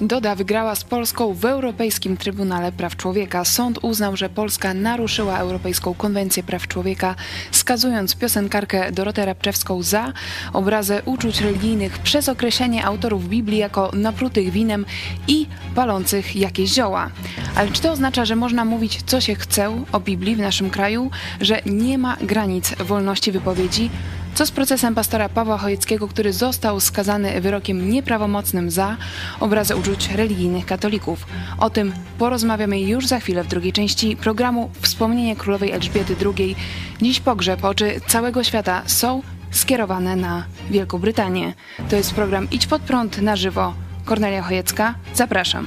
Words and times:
Doda 0.00 0.34
wygrała 0.34 0.74
z 0.74 0.84
Polską 0.84 1.34
w 1.34 1.44
Europejskim 1.44 2.16
Trybunale 2.16 2.72
Praw 2.72 2.96
Człowieka. 2.96 3.44
Sąd 3.44 3.78
uznał, 3.82 4.16
że 4.16 4.28
Polska 4.28 4.74
naruszyła 4.74 5.38
Europejską 5.38 5.94
Konwencję 5.94 6.42
Praw 6.42 6.68
Człowieka, 6.68 7.14
skazując 7.50 8.16
piosenkarkę 8.16 8.92
Dorotę 8.92 9.26
Rabczewską 9.26 9.82
za 9.82 10.12
obrazę 10.52 11.02
uczuć 11.04 11.40
religijnych 11.40 11.98
przez 11.98 12.28
określenie 12.28 12.84
autorów 12.84 13.28
Biblii 13.28 13.58
jako 13.58 13.90
naprutych 13.94 14.50
winem 14.50 14.86
i 15.28 15.46
palących 15.74 16.36
jakieś 16.36 16.70
zioła. 16.70 17.10
Ale 17.56 17.70
czy 17.70 17.82
to 17.82 17.92
oznacza, 17.92 18.24
że 18.24 18.36
można 18.36 18.64
mówić 18.64 19.02
co 19.06 19.20
się 19.20 19.34
chce 19.34 19.84
o 19.92 20.00
Biblii 20.00 20.36
w 20.36 20.40
naszym 20.40 20.70
kraju, 20.70 21.10
że 21.40 21.60
nie 21.66 21.98
ma 21.98 22.16
granic 22.20 22.74
wolności 22.78 23.32
wypowiedzi? 23.32 23.90
Co 24.34 24.46
z 24.46 24.50
procesem 24.50 24.94
pastora 24.94 25.28
Pawła 25.28 25.58
Chojeckiego, 25.58 26.08
który 26.08 26.32
został 26.32 26.80
skazany 26.80 27.40
wyrokiem 27.40 27.90
nieprawomocnym 27.90 28.70
za 28.70 28.96
obrazy 29.40 29.76
uczuć 29.76 30.10
religijnych 30.10 30.66
katolików? 30.66 31.26
O 31.58 31.70
tym 31.70 31.92
porozmawiamy 32.18 32.80
już 32.80 33.06
za 33.06 33.20
chwilę 33.20 33.44
w 33.44 33.48
drugiej 33.48 33.72
części 33.72 34.16
programu 34.16 34.70
Wspomnienie 34.80 35.36
Królowej 35.36 35.72
Elżbiety 35.72 36.16
II. 36.24 36.56
Dziś 37.02 37.20
pogrzeb 37.20 37.64
oczy 37.64 38.00
całego 38.06 38.44
świata 38.44 38.82
są 38.86 39.22
skierowane 39.50 40.16
na 40.16 40.44
Wielką 40.70 40.98
Brytanię. 40.98 41.54
To 41.90 41.96
jest 41.96 42.14
program 42.14 42.48
Idź 42.50 42.66
pod 42.66 42.82
prąd 42.82 43.18
na 43.22 43.36
żywo. 43.36 43.74
Kornelia 44.04 44.42
Chojecka, 44.42 44.94
zapraszam. 45.14 45.66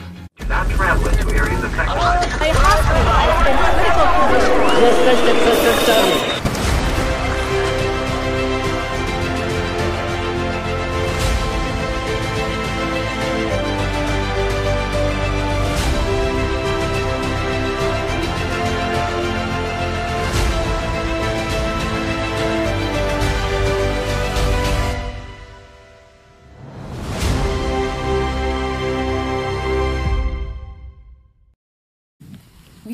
Jesteście 4.81 5.35
przestępcami. 5.35 6.40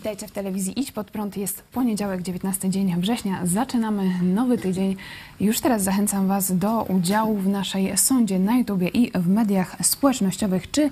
Witajcie 0.07 0.27
w 0.27 0.31
telewizji 0.31 0.79
Idź 0.79 0.91
Pod 0.91 1.11
Prąd. 1.11 1.37
Jest 1.37 1.63
poniedziałek, 1.63 2.21
19 2.21 2.69
dzień 2.69 3.01
września. 3.01 3.45
Zaczynamy 3.45 4.09
nowy 4.23 4.57
tydzień. 4.57 4.95
Już 5.39 5.59
teraz 5.59 5.83
zachęcam 5.83 6.27
Was 6.27 6.57
do 6.57 6.83
udziału 6.83 7.37
w 7.37 7.47
naszej 7.47 7.97
sądzie 7.97 8.39
na 8.39 8.57
YouTubie 8.57 8.87
i 8.87 9.11
w 9.11 9.27
mediach 9.27 9.75
społecznościowych. 9.81 10.71
Czy 10.71 10.89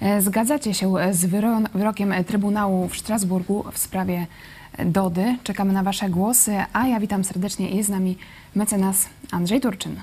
e, 0.00 0.22
zgadzacie 0.22 0.74
się 0.74 0.94
z 1.12 1.24
wyro 1.24 1.60
wyrokiem 1.74 2.14
Trybunału 2.26 2.88
w 2.88 2.96
Strasburgu 2.96 3.64
w 3.72 3.78
sprawie 3.78 4.26
Dody? 4.84 5.36
Czekamy 5.42 5.72
na 5.72 5.82
Wasze 5.82 6.10
głosy, 6.10 6.56
a 6.72 6.86
ja 6.86 7.00
witam 7.00 7.24
serdecznie. 7.24 7.70
Jest 7.70 7.88
z 7.88 7.92
nami 7.92 8.16
mecenas 8.54 9.08
Andrzej 9.30 9.60
Turczyn. 9.60 10.00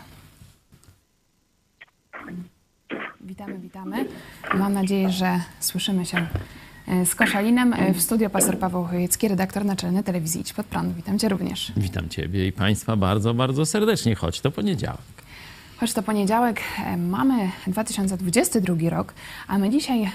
Witamy, 3.21 3.57
witamy. 3.57 4.05
Mam 4.53 4.73
nadzieję, 4.73 5.09
że 5.09 5.39
słyszymy 5.59 6.05
się 6.05 6.27
z 7.05 7.15
Koszalinem. 7.15 7.73
E, 7.73 7.93
w 7.93 8.01
studio 8.01 8.29
pastor 8.29 8.59
Paweł 8.59 8.83
Chojecki, 8.83 9.27
redaktor 9.27 9.65
naczelny 9.65 10.03
telewizji 10.03 10.41
Idź 10.41 10.53
Pod 10.53 10.65
Prąd. 10.65 10.95
Witam 10.95 11.19
Cię 11.19 11.29
również. 11.29 11.71
Witam 11.77 12.09
Ciebie 12.09 12.47
i 12.47 12.51
Państwa 12.51 12.95
bardzo, 12.95 13.33
bardzo 13.33 13.65
serdecznie. 13.65 14.15
Choć 14.15 14.41
to 14.41 14.51
poniedziałek. 14.51 15.01
Choć 15.79 15.93
to 15.93 16.03
poniedziałek, 16.03 16.61
e, 16.85 16.97
mamy 16.97 17.51
2022 17.67 18.89
rok, 18.89 19.13
a 19.47 19.57
my 19.57 19.69
dzisiaj 19.69 20.11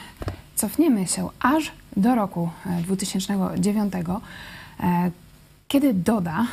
cofniemy 0.54 1.06
się 1.06 1.28
aż 1.40 1.72
do 1.96 2.14
roku 2.14 2.50
2009, 2.82 3.92
kiedy 5.68 5.94
Doda 5.94 6.46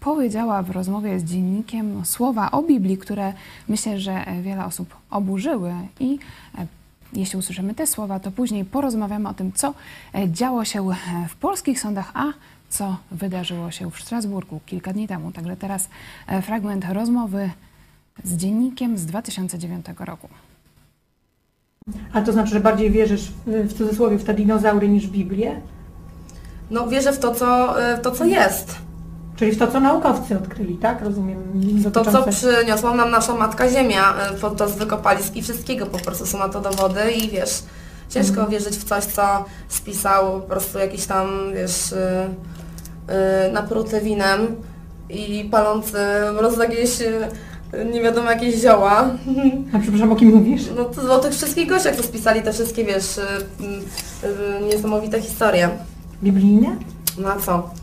powiedziała 0.00 0.62
w 0.62 0.70
rozmowie 0.70 1.20
z 1.20 1.24
dziennikiem 1.24 2.04
słowa 2.04 2.50
o 2.50 2.62
Biblii, 2.62 2.98
które 2.98 3.32
myślę, 3.68 4.00
że 4.00 4.24
wiele 4.42 4.64
osób 4.64 4.96
oburzyły 5.10 5.74
i 6.00 6.18
jeśli 7.12 7.38
usłyszymy 7.38 7.74
te 7.74 7.86
słowa, 7.86 8.20
to 8.20 8.30
później 8.30 8.64
porozmawiamy 8.64 9.28
o 9.28 9.34
tym, 9.34 9.52
co 9.52 9.74
e, 10.14 10.30
działo 10.30 10.64
się 10.64 10.90
e, 10.90 10.94
w 11.28 11.36
polskich 11.36 11.80
sądach, 11.80 12.10
a 12.14 12.24
co 12.68 12.96
wydarzyło 13.10 13.70
się 13.70 13.90
w 13.90 14.00
Strasburgu 14.00 14.60
kilka 14.66 14.92
dni 14.92 15.08
temu. 15.08 15.32
Także 15.32 15.56
teraz 15.56 15.88
e, 16.26 16.42
fragment 16.42 16.84
rozmowy 16.92 17.50
z 18.24 18.36
dziennikiem 18.36 18.98
z 18.98 19.06
2009 19.06 19.86
roku. 19.98 20.28
A 22.12 22.22
to 22.22 22.32
znaczy, 22.32 22.50
że 22.50 22.60
bardziej 22.60 22.90
wierzysz 22.90 23.32
w 23.46 23.74
cudzysłowie 23.74 24.18
w 24.18 24.24
te 24.24 24.34
dinozaury 24.34 24.88
niż 24.88 25.06
w 25.06 25.10
Biblię? 25.10 25.60
No 26.70 26.88
wierzę 26.88 27.12
w 27.12 27.18
to, 27.18 27.34
co, 27.34 27.74
w 27.98 28.00
to, 28.00 28.10
co 28.10 28.24
jest. 28.24 28.78
Czyli 29.36 29.52
w 29.52 29.58
to, 29.58 29.66
co 29.66 29.80
naukowcy 29.80 30.36
odkryli, 30.36 30.76
tak? 30.76 31.02
Rozumiem. 31.02 31.42
To, 31.92 32.04
co 32.04 32.22
przyniosła 32.22 32.94
nam 32.94 33.10
nasza 33.10 33.34
Matka 33.34 33.68
Ziemia 33.68 34.14
y, 34.36 34.40
podczas 34.40 34.78
wykopalisk 34.78 35.36
i 35.36 35.42
wszystkiego, 35.42 35.86
po 35.86 35.98
prostu 35.98 36.26
są 36.26 36.38
na 36.38 36.48
to 36.48 36.60
dowody 36.60 37.12
i 37.12 37.30
wiesz, 37.30 37.62
ciężko 38.08 38.32
mhm. 38.32 38.50
wierzyć 38.50 38.76
w 38.76 38.84
coś, 38.84 39.04
co 39.04 39.44
spisał 39.68 40.40
po 40.40 40.46
prostu 40.46 40.78
jakiś 40.78 41.06
tam, 41.06 41.28
wiesz, 41.54 41.90
yy, 41.90 41.98
yy, 43.46 43.52
napruty 43.52 44.00
winem 44.00 44.56
i 45.10 45.48
palący 45.50 45.98
prostu 46.38 46.62
jakieś 46.62 47.00
yy, 47.00 47.84
nie 47.92 48.02
wiadomo 48.02 48.30
jakieś 48.30 48.54
zioła. 48.54 49.10
A 49.74 49.78
przepraszam, 49.78 50.12
o 50.12 50.16
kim 50.16 50.28
mówisz? 50.28 50.62
No 50.76 50.84
to 50.84 51.14
o 51.14 51.18
tych 51.18 51.32
wszystkich 51.32 51.68
gościach, 51.68 51.96
co 51.96 52.02
spisali 52.02 52.42
te 52.42 52.52
wszystkie, 52.52 52.84
wiesz, 52.84 53.20
niesamowite 54.66 55.22
historie. 55.22 55.68
Biblijne? 56.22 56.76
No 57.18 57.28
a 57.28 57.36
co? 57.36 57.81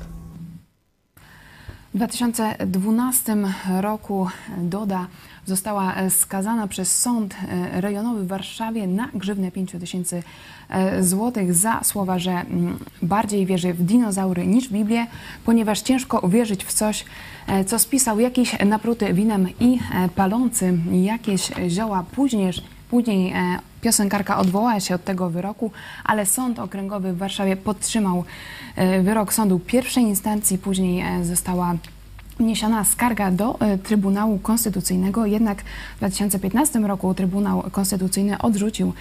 W 1.94 1.98
2012 1.98 3.38
roku 3.82 4.28
Doda 4.58 5.08
została 5.46 5.96
skazana 6.10 6.68
przez 6.68 7.00
sąd 7.00 7.36
rejonowy 7.72 8.24
w 8.24 8.28
Warszawie 8.28 8.88
na 8.88 9.10
grzywnę 9.14 9.52
5 9.52 9.72
tysięcy 9.72 10.24
e, 10.70 11.04
złotych 11.04 11.54
za 11.54 11.84
słowa, 11.84 12.20
że 12.20 12.32
mm, 12.32 12.80
bardziej 13.02 13.46
wierzy 13.46 13.74
w 13.74 13.84
dinozaury 13.84 14.48
niż 14.48 14.70
w 14.70 14.72
Biblię, 14.72 15.08
ponieważ 15.46 15.82
ciężko 15.82 16.20
uwierzyć 16.20 16.66
w 16.66 16.74
coś, 16.74 17.06
e, 17.48 17.66
co 17.66 17.80
spisał 17.80 18.20
jakiś 18.20 18.60
napruty 18.66 19.14
winem 19.14 19.48
i 19.60 19.80
e, 19.96 20.10
palący 20.10 20.78
jakieś 20.92 21.52
zioła. 21.68 22.06
Później, 22.12 22.52
później 22.90 23.34
Piosenkarka 23.82 24.38
odwołała 24.38 24.80
się 24.80 24.96
od 24.96 25.04
tego 25.04 25.30
wyroku, 25.30 25.72
ale 26.04 26.26
Sąd 26.26 26.60
Okręgowy 26.60 27.14
w 27.14 27.18
Warszawie 27.18 27.56
podtrzymał 27.56 28.24
e, 28.76 29.02
wyrok 29.02 29.34
sądu 29.34 29.60
pierwszej 29.60 30.04
instancji, 30.04 30.58
później 30.58 31.02
e, 31.02 31.26
została 31.26 31.76
wniesiona 32.40 32.84
skarga 32.84 33.32
do 33.32 33.60
e, 33.60 33.78
Trybunału 33.78 34.40
Konstytucyjnego, 34.40 35.26
jednak 35.26 35.62
w 35.96 35.98
2015 35.98 36.80
roku 36.80 37.14
Trybunał 37.14 37.64
Konstytucyjny 37.72 38.38
odrzucił 38.38 38.94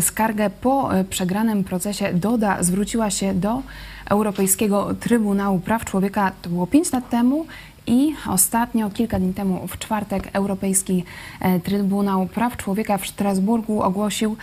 skargę. 0.00 0.50
Po 0.50 0.90
przegranym 1.10 1.64
procesie 1.64 2.14
Doda 2.14 2.62
zwróciła 2.62 3.10
się 3.10 3.34
do 3.34 3.62
Europejskiego 4.10 4.94
Trybunału 5.00 5.58
Praw 5.58 5.84
Człowieka, 5.84 6.32
to 6.42 6.50
było 6.50 6.66
5 6.66 6.92
lat 6.92 7.10
temu 7.10 7.46
i 7.86 8.14
ostatnio, 8.28 8.90
kilka 8.90 9.18
dni 9.18 9.34
temu, 9.34 9.66
w 9.68 9.78
czwartek, 9.78 10.30
Europejski 10.32 11.04
e, 11.40 11.60
Trybunał 11.60 12.26
Praw 12.26 12.56
Człowieka 12.56 12.98
w 12.98 13.06
Strasburgu 13.06 13.82
ogłosił, 13.82 14.36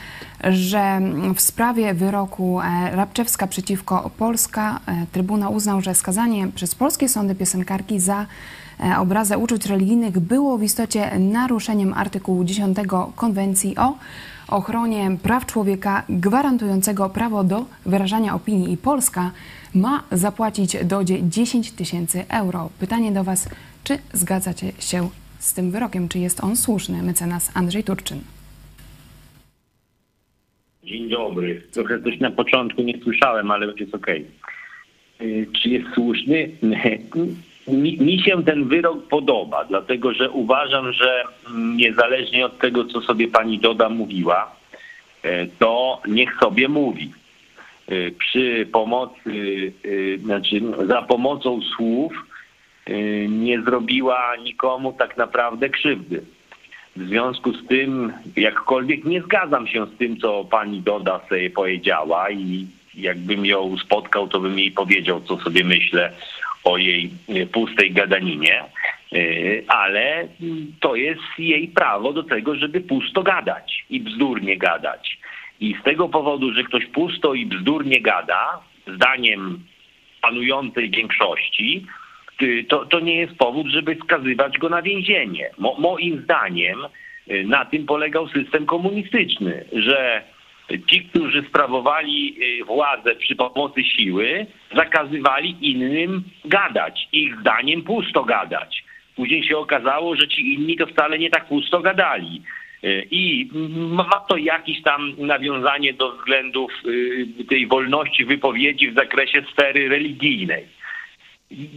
że 0.44 1.02
w 1.36 1.42
sprawie 1.42 1.94
wyroku 1.94 2.62
e, 2.62 2.96
Rabczewska 2.96 3.48
przeciwko 3.48 4.12
Polska 4.18 4.80
e, 4.86 5.06
Trybunał 5.12 5.54
uznał, 5.54 5.82
że 5.82 5.96
skazanie 5.96 6.48
przez 6.48 6.76
polskie 6.76 7.10
sądy 7.10 7.36
piosenkarki 7.36 8.00
za 8.00 8.26
obrazę 8.98 9.38
uczuć 9.38 9.66
religijnych 9.66 10.20
było 10.20 10.58
w 10.58 10.64
istocie 10.64 11.20
naruszeniem 11.20 11.94
artykułu 11.94 12.44
10 12.44 12.78
Konwencji 13.16 13.78
o 13.78 13.94
ochronie 14.48 15.18
praw 15.24 15.46
człowieka 15.46 16.04
gwarantującego 16.10 17.10
prawo 17.10 17.44
do 17.44 17.66
wyrażania 17.86 18.36
opinii 18.36 18.72
i 18.72 18.78
Polska 18.78 19.32
ma 19.76 20.04
zapłacić 20.12 20.78
Dodzie 20.86 21.18
10 21.24 21.72
tysięcy 21.72 22.26
euro. 22.30 22.70
Pytanie 22.80 23.12
do 23.12 23.24
Was, 23.24 23.50
czy 23.84 23.98
zgadzacie 24.14 24.72
się 24.80 25.10
z 25.40 25.54
tym 25.54 25.72
wyrokiem? 25.72 26.10
Czy 26.10 26.20
jest 26.20 26.44
on 26.44 26.56
słuszny? 26.56 27.04
Mecenas 27.04 27.52
Andrzej 27.54 27.84
Turczyn. 27.84 28.20
Dzień 30.84 31.10
dobry. 31.10 31.62
Trochę 31.72 32.02
coś 32.02 32.20
na 32.20 32.32
początku 32.32 32.82
nie 32.82 33.00
słyszałem, 33.04 33.52
ale 33.52 33.74
jest 33.80 33.96
okej. 33.96 34.26
Okay. 35.20 35.48
Czy 35.62 35.70
jest 35.70 35.86
słuszny? 35.94 36.50
Mi, 37.68 37.98
mi, 38.02 38.20
się 38.20 38.44
ten 38.44 38.68
wyrok 38.68 39.08
podoba, 39.08 39.66
dlatego 39.66 40.14
że 40.14 40.30
uważam, 40.30 40.94
że 40.94 41.24
niezależnie 41.76 42.46
od 42.46 42.60
tego, 42.60 42.86
co 42.86 43.02
sobie 43.02 43.28
pani 43.28 43.60
Doda 43.60 43.90
mówiła, 43.90 44.56
e, 45.24 45.48
to 45.48 46.02
niech 46.08 46.36
sobie 46.40 46.68
mówi. 46.68 47.12
E, 47.94 48.12
przy 48.12 48.68
pomocy, 48.72 49.74
e, 49.86 50.18
znaczy 50.18 50.62
za 50.88 51.02
pomocą 51.02 51.62
słów 51.62 52.14
nie 53.30 53.62
zrobiła 53.62 54.36
nikomu 54.44 54.94
tak 54.94 55.18
naprawdę 55.18 55.70
krzywdy. 55.70 56.22
W 56.96 57.08
związku 57.08 57.54
z 57.54 57.68
tym, 57.68 58.14
jakkolwiek 58.36 59.06
nie 59.06 59.22
zgadzam 59.22 59.68
się 59.68 59.86
z 59.86 59.98
tym, 59.98 60.18
co 60.18 60.46
pani 60.46 60.82
Doda 60.82 61.20
sobie 61.30 61.50
powiedziała 61.50 62.30
i 62.30 62.68
jakbym 62.96 63.46
ją 63.46 63.78
spotkał, 63.78 64.28
to 64.28 64.40
bym 64.40 64.60
jej 64.60 64.72
powiedział, 64.72 65.22
co 65.22 65.38
sobie 65.38 65.64
myślę 65.64 66.12
o 66.64 66.78
jej 66.78 67.10
pustej 67.52 67.92
gadaninie, 67.92 68.64
ale 69.68 70.28
to 70.80 70.96
jest 70.96 71.22
jej 71.38 71.68
prawo 71.68 72.14
do 72.14 72.24
tego, 72.24 72.56
żeby 72.56 72.82
pusto 72.82 73.24
gadać 73.24 73.86
i 73.90 74.00
bzdurnie 74.00 74.58
gadać. 74.58 75.20
I 75.64 75.76
z 75.82 75.84
tego 75.84 76.10
powodu, 76.10 76.54
że 76.54 76.64
ktoś 76.64 76.86
pusto 76.86 77.34
i 77.34 77.46
bzdurnie 77.46 78.02
gada, 78.02 78.62
zdaniem 78.88 79.60
panującej 80.22 80.90
większości, 80.90 81.86
y, 82.42 82.66
to, 82.70 82.86
to 82.86 83.00
nie 83.00 83.16
jest 83.16 83.36
powód, 83.36 83.68
żeby 83.68 83.98
skazywać 84.04 84.58
go 84.58 84.70
na 84.70 84.82
więzienie. 84.82 85.50
Mo, 85.58 85.76
moim 85.80 86.22
zdaniem 86.24 86.80
y, 87.32 87.44
na 87.44 87.66
tym 87.66 87.86
polegał 87.86 88.28
system 88.28 88.66
komunistyczny, 88.66 89.66
że 89.74 90.24
ci, 90.90 91.02
którzy 91.06 91.44
sprawowali 91.50 92.36
y, 92.62 92.66
władzę 92.66 93.16
przy 93.16 93.36
pomocy 93.36 93.84
siły, 93.84 94.46
zakazywali 94.76 95.56
innym 95.62 96.24
gadać. 96.46 97.08
Ich 97.12 97.40
zdaniem 97.40 97.84
pusto 97.84 98.24
gadać. 98.24 98.84
Później 99.16 99.44
się 99.44 99.58
okazało, 99.58 100.16
że 100.16 100.28
ci 100.28 100.54
inni 100.54 100.78
to 100.78 100.88
wcale 100.88 101.20
nie 101.20 101.30
tak 101.30 101.46
pusto 101.48 101.80
gadali. 101.80 102.42
Y, 102.84 103.08
I 103.12 103.50
ma 103.74 104.26
to 104.30 104.38
jakieś 104.38 104.82
tam 104.82 105.16
nawiązanie 105.18 105.94
do 105.94 106.12
względów 106.12 106.72
y, 106.86 107.46
tej 107.50 107.68
wolności 107.68 108.26
wypowiedzi 108.26 108.92
w 108.92 108.96
zakresie 108.96 109.44
sfery 109.52 109.90
religijnej. 109.90 110.66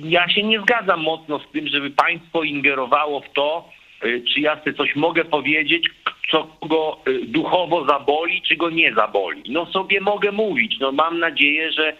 Ja 0.04 0.28
się 0.28 0.42
nie 0.42 0.60
zgadzam 0.60 1.02
mocno 1.02 1.38
z 1.38 1.52
tym, 1.52 1.68
żeby 1.68 1.90
państwo 1.90 2.42
ingerowało 2.42 3.20
w 3.20 3.32
to, 3.32 3.68
y, 4.04 4.24
czy 4.34 4.40
ja 4.40 4.58
sobie 4.58 4.74
coś 4.74 4.96
mogę 4.96 5.24
powiedzieć, 5.24 5.88
co 6.30 6.56
go 6.68 7.00
duchowo 7.26 7.86
zaboli, 7.86 8.42
czy 8.42 8.56
go 8.56 8.70
nie 8.70 8.94
zaboli. 8.94 9.42
No 9.48 9.66
sobie 9.66 10.00
mogę 10.00 10.32
mówić. 10.32 10.78
No 10.80 10.92
mam 10.92 11.18
nadzieję, 11.18 11.72
że 11.72 11.96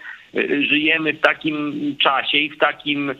żyjemy 0.68 1.12
w 1.12 1.20
takim 1.20 1.96
czasie 2.02 2.38
i 2.38 2.50
w 2.50 2.58
takim 2.58 3.10
e, 3.10 3.14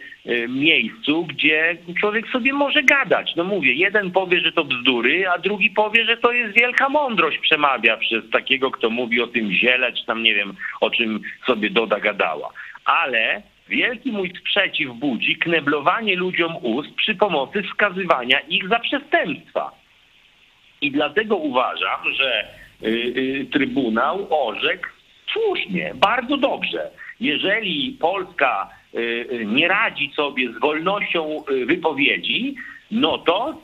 miejscu, 0.48 1.24
gdzie 1.24 1.76
człowiek 2.00 2.28
sobie 2.28 2.52
może 2.52 2.82
gadać. 2.82 3.36
No 3.36 3.44
mówię, 3.44 3.74
jeden 3.74 4.10
powie, 4.10 4.40
że 4.40 4.52
to 4.52 4.64
bzdury, 4.64 5.28
a 5.28 5.38
drugi 5.38 5.70
powie, 5.70 6.04
że 6.04 6.16
to 6.16 6.32
jest 6.32 6.58
wielka 6.58 6.88
mądrość 6.88 7.38
przemawia 7.38 7.96
przez 7.96 8.30
takiego, 8.30 8.70
kto 8.70 8.90
mówi 8.90 9.20
o 9.20 9.26
tym 9.26 9.52
ziele, 9.52 9.92
czy 9.92 10.06
tam 10.06 10.22
nie 10.22 10.34
wiem, 10.34 10.54
o 10.80 10.90
czym 10.90 11.20
sobie 11.46 11.70
Doda 11.70 12.00
gadała. 12.00 12.52
Ale 12.84 13.42
wielki 13.68 14.12
mój 14.12 14.32
sprzeciw 14.40 14.94
budzi 14.94 15.36
kneblowanie 15.36 16.16
ludziom 16.16 16.56
ust 16.62 16.94
przy 16.94 17.14
pomocy 17.14 17.62
wskazywania 17.62 18.40
ich 18.40 18.68
za 18.68 18.78
przestępstwa. 18.78 19.70
I 20.80 20.90
dlatego 20.90 21.36
uważam, 21.36 22.12
że 22.12 22.48
y, 22.82 22.88
y, 22.88 23.46
Trybunał 23.52 24.26
orzekł 24.30 24.86
słusznie, 25.32 25.92
bardzo 25.94 26.36
dobrze. 26.36 26.90
Jeżeli 27.20 27.96
Polska 28.00 28.70
y, 28.94 28.98
y, 29.32 29.46
nie 29.46 29.68
radzi 29.68 30.12
sobie 30.16 30.52
z 30.52 30.60
wolnością 30.60 31.44
y, 31.50 31.66
wypowiedzi, 31.66 32.54
no 32.90 33.18
to 33.18 33.60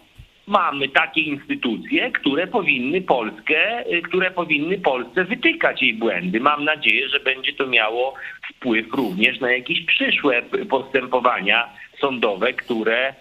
mamy 0.47 0.89
takie 0.89 1.21
instytucje, 1.21 2.11
które 2.11 2.47
powinny 2.47 3.01
Polskę, 3.01 3.85
które 4.05 4.31
powinny 4.31 4.79
Polsce 4.79 5.25
wytykać 5.25 5.83
jej 5.83 5.95
błędy. 5.95 6.41
Mam 6.41 6.65
nadzieję, 6.65 7.09
że 7.09 7.21
będzie 7.21 7.53
to 7.53 7.67
miało 7.67 8.15
wpływ 8.51 8.87
również 8.93 9.41
na 9.41 9.53
jakieś 9.53 9.85
przyszłe 9.87 10.43
postępowania 10.71 11.69
sądowe, 12.01 12.53
które 12.53 13.15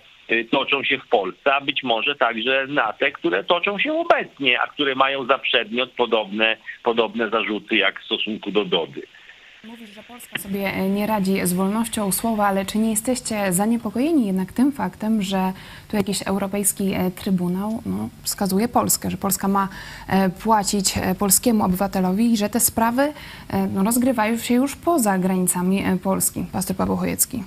toczą 0.51 0.83
się 0.83 0.97
w 0.97 1.07
Polsce, 1.07 1.53
a 1.53 1.61
być 1.61 1.83
może 1.83 2.15
także 2.15 2.67
na 2.67 2.93
te, 2.93 3.11
które 3.11 3.43
toczą 3.43 3.79
się 3.79 3.93
obecnie, 3.93 4.61
a 4.61 4.67
które 4.67 4.95
mają 4.95 5.25
za 5.25 5.37
przedmiot 5.37 5.91
podobne, 5.91 6.57
podobne 6.83 7.29
zarzuty 7.29 7.75
jak 7.75 8.01
w 8.01 8.05
stosunku 8.05 8.51
do 8.51 8.65
Dody. 8.65 9.01
Mówisz, 9.63 9.89
że 9.89 10.03
Polska 10.03 10.39
sobie 10.39 10.89
nie 10.89 11.07
radzi 11.07 11.47
z 11.47 11.53
wolnością 11.53 12.11
słowa, 12.11 12.47
ale 12.47 12.65
czy 12.65 12.77
nie 12.77 12.89
jesteście 12.89 13.53
zaniepokojeni 13.53 14.27
jednak 14.27 14.53
tym 14.53 14.71
faktem, 14.71 15.21
że 15.21 15.53
tu 15.87 15.97
jakiś 15.97 16.21
europejski 16.21 16.93
e, 16.93 17.11
trybunał 17.11 17.81
no, 17.85 18.09
wskazuje 18.23 18.67
Polskę, 18.67 19.11
że 19.11 19.17
Polska 19.17 19.47
ma 19.47 19.67
e, 20.07 20.29
płacić 20.29 20.97
e, 20.97 21.15
polskiemu 21.15 21.65
obywatelowi 21.65 22.33
i 22.33 22.37
że 22.37 22.49
te 22.49 22.59
sprawy 22.59 23.13
no, 23.73 23.83
rozgrywają 23.83 24.37
się 24.37 24.53
już 24.53 24.75
poza 24.75 25.17
granicami 25.17 25.83
Polski? 26.03 26.45
Pastor 26.51 26.75
Paweł 26.75 26.97
Chojecki. 26.97 27.43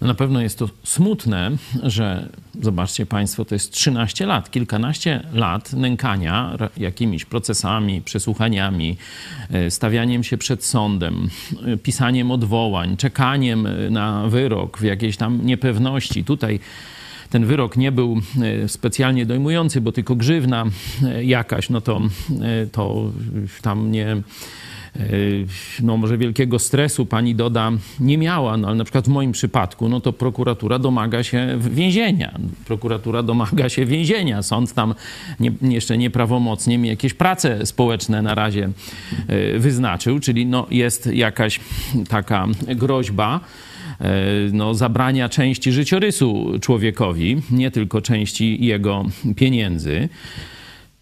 Na 0.00 0.14
pewno 0.14 0.40
jest 0.40 0.58
to 0.58 0.68
smutne, 0.84 1.50
że 1.82 2.28
zobaczcie 2.62 3.06
Państwo, 3.06 3.44
to 3.44 3.54
jest 3.54 3.72
13 3.72 4.26
lat, 4.26 4.50
kilkanaście 4.50 5.22
lat 5.32 5.72
nękania 5.72 6.56
jakimiś 6.76 7.24
procesami, 7.24 8.00
przesłuchaniami, 8.00 8.96
e, 9.50 9.70
stawianiem 9.70 10.24
się 10.24 10.38
przed 10.38 10.64
sądem, 10.64 11.28
e, 11.66 11.76
pisaniem 11.76 12.30
odwołań, 12.30 12.96
czekaniem 12.96 13.68
na 13.90 14.28
wyrok 14.28 14.78
w 14.78 14.82
jakiejś 14.82 15.16
tam 15.16 15.46
niepewności. 15.46 16.24
Tutaj 16.24 16.60
ten 17.30 17.46
wyrok 17.46 17.76
nie 17.76 17.92
był 17.92 18.20
e, 18.64 18.68
specjalnie 18.68 19.26
dojmujący, 19.26 19.80
bo 19.80 19.92
tylko 19.92 20.16
grzywna 20.16 20.64
jakaś, 21.22 21.70
no 21.70 21.80
to, 21.80 22.00
to 22.72 23.12
tam 23.62 23.90
nie 23.90 24.16
E, 24.16 24.22
no 25.82 25.96
może 25.96 26.18
wielkiego 26.18 26.58
stresu 26.58 27.06
pani 27.06 27.34
Doda 27.34 27.72
nie 28.00 28.18
miała, 28.18 28.56
no 28.56 28.68
ale 28.68 28.76
na 28.76 28.84
przykład 28.84 29.04
w 29.04 29.08
moim 29.08 29.32
przypadku, 29.32 29.88
no 29.88 30.00
to 30.00 30.12
prokuratura 30.12 30.78
domaga 30.78 31.22
się 31.22 31.58
więzienia. 31.70 32.38
Prokuratura 32.66 33.22
domaga 33.22 33.68
się 33.68 33.86
więzienia. 33.86 34.42
Sąd 34.42 34.72
tam 34.72 34.94
nie, 35.40 35.52
jeszcze 35.62 35.98
nieprawomocnie 35.98 36.78
mi 36.78 36.88
jakieś 36.88 37.14
prace 37.14 37.66
społeczne 37.66 38.22
na 38.22 38.34
razie 38.34 38.70
e, 39.28 39.58
wyznaczył, 39.58 40.20
czyli 40.20 40.46
no 40.46 40.66
jest 40.70 41.06
jakaś 41.06 41.60
taka 42.08 42.46
groźba 42.76 43.40
e, 44.00 44.10
no, 44.52 44.74
zabrania 44.74 45.28
części 45.28 45.72
życiorysu 45.72 46.52
człowiekowi, 46.60 47.42
nie 47.50 47.70
tylko 47.70 48.00
części 48.00 48.64
jego 48.64 49.04
pieniędzy. 49.36 50.08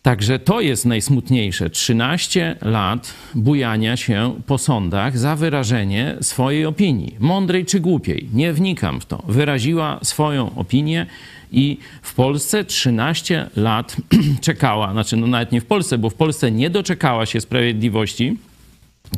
Także 0.02 0.38
to 0.38 0.60
jest 0.60 0.86
najsmutniejsze. 0.86 1.70
13 1.70 2.56
lat 2.62 3.14
bujania 3.34 3.96
się 3.96 4.40
po 4.46 4.58
sądach 4.58 5.18
za 5.18 5.36
wyrażenie 5.36 6.16
swojej 6.20 6.66
opinii. 6.66 7.16
Mądrej 7.20 7.66
czy 7.66 7.80
głupiej, 7.80 8.28
nie 8.32 8.52
wnikam 8.52 9.00
w 9.00 9.06
to. 9.06 9.22
Wyraziła 9.28 9.98
swoją 10.02 10.54
opinię 10.54 11.06
i 11.52 11.78
w 12.02 12.14
Polsce 12.14 12.64
13 12.64 13.50
lat 13.56 13.96
czekała, 14.40 14.92
znaczy 14.92 15.16
no 15.16 15.26
nawet 15.26 15.52
nie 15.52 15.60
w 15.60 15.66
Polsce, 15.66 15.98
bo 15.98 16.10
w 16.10 16.14
Polsce 16.14 16.50
nie 16.50 16.70
doczekała 16.70 17.26
się 17.26 17.40
sprawiedliwości 17.40 18.36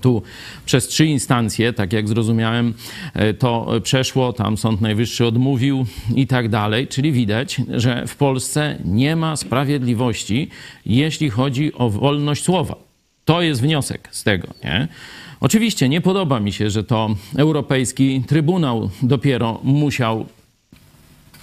tu 0.00 0.22
przez 0.66 0.88
trzy 0.88 1.06
instancje, 1.06 1.72
tak 1.72 1.92
jak 1.92 2.08
zrozumiałem, 2.08 2.74
e, 3.14 3.34
to 3.34 3.72
przeszło, 3.82 4.32
tam 4.32 4.56
Sąd 4.56 4.80
Najwyższy 4.80 5.26
odmówił 5.26 5.86
i 6.14 6.26
tak 6.26 6.48
dalej, 6.48 6.88
czyli 6.88 7.12
widać, 7.12 7.60
że 7.68 8.06
w 8.06 8.16
Polsce 8.16 8.78
nie 8.84 9.16
ma 9.16 9.36
sprawiedliwości, 9.36 10.48
jeśli 10.86 11.30
chodzi 11.30 11.74
o 11.74 11.90
wolność 11.90 12.44
słowa. 12.44 12.76
To 13.24 13.42
jest 13.42 13.60
wniosek 13.60 14.08
z 14.10 14.24
tego, 14.24 14.48
nie? 14.64 14.88
Oczywiście 15.40 15.88
nie 15.88 16.00
podoba 16.00 16.40
mi 16.40 16.52
się, 16.52 16.70
że 16.70 16.84
to 16.84 17.16
Europejski 17.36 18.22
Trybunał 18.26 18.90
dopiero 19.02 19.60
musiał, 19.62 20.26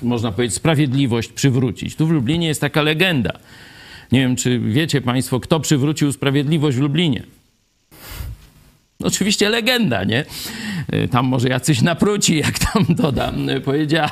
można 0.01 0.32
powiedzieć, 0.32 0.56
sprawiedliwość 0.56 1.30
przywrócić. 1.30 1.96
Tu 1.96 2.08
w 2.08 2.12
Lublinie 2.12 2.48
jest 2.48 2.62
taka 2.62 2.82
legenda. 2.82 3.32
Nie 4.12 4.20
wiem, 4.20 4.36
czy 4.36 4.60
wiecie 4.60 5.01
Państwo, 5.01 5.39
kto 5.39 5.60
przywrócił 5.60 6.12
sprawiedliwość 6.12 6.77
w 6.77 6.82
Lublinie. 6.82 7.24
Oczywiście 9.04 9.50
legenda, 9.50 10.04
nie? 10.04 10.25
Y, 10.94 11.08
tam 11.08 11.25
może 11.25 11.50
jacyś 11.50 11.82
napruci, 11.82 12.38
jak 12.38 12.60
tam 12.60 12.86
dodam, 12.89 13.50
y, 13.50 13.62
powiedziała 13.62 14.12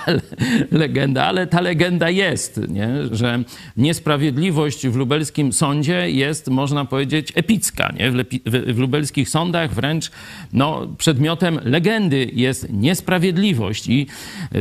legenda, 0.71 1.25
ale 1.25 1.47
ta 1.47 1.61
legenda 1.61 2.09
jest, 2.09 2.61
nie? 2.67 2.89
że 3.11 3.43
niesprawiedliwość 3.77 4.87
w 4.87 4.95
lubelskim 4.95 5.53
sądzie 5.53 6.11
jest, 6.11 6.47
można 6.47 6.85
powiedzieć, 6.85 7.31
epicka. 7.35 7.93
Nie? 7.99 8.11
W, 8.11 8.15
w, 8.45 8.75
w 8.75 8.79
lubelskich 8.79 9.29
sądach 9.29 9.73
wręcz 9.73 10.11
no, 10.53 10.87
przedmiotem 10.97 11.59
legendy 11.63 12.31
jest 12.33 12.67
niesprawiedliwość 12.69 13.87
i 13.87 14.07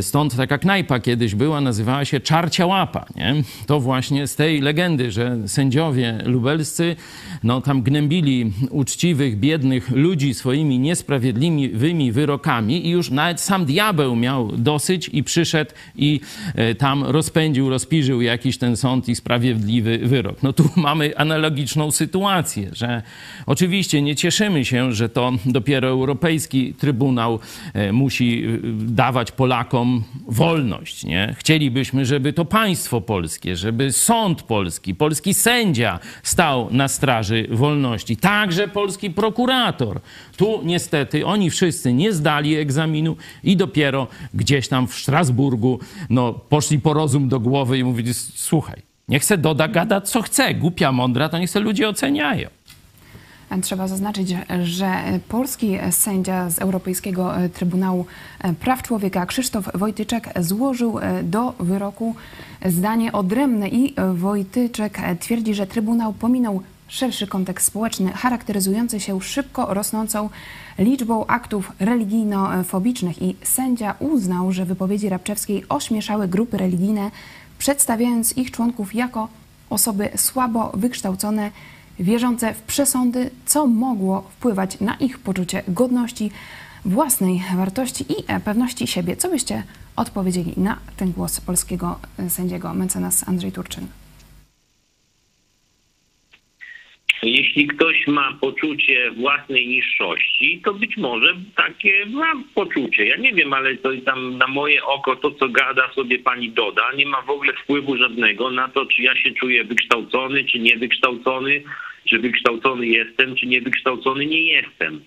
stąd 0.01 0.37
taka 0.37 0.59
knajpa 0.59 1.01
kiedyś 1.01 1.35
była, 1.35 1.61
nazywała 1.61 2.05
się 2.05 2.21
Czarcia 2.21 2.67
Łapa. 2.67 3.07
Nie? 3.17 3.35
To 3.67 3.81
właśnie 3.81 4.27
z 4.27 4.37
tej 4.37 4.61
legendy, 4.61 5.11
że 5.11 5.39
sędziowie 5.47 6.19
lubelscy 6.25 6.97
no, 7.43 7.61
tam 7.61 7.83
gnębili 7.83 8.53
uczciwych, 8.71 9.39
biednych 9.39 9.91
ludzi 9.91 10.14
swoimi 10.35 10.79
niesprawiedliwymi 10.79 12.13
wyrokami 12.13 12.87
i 12.87 12.91
już 12.91 13.11
nawet 13.11 13.41
sam 13.41 13.65
diabeł 13.65 14.17
miał 14.17 14.53
dosyć 14.57 15.11
i 15.13 15.25
przyszedł 15.25 15.71
i 15.97 16.21
e, 16.55 16.75
tam 16.75 17.05
rozpędził, 17.05 17.71
rozpiżył 17.71 18.23
jakiś 18.23 18.59
ten 18.59 18.77
sąd 18.77 19.09
i 19.09 19.15
sprawiedliwy 19.15 19.99
wyrok. 19.99 20.43
No 20.43 20.53
tu 20.53 20.69
mamy 20.77 21.17
analogiczną 21.17 21.91
sytuację, 21.91 22.71
że 22.73 23.03
oczywiście 23.47 24.03
nie 24.03 24.17
cieszymy 24.17 24.65
się, 24.65 24.93
że 24.93 25.09
to 25.09 25.33
dopiero 25.47 25.89
Europejski 25.89 26.75
Trybunał 26.75 27.39
e, 27.75 27.93
musi 27.93 28.45
e, 28.45 28.59
dawać 28.93 29.33
Polakom 29.33 30.05
wolność, 30.29 31.05
nie? 31.05 31.35
Chcielibyśmy, 31.39 32.07
żeby 32.07 32.33
to 32.33 32.45
państwo 32.45 33.01
polskie, 33.01 33.57
żeby 33.57 33.93
sąd 33.93 34.43
polski, 34.43 34.95
polski 34.95 35.35
sędzia 35.35 35.99
stał 36.23 36.69
na 36.71 36.89
straży 36.89 37.47
wolności, 37.51 38.17
także 38.17 38.69
polski 38.69 39.11
prokurator. 39.11 40.01
Tu 40.37 40.61
niestety 40.65 41.27
oni 41.27 41.51
wszyscy 41.51 41.93
nie 41.93 42.13
zdali 42.13 42.57
egzaminu 42.57 43.17
i 43.45 43.57
dopiero 43.57 44.07
gdzieś 44.35 44.69
tam 44.69 44.87
w 44.89 44.95
Strasburgu 44.95 45.79
no, 46.11 46.33
poszli 46.33 46.79
po 46.79 46.95
rozum 46.95 47.29
do 47.29 47.41
głowy 47.41 47.79
i 47.79 47.85
mówili, 47.85 48.15
słuchaj, 48.15 48.83
niech 49.09 49.25
se 49.25 49.39
doda 49.39 49.69
gada 49.69 50.01
co 50.01 50.23
chce, 50.23 50.55
głupia, 50.55 50.93
mądra, 50.93 51.29
to 51.29 51.39
niech 51.39 51.51
se 51.51 51.61
ludzie 51.61 51.89
oceniają. 51.89 52.49
Trzeba 53.63 53.89
zaznaczyć, 53.89 54.35
że 54.63 55.03
polski 55.29 55.79
sędzia 55.91 56.51
z 56.51 56.59
Europejskiego 56.59 57.33
Trybunału 57.55 58.07
Praw 58.61 58.83
Człowieka 58.83 59.27
Krzysztof 59.27 59.69
Wojtyczek 59.75 60.31
złożył 60.41 60.99
do 61.23 61.55
wyroku 61.61 62.15
zdanie 62.67 63.13
odrębne 63.13 63.69
i 63.69 63.95
Wojtyczek 64.15 64.99
twierdzi, 65.21 65.55
że 65.55 65.67
Trybunał 65.67 66.13
pominął 66.13 66.63
szerszy 66.95 67.27
kontekst 67.27 67.67
społeczny 67.67 68.13
charakteryzujący 68.13 69.01
się 69.01 69.21
szybko 69.21 69.75
rosnącą 69.75 70.31
liczbą 70.79 71.27
aktów 71.27 71.73
religijno-fobicznych 71.81 73.23
i 73.23 73.37
sędzia 73.43 73.95
uznał, 73.99 74.53
że 74.53 74.65
wypowiedzi 74.65 75.09
Rabczewskiej 75.09 75.65
ośmieszały 75.69 76.29
grupy 76.29 76.57
religijne, 76.57 77.11
przedstawiając 77.59 78.37
ich 78.37 78.51
członków 78.51 78.95
jako 78.95 79.29
osoby 79.71 80.09
słabo 80.17 80.73
wykształcone, 80.75 81.51
wierzące 81.99 82.55
w 82.55 82.63
przesądy, 82.63 83.31
co 83.47 83.67
mogło 83.67 84.23
wpływać 84.23 84.81
na 84.81 84.95
ich 84.95 85.19
poczucie 85.19 85.63
godności, 85.69 86.31
własnej 86.85 87.43
wartości 87.57 88.05
i 88.13 88.41
pewności 88.45 88.87
siebie. 88.87 89.17
Co 89.17 89.29
byście 89.29 89.63
odpowiedzieli 89.97 90.55
na 90.57 90.77
ten 90.97 91.13
głos 91.13 91.41
polskiego 91.41 91.99
sędziego, 92.29 92.75
mecenas 92.75 93.29
Andrzej 93.29 93.53
Turczyn? 93.53 94.04
Jeśli 97.25 97.67
ktoś 97.67 98.07
ma 98.07 98.39
poczucie 98.41 99.11
własnej 99.11 99.67
niższości, 99.67 100.61
to 100.65 100.75
być 100.75 100.97
może 100.97 101.35
takie 101.57 102.07
ma 102.07 102.33
poczucie. 102.55 103.07
Ja 103.07 103.17
nie 103.17 103.33
wiem, 103.33 103.53
ale 103.53 103.77
to 103.77 103.91
tam 104.05 104.39
na 104.39 104.47
moje 104.47 104.85
oko 104.85 105.17
to, 105.17 105.31
co 105.31 105.49
gada 105.49 105.93
sobie 105.93 106.19
pani 106.19 106.51
Doda, 106.51 106.93
nie 106.97 107.07
ma 107.07 107.23
w 107.23 107.31
ogóle 107.31 107.53
wpływu 107.53 107.97
żadnego 107.97 108.51
na 108.51 108.69
to, 108.69 108.87
czy 108.87 109.03
ja 109.03 109.17
się 109.17 109.31
czuję 109.31 109.65
wykształcony, 109.65 110.45
czy 110.45 110.59
niewykształcony, 110.59 111.63
czy 112.09 112.19
wykształcony 112.19 112.87
jestem, 112.87 113.37
czy 113.37 113.47
niewykształcony 113.47 114.27
nie 114.27 114.43
jestem. 114.43 115.01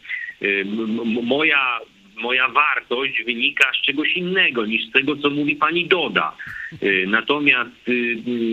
Moja 1.24 1.80
moja 2.22 2.48
wartość 2.48 3.24
wynika 3.24 3.72
z 3.74 3.86
czegoś 3.86 4.14
innego 4.14 4.66
niż 4.66 4.86
z 4.86 4.92
tego, 4.92 5.16
co 5.16 5.30
mówi 5.30 5.56
pani 5.56 5.86
Doda. 5.86 6.36
Natomiast 7.08 7.92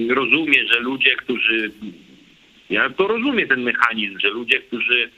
rozumiem, 0.08 0.66
że 0.72 0.80
ludzie, 0.80 1.16
którzy 1.16 1.70
ja 2.74 2.90
to 2.90 3.06
rozumiem 3.06 3.48
ten 3.48 3.62
mechanizm, 3.62 4.18
że 4.18 4.28
ludzie, 4.28 4.60
którzy 4.60 5.10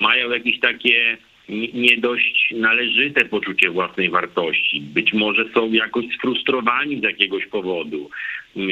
mają 0.00 0.30
jakieś 0.30 0.60
takie 0.60 1.16
nie 1.74 1.96
dość 1.96 2.54
należyte 2.56 3.24
poczucie 3.24 3.70
własnej 3.70 4.10
wartości, 4.10 4.80
być 4.80 5.12
może 5.12 5.44
są 5.54 5.72
jakoś 5.72 6.04
sfrustrowani 6.14 7.00
z 7.00 7.02
jakiegoś 7.02 7.46
powodu, 7.46 8.10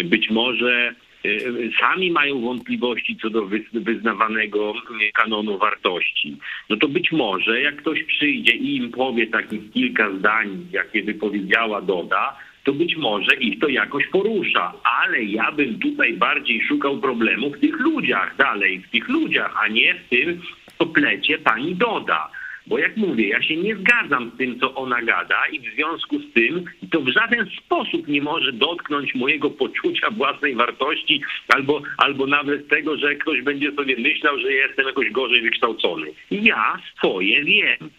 być 0.04 0.30
może 0.30 0.94
y, 1.26 1.70
sami 1.80 2.10
mają 2.10 2.40
wątpliwości 2.40 3.16
co 3.22 3.30
do 3.30 3.46
wyznawanego 3.72 4.74
kanonu 5.14 5.58
wartości, 5.58 6.36
no 6.70 6.76
to 6.76 6.88
być 6.88 7.12
może 7.12 7.60
jak 7.60 7.76
ktoś 7.76 8.04
przyjdzie 8.04 8.52
i 8.52 8.76
im 8.76 8.90
powie 8.90 9.26
takich 9.26 9.72
kilka 9.72 10.10
zdań, 10.18 10.66
jakie 10.72 11.02
wypowiedziała 11.02 11.82
Doda, 11.82 12.36
to 12.66 12.72
być 12.72 12.96
może 12.96 13.34
ich 13.34 13.58
to 13.58 13.68
jakoś 13.68 14.06
porusza. 14.06 14.72
Ale 15.02 15.22
ja 15.24 15.52
bym 15.52 15.78
tutaj 15.78 16.12
bardziej 16.12 16.62
szukał 16.68 16.98
problemu 16.98 17.50
w 17.50 17.60
tych 17.60 17.80
ludziach, 17.80 18.36
dalej 18.36 18.80
w 18.80 18.90
tych 18.90 19.08
ludziach, 19.08 19.54
a 19.64 19.68
nie 19.68 19.94
w 19.94 20.08
tym, 20.08 20.42
co 20.78 20.86
plecie 20.86 21.38
pani 21.38 21.74
Doda. 21.74 22.30
Bo 22.66 22.78
jak 22.78 22.96
mówię, 22.96 23.28
ja 23.28 23.42
się 23.42 23.56
nie 23.56 23.76
zgadzam 23.76 24.30
z 24.34 24.38
tym, 24.38 24.60
co 24.60 24.74
ona 24.74 25.02
gada 25.02 25.36
i 25.52 25.60
w 25.60 25.74
związku 25.74 26.18
z 26.18 26.32
tym 26.32 26.64
to 26.90 27.00
w 27.00 27.08
żaden 27.08 27.46
sposób 27.64 28.08
nie 28.08 28.22
może 28.22 28.52
dotknąć 28.52 29.14
mojego 29.14 29.50
poczucia 29.50 30.10
własnej 30.10 30.54
wartości 30.54 31.20
albo, 31.48 31.82
albo 31.98 32.26
nawet 32.26 32.68
tego, 32.68 32.96
że 32.96 33.14
ktoś 33.14 33.42
będzie 33.42 33.72
sobie 33.72 33.96
myślał, 33.96 34.38
że 34.38 34.52
jestem 34.52 34.86
jakoś 34.86 35.10
gorzej 35.10 35.42
wykształcony. 35.42 36.06
Ja 36.30 36.78
swoje 36.96 37.44
wiem. 37.44 37.90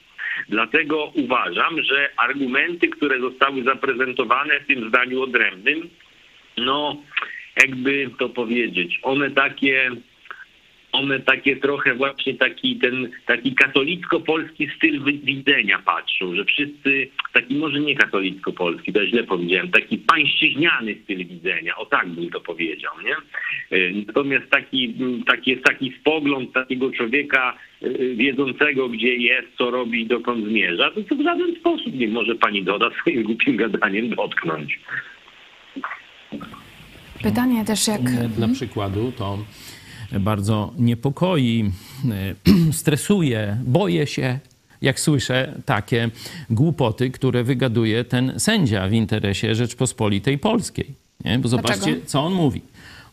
Dlatego 0.49 1.11
uważam, 1.15 1.83
że 1.83 2.09
argumenty, 2.17 2.87
które 2.87 3.19
zostały 3.19 3.63
zaprezentowane 3.63 4.59
w 4.59 4.67
tym 4.67 4.89
zdaniu 4.89 5.21
odrębnym, 5.21 5.89
no 6.57 7.01
jakby 7.61 8.09
to 8.19 8.29
powiedzieć, 8.29 8.99
one 9.03 9.31
takie 9.31 9.91
one 10.91 11.19
takie 11.19 11.55
trochę 11.55 11.95
właśnie 11.95 12.33
taki 12.33 12.75
ten 12.75 13.09
taki 13.25 13.55
katolicko-polski 13.55 14.69
styl 14.77 15.03
widzenia 15.23 15.79
patrzą, 15.79 16.35
że 16.35 16.45
wszyscy, 16.45 17.07
taki 17.33 17.55
może 17.55 17.79
nie 17.79 17.95
katolicko-polski, 17.95 18.93
to 18.93 19.05
źle 19.05 19.23
powiedziałem, 19.23 19.71
taki 19.71 19.97
pańszczyźniany 19.97 20.95
styl 21.03 21.17
widzenia, 21.17 21.75
o 21.75 21.85
tak 21.85 22.07
bym 22.07 22.29
to 22.29 22.41
powiedział, 22.41 22.93
nie? 23.05 23.15
E, 23.77 23.91
natomiast 24.07 24.49
taki, 24.49 24.95
taki 25.27 25.51
jest 25.51 25.63
taki 25.63 25.93
spogląd 26.01 26.53
takiego 26.53 26.91
człowieka 26.91 27.57
e, 27.81 27.89
wiedzącego, 28.15 28.89
gdzie 28.89 29.15
jest, 29.15 29.47
co 29.57 29.71
robi 29.71 30.01
i 30.01 30.07
dokąd 30.07 30.45
zmierza, 30.45 30.91
to, 30.91 31.01
to 31.01 31.15
w 31.15 31.23
żaden 31.23 31.55
sposób 31.55 31.93
nie 31.95 32.07
może 32.07 32.35
pani 32.35 32.63
Doda 32.63 32.89
swoim 33.01 33.23
głupim 33.23 33.57
gadaniem 33.57 34.09
dotknąć. 34.09 34.79
Pytanie 37.23 37.65
też 37.65 37.87
jak... 37.87 38.01
Dla 38.37 38.47
przykładu 38.47 39.11
to 39.17 39.37
bardzo 40.11 40.73
niepokoi, 40.77 41.71
stresuje, 42.71 43.57
boję 43.65 44.07
się, 44.07 44.39
jak 44.81 44.99
słyszę 44.99 45.53
takie 45.65 46.09
głupoty, 46.49 47.11
które 47.11 47.43
wygaduje 47.43 48.03
ten 48.03 48.39
sędzia 48.39 48.87
w 48.87 48.93
interesie 48.93 49.55
Rzeczpospolitej 49.55 50.37
Polskiej. 50.37 50.85
Nie? 51.25 51.39
Bo 51.39 51.47
zobaczcie, 51.47 51.77
Dlaczego? 51.77 52.05
co 52.05 52.21
on 52.25 52.33
mówi. 52.33 52.61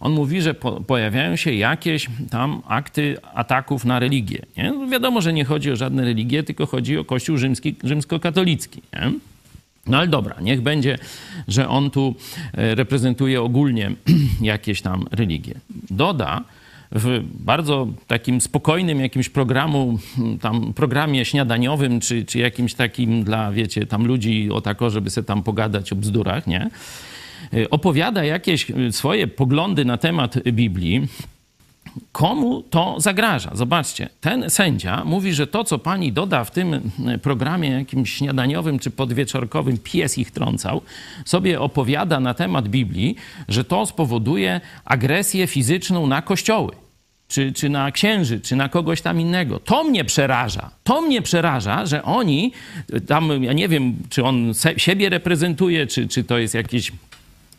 On 0.01 0.13
mówi, 0.13 0.43
że 0.43 0.55
po, 0.55 0.81
pojawiają 0.81 1.37
się 1.37 1.53
jakieś 1.53 2.07
tam 2.31 2.63
akty 2.69 3.17
ataków 3.35 3.85
na 3.85 3.99
religię. 3.99 4.43
Nie? 4.57 4.73
No 4.73 4.87
wiadomo, 4.87 5.21
że 5.21 5.33
nie 5.33 5.45
chodzi 5.45 5.71
o 5.71 5.77
żadne 5.77 6.05
religie, 6.05 6.43
tylko 6.43 6.67
chodzi 6.67 6.99
o 6.99 7.05
Kościół 7.05 7.37
rzymski, 7.37 7.75
rzymskokatolicki. 7.85 8.83
Nie? 8.93 9.13
No 9.87 9.99
ale 9.99 10.09
dobra, 10.09 10.37
niech 10.41 10.61
będzie, 10.61 10.99
że 11.49 11.69
on 11.69 11.91
tu 11.91 12.15
e, 12.53 12.75
reprezentuje 12.75 13.43
ogólnie 13.43 13.93
jakieś 14.41 14.81
tam 14.81 15.05
religie. 15.11 15.55
Doda, 15.91 16.45
w 16.95 17.23
bardzo 17.41 17.87
takim 18.07 18.41
spokojnym 18.41 19.01
jakimś 19.01 19.29
programu, 19.29 19.99
tam 20.41 20.73
programie 20.73 21.25
śniadaniowym, 21.25 22.01
czy, 22.01 22.25
czy 22.25 22.39
jakimś 22.39 22.75
takim 22.75 23.25
dla, 23.25 23.53
wiecie, 23.53 23.87
tam 23.87 24.07
ludzi 24.07 24.51
o 24.51 24.61
tako, 24.61 24.91
żeby 24.91 25.11
sobie 25.11 25.27
tam 25.27 25.43
pogadać 25.43 25.93
o 25.93 25.97
bzdurach, 25.97 26.47
nie? 26.47 26.71
Opowiada 27.71 28.25
jakieś 28.25 28.67
swoje 28.91 29.27
poglądy 29.27 29.85
na 29.85 29.99
temat 29.99 30.39
Biblii, 30.53 31.09
komu 32.13 32.63
to 32.63 32.95
zagraża. 32.99 33.51
Zobaczcie, 33.55 34.09
ten 34.21 34.51
sędzia 34.51 35.03
mówi, 35.05 35.35
że 35.35 35.47
to, 35.47 35.65
co 35.65 35.79
pani 35.79 36.13
doda 36.13 36.45
w 36.45 36.51
tym 36.51 36.91
programie 37.23 37.71
jakimś 37.71 38.13
śniadaniowym 38.13 38.79
czy 38.79 38.91
podwieczorkowym, 38.91 39.79
pies 39.79 40.19
ich 40.19 40.31
trącał, 40.31 40.83
sobie 41.25 41.61
opowiada 41.61 42.21
na 42.21 42.35
temat 42.35 42.69
Biblii, 42.69 43.17
że 43.49 43.65
to 43.65 43.87
spowoduje 43.87 44.61
agresję 44.85 45.47
fizyczną 45.47 46.07
na 46.07 46.23
kościoły 46.23 46.84
czy, 47.29 47.53
czy 47.53 47.69
na 47.69 47.93
księży, 47.93 48.41
czy 48.41 48.57
na 48.57 48.69
kogoś 48.69 49.01
tam 49.01 49.21
innego. 49.21 49.61
To 49.61 49.85
mnie 49.85 50.05
przeraża. 50.05 50.71
To 50.85 51.03
mnie 51.03 51.23
przeraża, 51.23 51.87
że 51.87 52.03
oni 52.03 52.53
tam, 53.07 53.43
ja 53.43 53.53
nie 53.53 53.69
wiem, 53.69 53.97
czy 54.11 54.25
on 54.25 54.55
se, 54.55 54.79
siebie 54.79 55.09
reprezentuje, 55.09 55.87
czy, 55.87 56.09
czy 56.09 56.25
to 56.25 56.39
jest 56.39 56.55
jakieś 56.55 56.93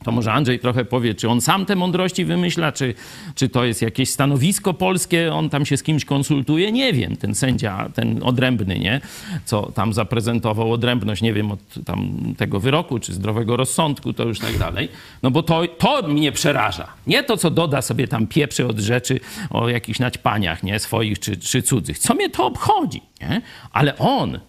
to 0.03 0.11
może 0.11 0.33
Andrzej 0.33 0.59
trochę 0.59 0.85
powie, 0.85 1.13
czy 1.13 1.29
on 1.29 1.41
sam 1.41 1.65
te 1.65 1.75
mądrości 1.75 2.25
wymyśla, 2.25 2.71
czy, 2.71 2.93
czy 3.35 3.49
to 3.49 3.65
jest 3.65 3.81
jakieś 3.81 4.09
stanowisko 4.09 4.73
polskie, 4.73 5.33
on 5.33 5.49
tam 5.49 5.65
się 5.65 5.77
z 5.77 5.83
kimś 5.83 6.05
konsultuje, 6.05 6.71
nie 6.71 6.93
wiem, 6.93 7.17
ten 7.17 7.35
sędzia, 7.35 7.89
ten 7.93 8.23
odrębny, 8.23 8.79
nie, 8.79 9.01
co 9.45 9.71
tam 9.71 9.93
zaprezentował 9.93 10.71
odrębność, 10.71 11.21
nie 11.21 11.33
wiem, 11.33 11.51
od 11.51 11.59
tam 11.85 12.17
tego 12.37 12.59
wyroku, 12.59 12.99
czy 12.99 13.13
zdrowego 13.13 13.57
rozsądku, 13.57 14.13
to 14.13 14.23
już 14.23 14.39
tak 14.39 14.57
dalej, 14.57 14.89
no 15.23 15.31
bo 15.31 15.43
to, 15.43 15.67
to 15.77 16.07
mnie 16.07 16.31
przeraża. 16.31 16.87
Nie 17.07 17.23
to, 17.23 17.37
co 17.37 17.51
doda 17.51 17.81
sobie 17.81 18.07
tam 18.07 18.27
pieprzy 18.27 18.67
od 18.67 18.79
rzeczy 18.79 19.19
o 19.49 19.69
jakichś 19.69 19.99
naćpaniach, 19.99 20.63
nie, 20.63 20.79
swoich 20.79 21.19
czy, 21.19 21.37
czy 21.37 21.61
cudzych. 21.61 21.99
Co 21.99 22.13
mnie 22.13 22.29
to 22.29 22.45
obchodzi, 22.45 23.01
nie? 23.21 23.41
Ale 23.71 23.97
on 23.97 24.39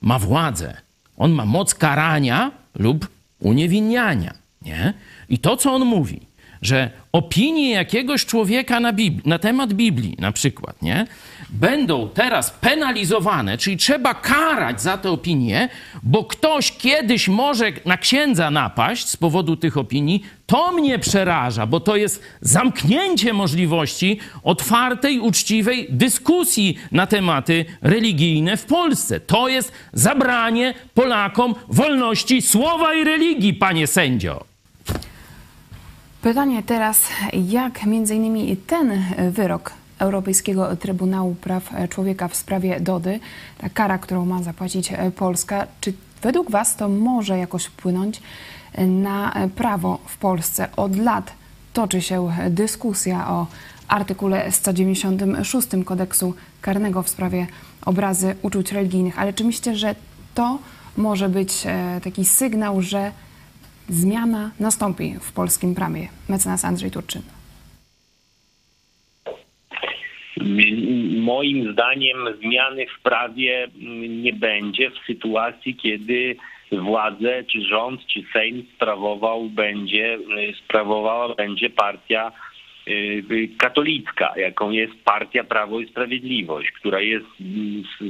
ma 0.00 0.18
władzę. 0.18 0.76
On 1.16 1.32
ma 1.32 1.44
moc 1.44 1.74
karania 1.74 2.50
lub 2.74 3.08
uniewinniania. 3.40 4.45
Nie? 4.66 4.94
I 5.28 5.38
to, 5.38 5.56
co 5.56 5.74
on 5.74 5.84
mówi, 5.84 6.20
że 6.62 6.90
opinie 7.12 7.70
jakiegoś 7.70 8.26
człowieka 8.26 8.80
na, 8.80 8.92
Bibli, 8.92 9.22
na 9.24 9.38
temat 9.38 9.72
Biblii, 9.72 10.16
na 10.18 10.32
przykład, 10.32 10.82
nie, 10.82 11.06
będą 11.50 12.08
teraz 12.08 12.50
penalizowane, 12.50 13.58
czyli 13.58 13.76
trzeba 13.76 14.14
karać 14.14 14.82
za 14.82 14.98
te 14.98 15.10
opinie, 15.10 15.68
bo 16.02 16.24
ktoś 16.24 16.72
kiedyś 16.72 17.28
może 17.28 17.72
na 17.84 17.96
księdza 17.96 18.50
napaść 18.50 19.08
z 19.08 19.16
powodu 19.16 19.56
tych 19.56 19.76
opinii, 19.76 20.22
to 20.46 20.72
mnie 20.72 20.98
przeraża, 20.98 21.66
bo 21.66 21.80
to 21.80 21.96
jest 21.96 22.22
zamknięcie 22.40 23.32
możliwości 23.32 24.20
otwartej, 24.42 25.20
uczciwej 25.20 25.86
dyskusji 25.90 26.78
na 26.92 27.06
tematy 27.06 27.64
religijne 27.82 28.56
w 28.56 28.64
Polsce. 28.64 29.20
To 29.20 29.48
jest 29.48 29.72
zabranie 29.92 30.74
Polakom 30.94 31.54
wolności 31.68 32.42
słowa 32.42 32.94
i 32.94 33.04
religii, 33.04 33.54
panie 33.54 33.86
sędzio. 33.86 34.55
Pytanie 36.26 36.62
teraz, 36.62 37.00
jak 37.32 37.86
między 37.86 38.14
innymi 38.14 38.56
ten 38.56 39.02
wyrok 39.30 39.72
Europejskiego 39.98 40.76
Trybunału 40.76 41.34
Praw 41.34 41.70
Człowieka 41.90 42.28
w 42.28 42.36
sprawie 42.36 42.80
Dody, 42.80 43.20
ta 43.58 43.68
kara, 43.68 43.98
którą 43.98 44.24
ma 44.24 44.42
zapłacić 44.42 44.92
Polska, 45.16 45.66
czy 45.80 45.92
według 46.22 46.50
Was 46.50 46.76
to 46.76 46.88
może 46.88 47.38
jakoś 47.38 47.64
wpłynąć 47.64 48.22
na 48.78 49.34
prawo 49.56 49.98
w 50.06 50.18
Polsce? 50.18 50.68
Od 50.76 50.96
lat 50.96 51.32
toczy 51.72 52.02
się 52.02 52.28
dyskusja 52.50 53.28
o 53.28 53.46
artykule 53.88 54.52
196 54.52 55.68
kodeksu 55.84 56.34
karnego 56.60 57.02
w 57.02 57.08
sprawie 57.08 57.46
obrazy 57.84 58.36
uczuć 58.42 58.72
religijnych, 58.72 59.18
ale 59.18 59.32
czy 59.32 59.44
myślicie, 59.44 59.76
że 59.76 59.94
to 60.34 60.58
może 60.96 61.28
być 61.28 61.66
e, 61.66 62.00
taki 62.04 62.24
sygnał, 62.24 62.82
że 62.82 63.12
zmiana 63.88 64.50
nastąpi 64.60 65.14
w 65.20 65.32
polskim 65.32 65.74
prawie? 65.74 66.08
Mecenas 66.28 66.64
Andrzej 66.64 66.90
Turczyn. 66.90 67.22
Moim 71.20 71.72
zdaniem 71.72 72.16
zmiany 72.42 72.86
w 72.86 73.02
prawie 73.02 73.68
nie 74.08 74.32
będzie 74.32 74.90
w 74.90 74.98
sytuacji, 75.06 75.76
kiedy 75.76 76.36
władzę, 76.72 77.44
czy 77.44 77.60
rząd, 77.60 78.06
czy 78.06 78.22
Sejm 78.32 78.66
sprawował 78.74 79.48
będzie, 79.48 80.18
sprawowała 80.64 81.34
będzie 81.34 81.70
partia 81.70 82.32
y, 82.88 83.48
katolicka, 83.58 84.34
jaką 84.36 84.70
jest 84.70 84.92
partia 85.04 85.44
Prawo 85.44 85.80
i 85.80 85.88
Sprawiedliwość, 85.88 86.70
która 86.70 87.00
jest 87.00 87.26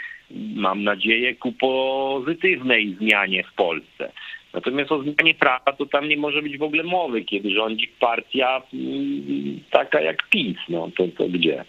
mam 0.54 0.84
nadzieję, 0.84 1.34
ku 1.34 1.52
pozytywnej 1.52 2.96
zmianie 3.00 3.44
w 3.44 3.54
Polsce. 3.54 4.12
Natomiast 4.52 4.92
o 4.92 5.02
zmianie 5.02 5.34
prawa 5.34 5.72
to 5.72 5.86
tam 5.86 6.08
nie 6.08 6.16
może 6.16 6.42
być 6.42 6.58
w 6.58 6.62
ogóle 6.62 6.82
mowy, 6.82 7.24
kiedy 7.24 7.50
rządzi 7.50 7.88
partia 8.00 8.62
mm, 8.74 9.60
taka 9.70 10.00
jak 10.00 10.28
PiS. 10.28 10.56
No 10.68 10.90
to, 10.96 11.08
to 11.08 11.28
gdzie? 11.28 11.64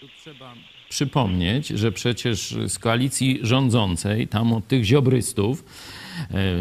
Tu 0.00 0.06
trzeba 0.08 0.54
przypomnieć, 0.88 1.68
że 1.68 1.92
przecież 1.92 2.38
z 2.50 2.78
koalicji 2.78 3.38
rządzącej, 3.42 4.28
tam 4.28 4.52
od 4.52 4.66
tych 4.66 4.84
ziobrystów, 4.84 5.64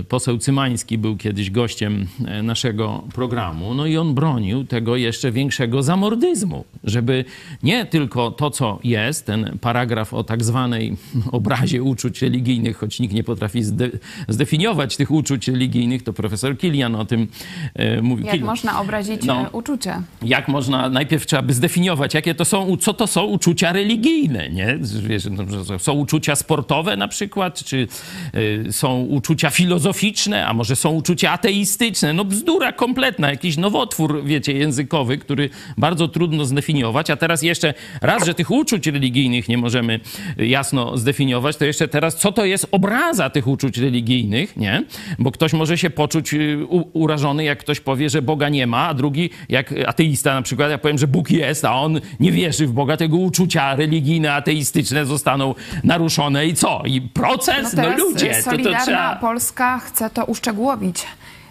poseł 0.09 0.37
Cymański 0.37 0.97
był 0.97 1.17
kiedyś 1.17 1.51
gościem 1.51 2.07
e, 2.25 2.43
naszego 2.43 3.03
programu, 3.13 3.73
no 3.73 3.85
i 3.85 3.97
on 3.97 4.13
bronił 4.13 4.63
tego 4.63 4.95
jeszcze 4.95 5.31
większego 5.31 5.83
zamordyzmu, 5.83 6.65
żeby 6.83 7.25
nie 7.63 7.85
tylko 7.85 8.31
to, 8.31 8.51
co 8.51 8.79
jest, 8.83 9.25
ten 9.25 9.57
paragraf 9.61 10.13
o 10.13 10.23
tak 10.23 10.43
zwanej 10.43 10.97
obrazie 11.31 11.83
uczuć 11.83 12.21
religijnych, 12.21 12.77
choć 12.77 12.99
nikt 12.99 13.13
nie 13.13 13.23
potrafi 13.23 13.63
zde 13.63 13.89
zdefiniować 14.27 14.97
tych 14.97 15.11
uczuć 15.11 15.47
religijnych, 15.47 16.03
to 16.03 16.13
profesor 16.13 16.57
Kilian 16.57 16.95
o 16.95 17.05
tym 17.05 17.27
e, 17.75 18.01
mówił. 18.01 18.25
Jak 18.25 18.41
można 18.41 18.81
obrazić 18.81 19.23
no, 19.23 19.49
uczucia? 19.51 20.03
Jak 20.21 20.47
można, 20.47 20.89
najpierw 20.89 21.25
trzeba 21.25 21.41
by 21.41 21.53
zdefiniować, 21.53 22.13
jakie 22.13 22.35
to 22.35 22.45
są, 22.45 22.77
co 22.77 22.93
to 22.93 23.07
są 23.07 23.23
uczucia 23.23 23.71
religijne, 23.71 24.49
nie? 24.49 24.79
Wiesz, 25.07 25.27
no, 25.31 25.79
są 25.79 25.93
uczucia 25.93 26.35
sportowe 26.35 26.97
na 26.97 27.07
przykład, 27.07 27.63
czy 27.63 27.87
y, 28.35 28.71
są 28.71 29.01
uczucia 29.01 29.49
filozoficzne, 29.51 30.47
a 30.47 30.53
może 30.53 30.75
są 30.75 30.89
uczucia 30.89 31.31
ateistyczne. 31.31 32.13
No 32.13 32.25
bzdura 32.25 32.71
kompletna, 32.71 33.29
jakiś 33.29 33.57
nowotwór, 33.57 34.23
wiecie, 34.23 34.53
językowy, 34.53 35.17
który 35.17 35.49
bardzo 35.77 36.07
trudno 36.07 36.45
zdefiniować. 36.45 37.09
A 37.09 37.15
teraz 37.15 37.41
jeszcze 37.41 37.73
raz, 38.01 38.25
że 38.25 38.33
tych 38.33 38.51
uczuć 38.51 38.87
religijnych 38.87 39.49
nie 39.49 39.57
możemy 39.57 39.99
jasno 40.37 40.97
zdefiniować, 40.97 41.57
to 41.57 41.65
jeszcze 41.65 41.87
teraz, 41.87 42.15
co 42.15 42.31
to 42.31 42.45
jest 42.45 42.67
obraza 42.71 43.29
tych 43.29 43.47
uczuć 43.47 43.77
religijnych, 43.77 44.57
nie? 44.57 44.83
Bo 45.19 45.31
ktoś 45.31 45.53
może 45.53 45.77
się 45.77 45.89
poczuć 45.89 46.33
y, 46.33 46.65
urażony, 46.93 47.43
jak 47.43 47.59
ktoś 47.59 47.79
powie, 47.79 48.09
że 48.09 48.21
Boga 48.21 48.49
nie 48.49 48.67
ma, 48.67 48.87
a 48.87 48.93
drugi, 48.93 49.29
jak 49.49 49.73
ateista 49.87 50.33
na 50.33 50.41
przykład, 50.41 50.71
ja 50.71 50.77
powiem, 50.77 50.97
że 50.97 51.07
Bóg 51.07 51.31
jest, 51.31 51.65
a 51.65 51.75
on 51.75 52.01
nie 52.19 52.31
wierzy 52.31 52.67
w 52.67 52.71
Boga, 52.71 52.97
tego 52.97 53.17
uczucia 53.17 53.75
religijne, 53.75 54.33
ateistyczne 54.33 55.05
zostaną 55.05 55.55
naruszone 55.83 56.47
i 56.47 56.53
co? 56.53 56.81
I 56.85 57.01
proces? 57.01 57.73
No, 57.73 57.83
no 57.83 57.97
ludzie, 57.97 58.43
to, 58.43 58.57
to 58.57 58.83
trzeba... 58.83 59.15
Polska 59.35 59.79
chce 59.79 60.09
to 60.09 60.25
uszczegółowić 60.25 61.05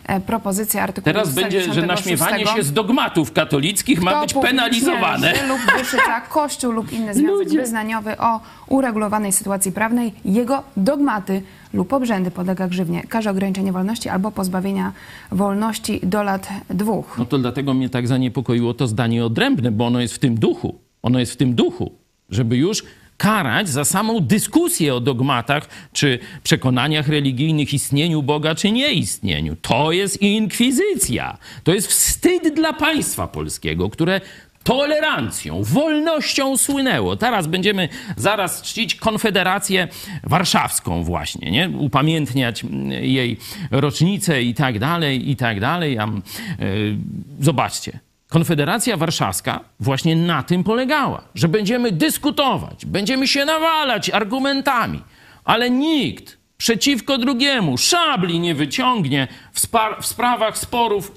e, 0.06 0.20
propozycja 0.20 0.82
artykułu 0.82 1.12
Teraz 1.14 1.34
będzie, 1.34 1.72
że 1.72 1.86
naśmiewanie 1.86 2.46
się 2.46 2.62
z 2.62 2.72
dogmatów 2.72 3.32
katolickich 3.32 3.98
Kto 4.00 4.04
ma 4.10 4.20
być 4.20 4.34
penalizowane. 4.34 5.32
lub 5.48 5.58
wyszyta 5.78 6.20
kościół 6.20 6.72
lub 6.72 6.92
inny 6.92 7.14
związek 7.14 7.46
Ludzie. 7.46 7.60
wyznaniowy 7.60 8.18
o 8.18 8.40
uregulowanej 8.68 9.32
sytuacji 9.32 9.72
prawnej, 9.72 10.12
jego 10.24 10.62
dogmaty 10.76 11.42
lub 11.72 11.92
obrzędy 11.92 12.30
podlega 12.30 12.68
grzywnie, 12.68 13.02
karze 13.08 13.30
ograniczenia 13.30 13.72
wolności 13.72 14.08
albo 14.08 14.30
pozbawienia 14.30 14.92
wolności 15.32 16.00
do 16.02 16.22
lat 16.22 16.48
dwóch. 16.70 17.18
No 17.18 17.24
to 17.24 17.38
dlatego 17.38 17.74
mnie 17.74 17.88
tak 17.90 18.08
zaniepokoiło 18.08 18.74
to 18.74 18.86
zdanie 18.86 19.24
odrębne, 19.24 19.70
bo 19.72 19.86
ono 19.86 20.00
jest 20.00 20.14
w 20.14 20.18
tym 20.18 20.34
duchu. 20.34 20.78
Ono 21.02 21.18
jest 21.18 21.32
w 21.32 21.36
tym 21.36 21.54
duchu, 21.54 21.92
żeby 22.30 22.56
już 22.56 22.82
karać 23.20 23.68
za 23.68 23.84
samą 23.84 24.20
dyskusję 24.20 24.94
o 24.94 25.00
dogmatach 25.00 25.68
czy 25.92 26.18
przekonaniach 26.42 27.08
religijnych, 27.08 27.74
istnieniu 27.74 28.22
Boga 28.22 28.54
czy 28.54 28.72
nieistnieniu. 28.72 29.56
To 29.62 29.92
jest 29.92 30.22
inkwizycja. 30.22 31.38
To 31.64 31.74
jest 31.74 31.88
wstyd 31.88 32.54
dla 32.54 32.72
państwa 32.72 33.26
polskiego, 33.26 33.90
które 33.90 34.20
tolerancją, 34.64 35.62
wolnością 35.62 36.56
słynęło. 36.56 37.16
Teraz 37.16 37.46
będziemy 37.46 37.88
zaraz 38.16 38.62
czcić 38.62 38.94
Konfederację 38.94 39.88
Warszawską 40.22 41.04
właśnie, 41.04 41.50
nie? 41.50 41.70
upamiętniać 41.78 42.64
jej 43.00 43.36
rocznicę 43.70 44.42
i 44.42 44.54
tak 44.54 44.78
dalej, 44.78 45.30
i 45.30 45.36
tak 45.36 45.60
dalej. 45.60 45.98
Zobaczcie, 47.40 47.98
Konfederacja 48.30 48.96
Warszawska 48.96 49.60
właśnie 49.80 50.16
na 50.16 50.42
tym 50.42 50.64
polegała, 50.64 51.22
że 51.34 51.48
będziemy 51.48 51.92
dyskutować, 51.92 52.86
będziemy 52.86 53.28
się 53.28 53.44
nawalać 53.44 54.10
argumentami, 54.10 55.02
ale 55.44 55.70
nikt 55.70 56.38
przeciwko 56.56 57.18
drugiemu 57.18 57.78
szabli 57.78 58.40
nie 58.40 58.54
wyciągnie 58.54 59.28
w, 59.52 59.60
w 60.00 60.06
sprawach 60.06 60.58
sporów 60.58 61.12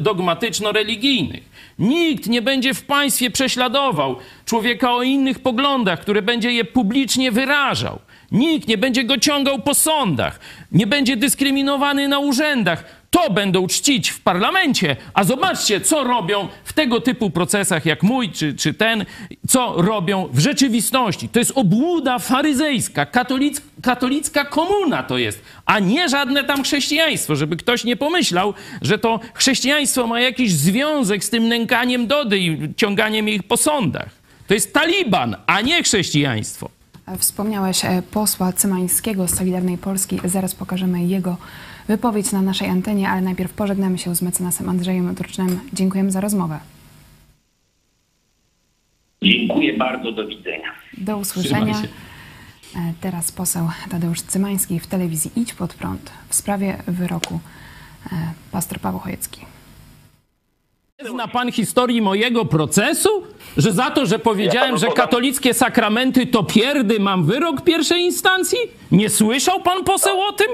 dogmatyczno-religijnych. 0.00 1.42
Nikt 1.78 2.26
nie 2.26 2.42
będzie 2.42 2.74
w 2.74 2.84
państwie 2.84 3.30
prześladował 3.30 4.16
człowieka 4.46 4.92
o 4.92 5.02
innych 5.02 5.38
poglądach, 5.38 6.00
który 6.00 6.22
będzie 6.22 6.52
je 6.52 6.64
publicznie 6.64 7.32
wyrażał. 7.32 7.98
Nikt 8.32 8.68
nie 8.68 8.78
będzie 8.78 9.04
go 9.04 9.18
ciągał 9.18 9.58
po 9.58 9.74
sądach, 9.74 10.40
nie 10.72 10.86
będzie 10.86 11.16
dyskryminowany 11.16 12.08
na 12.08 12.18
urzędach. 12.18 12.84
To 13.14 13.30
będą 13.30 13.66
czcić 13.66 14.10
w 14.10 14.20
parlamencie, 14.20 14.96
a 15.14 15.24
zobaczcie, 15.24 15.80
co 15.80 16.04
robią 16.04 16.48
w 16.64 16.72
tego 16.72 17.00
typu 17.00 17.30
procesach 17.30 17.86
jak 17.86 18.02
mój 18.02 18.30
czy, 18.30 18.54
czy 18.54 18.74
ten, 18.74 19.04
co 19.48 19.74
robią 19.76 20.28
w 20.32 20.38
rzeczywistości. 20.38 21.28
To 21.28 21.38
jest 21.38 21.52
obłuda 21.54 22.18
faryzejska, 22.18 23.06
katolic, 23.06 23.60
katolicka 23.82 24.44
komuna 24.44 25.02
to 25.02 25.18
jest, 25.18 25.42
a 25.66 25.78
nie 25.78 26.08
żadne 26.08 26.44
tam 26.44 26.62
chrześcijaństwo, 26.62 27.36
żeby 27.36 27.56
ktoś 27.56 27.84
nie 27.84 27.96
pomyślał, 27.96 28.54
że 28.82 28.98
to 28.98 29.20
chrześcijaństwo 29.34 30.06
ma 30.06 30.20
jakiś 30.20 30.52
związek 30.52 31.24
z 31.24 31.30
tym 31.30 31.48
nękaniem 31.48 32.06
Dody 32.06 32.38
i 32.38 32.74
ciąganiem 32.76 33.28
ich 33.28 33.42
po 33.42 33.56
sądach. 33.56 34.08
To 34.46 34.54
jest 34.54 34.72
Taliban, 34.72 35.36
a 35.46 35.60
nie 35.60 35.82
chrześcijaństwo. 35.82 36.70
Wspomniałeś 37.18 37.84
e, 37.84 38.02
posła 38.10 38.52
Cymańskiego 38.52 39.28
z 39.28 39.34
Solidarnej 39.34 39.78
Polski. 39.78 40.20
Zaraz 40.24 40.54
pokażemy 40.54 41.04
jego 41.04 41.36
wypowiedź 41.88 42.32
na 42.32 42.42
naszej 42.42 42.68
antenie, 42.68 43.08
ale 43.08 43.20
najpierw 43.20 43.52
pożegnamy 43.52 43.98
się 43.98 44.14
z 44.16 44.22
mecenasem 44.22 44.68
Andrzejem 44.68 45.14
Turcznem. 45.14 45.60
Dziękujemy 45.72 46.10
za 46.10 46.20
rozmowę. 46.20 46.58
Dziękuję 49.22 49.78
bardzo, 49.78 50.12
do 50.12 50.26
widzenia. 50.26 50.72
Do 50.98 51.16
usłyszenia. 51.18 51.74
E, 52.76 52.92
Teraz 53.00 53.32
poseł 53.32 53.68
Tadeusz 53.90 54.20
Cymański 54.22 54.80
w 54.80 54.86
telewizji 54.86 55.30
Idź 55.36 55.54
Pod 55.54 55.74
Prąd 55.74 56.10
w 56.28 56.34
sprawie 56.34 56.82
wyroku 56.86 57.40
e, 58.06 58.16
pastor 58.52 58.80
Paweł 58.80 59.00
Chojecki. 59.00 59.40
Zna 61.10 61.28
pan 61.28 61.52
historii 61.52 62.02
mojego 62.02 62.44
procesu? 62.44 63.08
Że 63.56 63.72
za 63.72 63.90
to, 63.90 64.06
że 64.06 64.18
powiedziałem, 64.18 64.78
że 64.78 64.86
katolickie 64.86 65.54
sakramenty 65.54 66.26
to 66.26 66.44
pierdy, 66.44 67.00
mam 67.00 67.24
wyrok 67.24 67.60
pierwszej 67.64 68.02
instancji? 68.02 68.58
Nie 68.92 69.10
słyszał 69.10 69.60
pan 69.60 69.84
poseł 69.84 70.20
o 70.20 70.32
tym? 70.32 70.46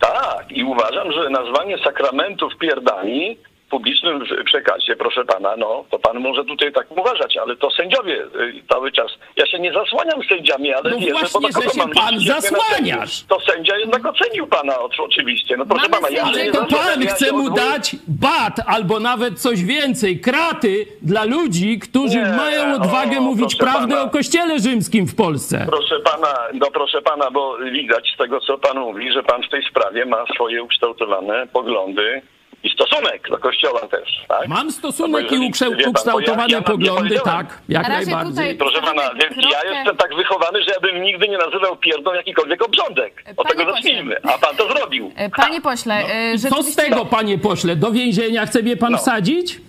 Tak, 0.00 0.52
i 0.52 0.64
uważam, 0.64 1.12
że 1.12 1.30
nazwanie 1.30 1.78
sakramentów 1.78 2.56
pierdami 2.56 3.38
publicznym 3.70 4.24
przekazie, 4.44 4.96
proszę 4.96 5.24
pana, 5.24 5.56
no 5.56 5.84
to 5.90 5.98
pan 5.98 6.20
może 6.20 6.44
tutaj 6.44 6.72
tak 6.72 6.90
uważać, 6.98 7.36
ale 7.36 7.56
to 7.56 7.70
sędziowie 7.70 8.22
y, 8.24 8.62
cały 8.72 8.92
czas. 8.92 9.10
Ja 9.36 9.46
się 9.46 9.58
nie 9.58 9.72
zasłaniam 9.72 10.20
sędziami, 10.28 10.74
ale 10.74 10.90
No 10.90 10.98
wierzę, 10.98 11.12
właśnie, 11.12 11.28
bo 11.32 11.40
na 11.40 11.48
że 11.48 11.52
kogo 11.54 11.70
się 11.70 11.78
mam 11.78 11.90
pan 11.90 12.20
zasłaniasz. 12.20 13.12
sędziów? 13.12 13.28
To 13.28 13.52
sędzia 13.52 13.76
jednak 13.78 14.06
ocenił 14.06 14.46
pana 14.46 14.78
o- 14.78 14.88
oczywiście. 14.98 15.56
No 15.56 15.66
proszę 15.66 15.88
Mamy 15.88 16.02
pana, 16.02 16.08
ja 16.16 16.30
nie 16.44 16.52
To 16.52 16.66
pan 16.66 17.02
ja 17.02 17.10
chce 17.10 17.32
mu 17.32 17.50
dać 17.50 17.96
bat 18.08 18.56
albo 18.66 19.00
nawet 19.00 19.40
coś 19.40 19.64
więcej, 19.64 20.20
kraty 20.20 20.86
dla 21.02 21.24
ludzi, 21.24 21.78
którzy 21.78 22.18
Nie, 22.18 22.24
mają 22.36 22.74
odwagę 22.74 23.18
o, 23.18 23.22
mówić 23.22 23.56
proszę 23.56 23.72
prawdę 23.72 23.94
pana. 23.94 24.02
o 24.06 24.10
kościele 24.10 24.58
rzymskim 24.58 25.06
w 25.06 25.14
Polsce. 25.16 25.66
Proszę 25.70 26.00
pana, 26.00 26.34
no 26.54 26.66
proszę 26.70 27.02
pana, 27.02 27.30
bo 27.30 27.56
widać 27.72 28.10
z 28.14 28.18
tego, 28.18 28.40
co 28.40 28.58
pan 28.58 28.78
mówi, 28.78 29.12
że 29.12 29.22
pan 29.22 29.42
w 29.42 29.48
tej 29.48 29.62
sprawie 29.70 30.04
ma 30.04 30.24
swoje 30.34 30.62
ukształtowane 30.62 31.46
poglądy 31.46 32.22
i 32.64 32.70
stosunek 32.70 33.28
do 33.30 33.38
kościoła 33.38 33.80
też, 33.80 34.08
tak? 34.28 34.48
Mam 34.48 34.66
No 34.66 34.72
stosunek 34.72 35.32
i 35.32 35.48
jeżeli- 35.48 35.80
ja- 35.82 35.88
ukształtowane 35.90 36.48
ja 36.54 36.62
poglądy, 36.62 37.18
tak, 37.24 37.58
jak 37.68 37.88
najbardziej. 37.88 38.30
tutaj- 38.30 38.56
Proszę 38.56 38.80
pana, 38.80 39.02
więc 39.02 39.36
ja 39.36 39.42
Kropkę. 39.60 39.74
jestem 39.74 39.96
tak 39.96 40.14
wychowany, 40.16 40.62
że 40.62 40.70
ja 40.74 40.80
bym 40.80 41.02
nigdy 41.02 41.28
nie 41.28 41.38
nazywał 41.38 41.76
pierdą 41.76 42.14
jakikolwiek 42.14 42.62
obrządek. 42.62 43.24
Od 43.36 43.46
Panie 43.46 43.48
tego 43.48 43.64
pośle. 43.64 43.74
zacznijmy. 43.74 44.16
A 44.22 44.38
pan 44.38 44.56
to 44.56 44.68
zrobił. 44.68 45.12
E, 45.16 45.30
Panie 45.30 45.60
pośle, 45.60 45.94
e, 45.94 46.32
Co 46.32 46.38
z 46.38 46.42
rzeczywiście... 46.42 46.82
tego, 46.82 47.04
panie 47.06 47.38
pośle? 47.38 47.76
Do 47.76 47.90
więzienia 47.92 48.46
chce 48.46 48.62
mnie 48.62 48.76
pan 48.76 48.92
No. 48.92 48.98
wsadzić? 48.98 49.60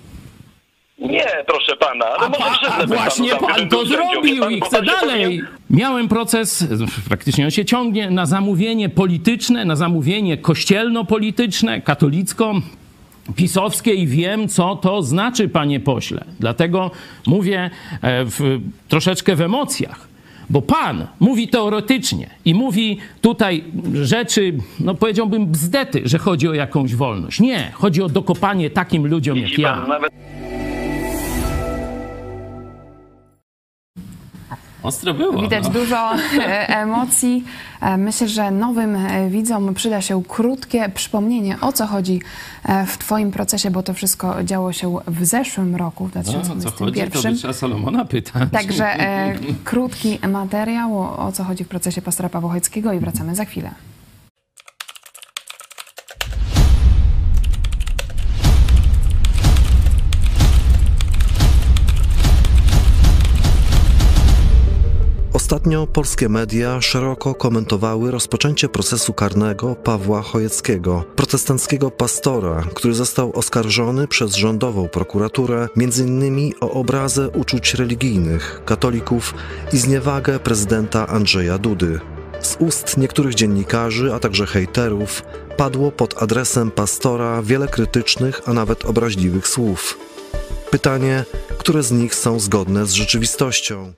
Nie, 1.00 1.26
proszę 1.48 1.76
pana, 1.78 2.06
ale 2.06 2.26
A, 2.26 2.30
może 2.30 2.68
pa, 2.68 2.76
a 2.84 2.86
właśnie 2.86 3.30
tam, 3.30 3.40
pan 3.40 3.70
to 3.70 3.86
zrobił 3.86 4.40
pan, 4.44 4.52
i 4.52 4.62
chce 4.62 4.82
dalej. 4.84 5.22
powinien- 5.24 5.48
Miałem 5.70 6.08
proces, 6.08 6.66
praktycznie 7.10 7.46
on 7.46 7.52
się 7.52 7.66
ciągnie, 7.66 8.10
na 8.12 8.26
zamówienie 8.26 8.90
polityczne, 8.90 9.66
na 9.66 9.76
zamówienie 9.76 10.38
kościelno-polityczne, 10.38 11.82
katolicko 11.82 12.54
pisowskie 13.36 13.94
i 13.94 14.08
wiem, 14.08 14.48
co 14.48 14.76
to 14.76 15.02
znaczy, 15.02 15.50
panie 15.50 15.80
pośle. 15.80 16.24
Dlatego 16.40 16.92
mówię 17.28 17.70
e, 18.02 18.26
w, 18.26 18.60
troszeczkę 18.88 19.36
w 19.36 19.42
emocjach. 19.42 20.10
Bo 20.50 20.62
pan 20.62 21.08
mówi 21.20 21.48
teoretycznie 21.48 22.30
i 22.46 22.54
mówi 22.54 22.98
tutaj 23.22 23.64
rzeczy, 23.94 24.54
no 24.80 24.96
powiedziałbym 24.96 25.46
bzdety, 25.46 26.02
że 26.06 26.18
chodzi 26.18 26.48
o 26.48 26.54
jakąś 26.54 26.96
wolność. 26.96 27.40
Nie, 27.40 27.72
chodzi 27.74 28.02
o 28.02 28.10
dokopanie 28.10 28.70
takim 28.70 29.08
ludziom 29.08 29.38
jak 29.38 29.58
ja. 29.58 29.86
Ostro 34.90 35.14
było. 35.14 35.42
Widać 35.42 35.64
no. 35.64 35.70
dużo 35.70 36.16
e, 36.16 36.68
emocji. 36.68 37.44
E, 37.82 37.98
Myślę, 37.98 38.28
że 38.28 38.52
nowym 38.52 38.96
e, 38.96 39.30
widzom 39.30 39.74
przyda 39.74 40.02
się 40.02 40.24
krótkie 40.24 40.90
przypomnienie, 40.90 41.58
o 41.62 41.72
co 41.72 41.88
chodzi 41.88 42.22
w 42.88 42.98
Twoim 42.98 43.32
procesie, 43.32 43.72
bo 43.72 43.84
to 43.84 43.94
wszystko 43.94 44.44
działo 44.44 44.74
się 44.74 44.96
w 45.08 45.26
zeszłym 45.26 45.76
roku, 45.76 46.08
w 46.08 46.16
No, 46.16 46.22
o 46.22 46.24
co 46.24 46.32
chodzi, 46.50 46.66
to 46.66 46.72
2021. 46.72 47.52
by 47.52 47.54
Salomona 47.54 48.06
pytać. 48.06 48.50
Także 48.52 48.96
krótki 49.70 50.20
materiał, 50.28 51.00
o, 51.00 51.32
co 51.32 51.44
chodzi 51.44 51.64
w 51.64 51.68
procesie 51.68 52.02
pastora 52.02 52.30
Pawła 52.30 52.50
Chojeckiego 52.50 52.94
i 52.94 53.00
wracamy 53.00 53.36
za 53.36 53.46
chwilę. 53.46 53.72
Ostatnio 65.50 65.88
polskie 65.88 66.30
media 66.30 66.82
szeroko 66.82 67.36
komentowały 67.36 68.12
rozpoczęcie 68.12 68.70
procesu 68.70 69.14
karnego 69.14 69.76
Pawła 69.76 70.22
Chojeckiego, 70.22 71.04
protestanckiego 71.16 71.92
pastora, 71.92 72.64
który 72.74 72.94
został 72.94 73.32
oskarżony 73.34 74.08
przez 74.08 74.36
rządową 74.36 74.88
prokuraturę 74.88 75.68
m.in. 75.78 76.54
o 76.62 76.72
obrazę 76.72 77.30
uczuć 77.30 77.74
religijnych 77.74 78.62
katolików 78.66 79.34
i 79.74 79.78
zniewagę 79.78 80.40
prezydenta 80.40 81.08
Andrzeja 81.08 81.58
Dudy. 81.58 82.00
Z 82.42 82.56
ust 82.60 82.98
niektórych 82.98 83.36
dziennikarzy, 83.36 84.14
a 84.14 84.20
także 84.20 84.46
hejterów 84.46 85.24
padło 85.58 85.92
pod 85.92 86.24
adresem 86.24 86.72
pastora 86.72 87.42
wiele 87.42 87.68
krytycznych, 87.68 88.42
a 88.46 88.54
nawet 88.54 88.86
obraźliwych 88.86 89.48
słów. 89.48 89.98
Pytanie, 90.72 91.26
które 91.58 91.84
z 91.84 91.92
nich 91.92 92.16
są 92.16 92.40
zgodne 92.40 92.86
z 92.86 92.92
rzeczywistością? 92.92 93.94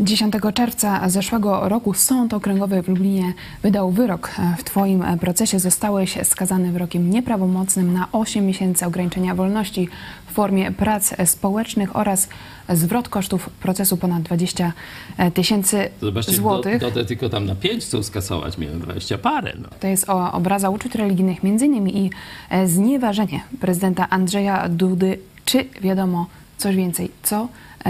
10 0.00 0.34
czerwca 0.54 1.08
zeszłego 1.08 1.68
roku 1.68 1.94
Sąd 1.94 2.34
Okręgowy 2.34 2.82
w 2.82 2.88
Lublinie 2.88 3.32
wydał 3.62 3.90
wyrok. 3.90 4.30
W 4.58 4.64
Twoim 4.64 5.04
procesie 5.20 5.58
zostałeś 5.58 6.18
skazany 6.24 6.72
wyrokiem 6.72 7.10
nieprawomocnym 7.10 7.92
na 7.92 8.08
8 8.12 8.46
miesięcy 8.46 8.86
ograniczenia 8.86 9.34
wolności 9.34 9.88
w 10.26 10.32
formie 10.32 10.72
prac 10.72 11.14
społecznych 11.24 11.96
oraz 11.96 12.28
zwrot 12.68 13.08
kosztów 13.08 13.50
procesu 13.50 13.96
ponad 13.96 14.22
20 14.22 14.72
tysięcy 15.34 15.90
złotych. 16.28 16.80
Do, 16.80 16.90
do, 16.90 17.04
tylko 17.04 17.28
tam 17.28 17.46
na 17.46 17.54
5 17.54 17.84
chcą 17.84 18.02
skasować, 18.02 18.58
miałem 18.58 18.80
20 18.80 19.18
parę. 19.18 19.52
No. 19.62 19.68
To 19.80 19.86
jest 19.86 20.06
obraza 20.32 20.70
uczuć 20.70 20.94
religijnych, 20.94 21.42
między 21.42 21.66
innymi 21.66 21.98
i 21.98 22.10
e, 22.50 22.68
znieważenie 22.68 23.40
prezydenta 23.60 24.10
Andrzeja 24.10 24.68
Dudy. 24.68 25.18
Czy 25.44 25.64
wiadomo 25.80 26.26
coś 26.58 26.76
więcej? 26.76 27.10
Co 27.22 27.48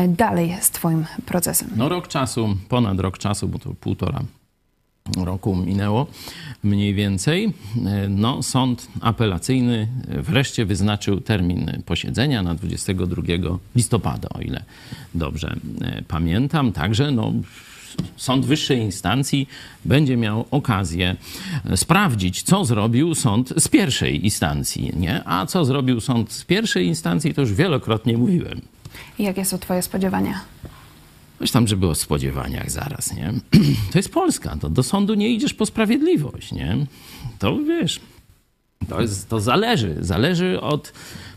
dalej 0.09 0.57
z 0.61 0.71
Twoim 0.71 1.07
procesem? 1.27 1.69
no 1.77 1.89
rok 1.89 2.09
czasu, 2.09 2.57
ponad 2.69 3.01
rok 3.01 3.19
czasu, 3.19 3.49
bo 3.49 3.59
to 3.59 3.75
półtora 3.75 4.23
roku 5.17 5.57
minęło 5.57 6.07
mniej 6.63 6.95
więcej. 6.95 7.53
No, 8.09 8.43
sąd 8.43 8.89
apelacyjny 9.01 9.89
wreszcie 10.09 10.65
wyznaczył 10.65 11.21
termin 11.21 11.83
posiedzenia 11.87 12.43
na 12.43 12.55
22 12.55 13.23
listopada, 13.77 14.29
o 14.29 14.41
ile 14.41 14.63
dobrze 15.15 15.57
e, 15.81 16.03
pamiętam. 16.09 16.73
Także 16.73 17.11
no, 17.11 17.33
sąd 18.17 18.47
wyższej 18.47 18.79
instancji 18.79 19.49
będzie 19.85 20.17
miał 20.17 20.45
okazję 20.51 21.17
sprawdzić, 21.77 22.43
co 22.43 22.65
zrobił 22.65 23.15
sąd 23.15 23.53
z 23.57 23.69
pierwszej 23.69 24.25
instancji, 24.25 24.93
nie? 24.97 25.23
A 25.25 25.47
co 25.47 25.65
zrobił 25.65 26.01
sąd 26.01 26.33
z 26.33 26.45
pierwszej 26.45 26.87
instancji, 26.87 27.35
to 27.35 27.41
już 27.41 27.53
wielokrotnie 27.53 28.19
mówiłem. 28.19 28.61
I 29.19 29.23
jakie 29.23 29.45
są 29.45 29.59
Twoje 29.59 29.83
spodziewania? 29.83 30.41
Coś 31.39 31.51
tam, 31.51 31.69
żeby 31.69 31.89
o 31.89 31.95
spodziewaniach 31.95 32.71
zaraz, 32.71 33.15
nie? 33.15 33.33
To 33.93 33.99
jest 33.99 34.13
Polska, 34.13 34.57
to 34.61 34.71
do 34.71 34.83
sądu 34.83 35.15
nie 35.15 35.29
idziesz 35.29 35.55
po 35.55 35.67
sprawiedliwość, 35.67 36.53
nie? 36.53 36.87
To 37.39 37.59
wiesz, 37.59 38.01
to, 38.89 39.01
jest, 39.01 39.29
to 39.29 39.41
zależy, 39.41 39.97
zależy 40.01 40.61
od 40.61 40.93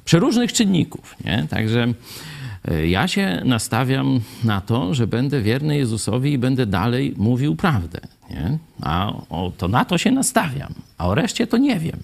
przeróżnych 0.05 0.53
czynników, 0.53 1.15
nie? 1.25 1.47
Także 1.49 1.93
E, 2.67 2.87
Ja 2.87 3.07
się 3.07 3.41
nastawiam 3.45 4.19
na 4.43 4.61
to, 4.61 4.93
że 4.93 5.07
będę 5.07 5.41
wierny 5.41 5.77
Jezusowi 5.77 6.33
i 6.33 6.37
będę 6.37 6.65
dalej 6.65 7.13
mówił 7.17 7.55
prawdę. 7.55 7.99
Nie? 8.29 8.57
A 8.81 9.13
o, 9.29 9.51
to 9.57 9.67
na 9.67 9.85
to 9.85 9.97
się 9.97 10.11
nastawiam, 10.11 10.73
a 10.97 11.07
o 11.07 11.15
reszcie 11.15 11.47
to 11.47 11.57
nie 11.57 11.79
wiem. 11.79 11.99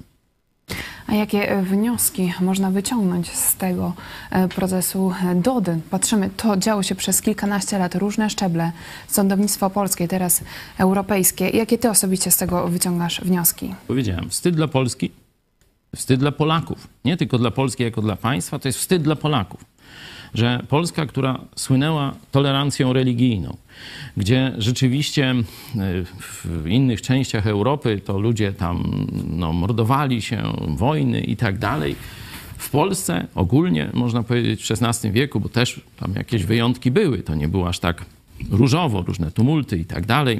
A 1.07 1.15
jakie 1.15 1.49
e, 1.49 1.61
wnioski 1.61 2.33
można 2.41 2.71
wyciągnąć 2.71 3.31
z 3.31 3.55
tego 3.55 3.93
e, 4.31 4.47
procesu 4.47 5.13
e, 5.23 5.35
Dody? 5.35 5.79
Patrzymy, 5.89 6.29
to 6.37 6.57
działo 6.57 6.83
się 6.83 6.95
przez 6.95 7.21
kilkanaście 7.21 7.77
lat, 7.79 7.95
różne 7.95 8.29
szczeble, 8.29 8.71
sądownictwo 9.07 9.69
polskie, 9.69 10.07
teraz 10.07 10.43
europejskie. 10.77 11.49
Jakie 11.49 11.77
ty 11.77 11.89
osobiście 11.89 12.31
z 12.31 12.37
tego 12.37 12.67
wyciągasz 12.67 13.21
wnioski? 13.21 13.75
Powiedziałem, 13.87 14.29
wstyd 14.29 14.55
dla 14.55 14.67
Polski, 14.67 15.11
wstyd 15.95 16.19
dla 16.19 16.31
Polaków. 16.31 16.87
Nie 17.05 17.17
tylko 17.17 17.37
dla 17.37 17.51
Polski 17.51 17.83
jako 17.83 18.01
dla 18.01 18.15
państwa, 18.15 18.59
to 18.59 18.67
jest 18.67 18.79
wstyd 18.79 19.01
dla 19.01 19.15
Polaków. 19.15 19.65
Że 20.33 20.63
Polska, 20.69 21.05
która 21.05 21.39
słynęła 21.55 22.13
tolerancją 22.31 22.93
religijną, 22.93 23.57
gdzie 24.17 24.51
rzeczywiście 24.57 25.31
y, 25.31 25.43
w 26.55 26.67
innych 26.67 27.01
częściach 27.01 27.47
Europy 27.47 28.01
to 28.05 28.19
ludzie 28.19 28.53
tam 28.53 29.07
no, 29.29 29.53
mordowali 29.53 30.21
się, 30.21 30.43
wojny 30.67 31.21
i 31.21 31.35
tak 31.35 31.57
dalej. 31.57 31.95
W 32.57 32.69
Polsce 32.69 33.27
ogólnie, 33.35 33.89
można 33.93 34.23
powiedzieć, 34.23 34.63
w 34.63 34.71
XVI 34.71 35.11
wieku, 35.11 35.39
bo 35.39 35.49
też 35.49 35.81
tam 35.99 36.13
jakieś 36.15 36.43
wyjątki 36.43 36.91
były, 36.91 37.19
to 37.19 37.35
nie 37.35 37.47
było 37.47 37.67
aż 37.67 37.79
tak 37.79 38.05
różowo, 38.51 39.01
różne 39.01 39.31
tumulty 39.31 39.77
i 39.77 39.85
tak 39.85 40.05
dalej. 40.05 40.39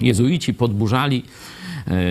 Jezuici 0.00 0.54
podburzali 0.54 1.22
e, 1.22 1.63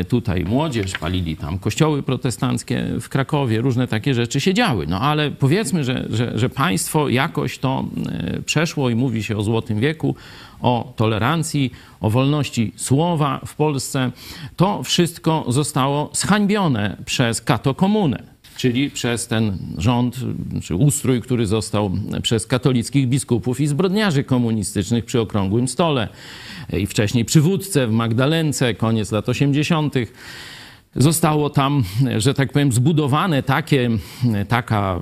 tutaj 0.10 0.46
młodzież, 0.46 0.94
palili 0.98 1.38
tam 1.38 1.60
kościoły 1.60 2.04
protestanckie 2.04 2.86
w 3.02 3.10
Krakowie, 3.10 3.62
różne 3.62 3.88
takie 3.88 4.14
rzeczy 4.14 4.42
się 4.42 4.54
działy. 4.54 4.88
No 4.88 5.00
ale 5.00 5.32
powiedzmy, 5.32 5.84
że, 5.84 6.06
że, 6.10 6.40
że 6.40 6.50
państwo 6.50 7.10
jakoś 7.10 7.58
to 7.58 7.86
e, 8.06 8.42
przeszło 8.42 8.90
i 8.90 8.96
mówi 8.96 9.24
się 9.24 9.38
o 9.38 9.44
Złotym 9.44 9.80
Wieku, 9.80 10.16
o 10.62 10.94
tolerancji, 10.96 11.72
o 12.02 12.10
wolności 12.10 12.74
słowa 12.76 13.40
w 13.46 13.56
Polsce. 13.56 14.12
To 14.56 14.84
wszystko 14.84 15.46
zostało 15.48 16.10
zhańbione 16.14 16.98
przez 17.06 17.42
katokomunę 17.42 18.33
czyli 18.58 18.92
przez 18.92 19.28
ten 19.28 19.58
rząd, 19.78 20.16
czy 20.64 20.76
ustrój, 20.76 21.22
który 21.22 21.48
został 21.48 21.92
przez 22.22 22.48
katolickich 22.48 23.08
biskupów 23.08 23.60
i 23.60 23.68
zbrodniarzy 23.68 24.24
komunistycznych 24.24 25.06
przy 25.06 25.20
okrągłym 25.20 25.68
stole 25.68 26.08
i 26.74 26.88
wcześniej 26.88 27.26
przywódcę 27.26 27.88
w 27.88 27.92
Magdalence, 27.92 28.74
koniec 28.74 29.12
lat 29.12 29.30
80. 29.30 29.96
Zostało 30.96 31.50
tam, 31.50 31.84
że 32.18 32.34
tak 32.34 32.52
powiem, 32.52 32.72
zbudowane 32.72 33.44
takie, 33.44 33.90
taka, 34.48 35.00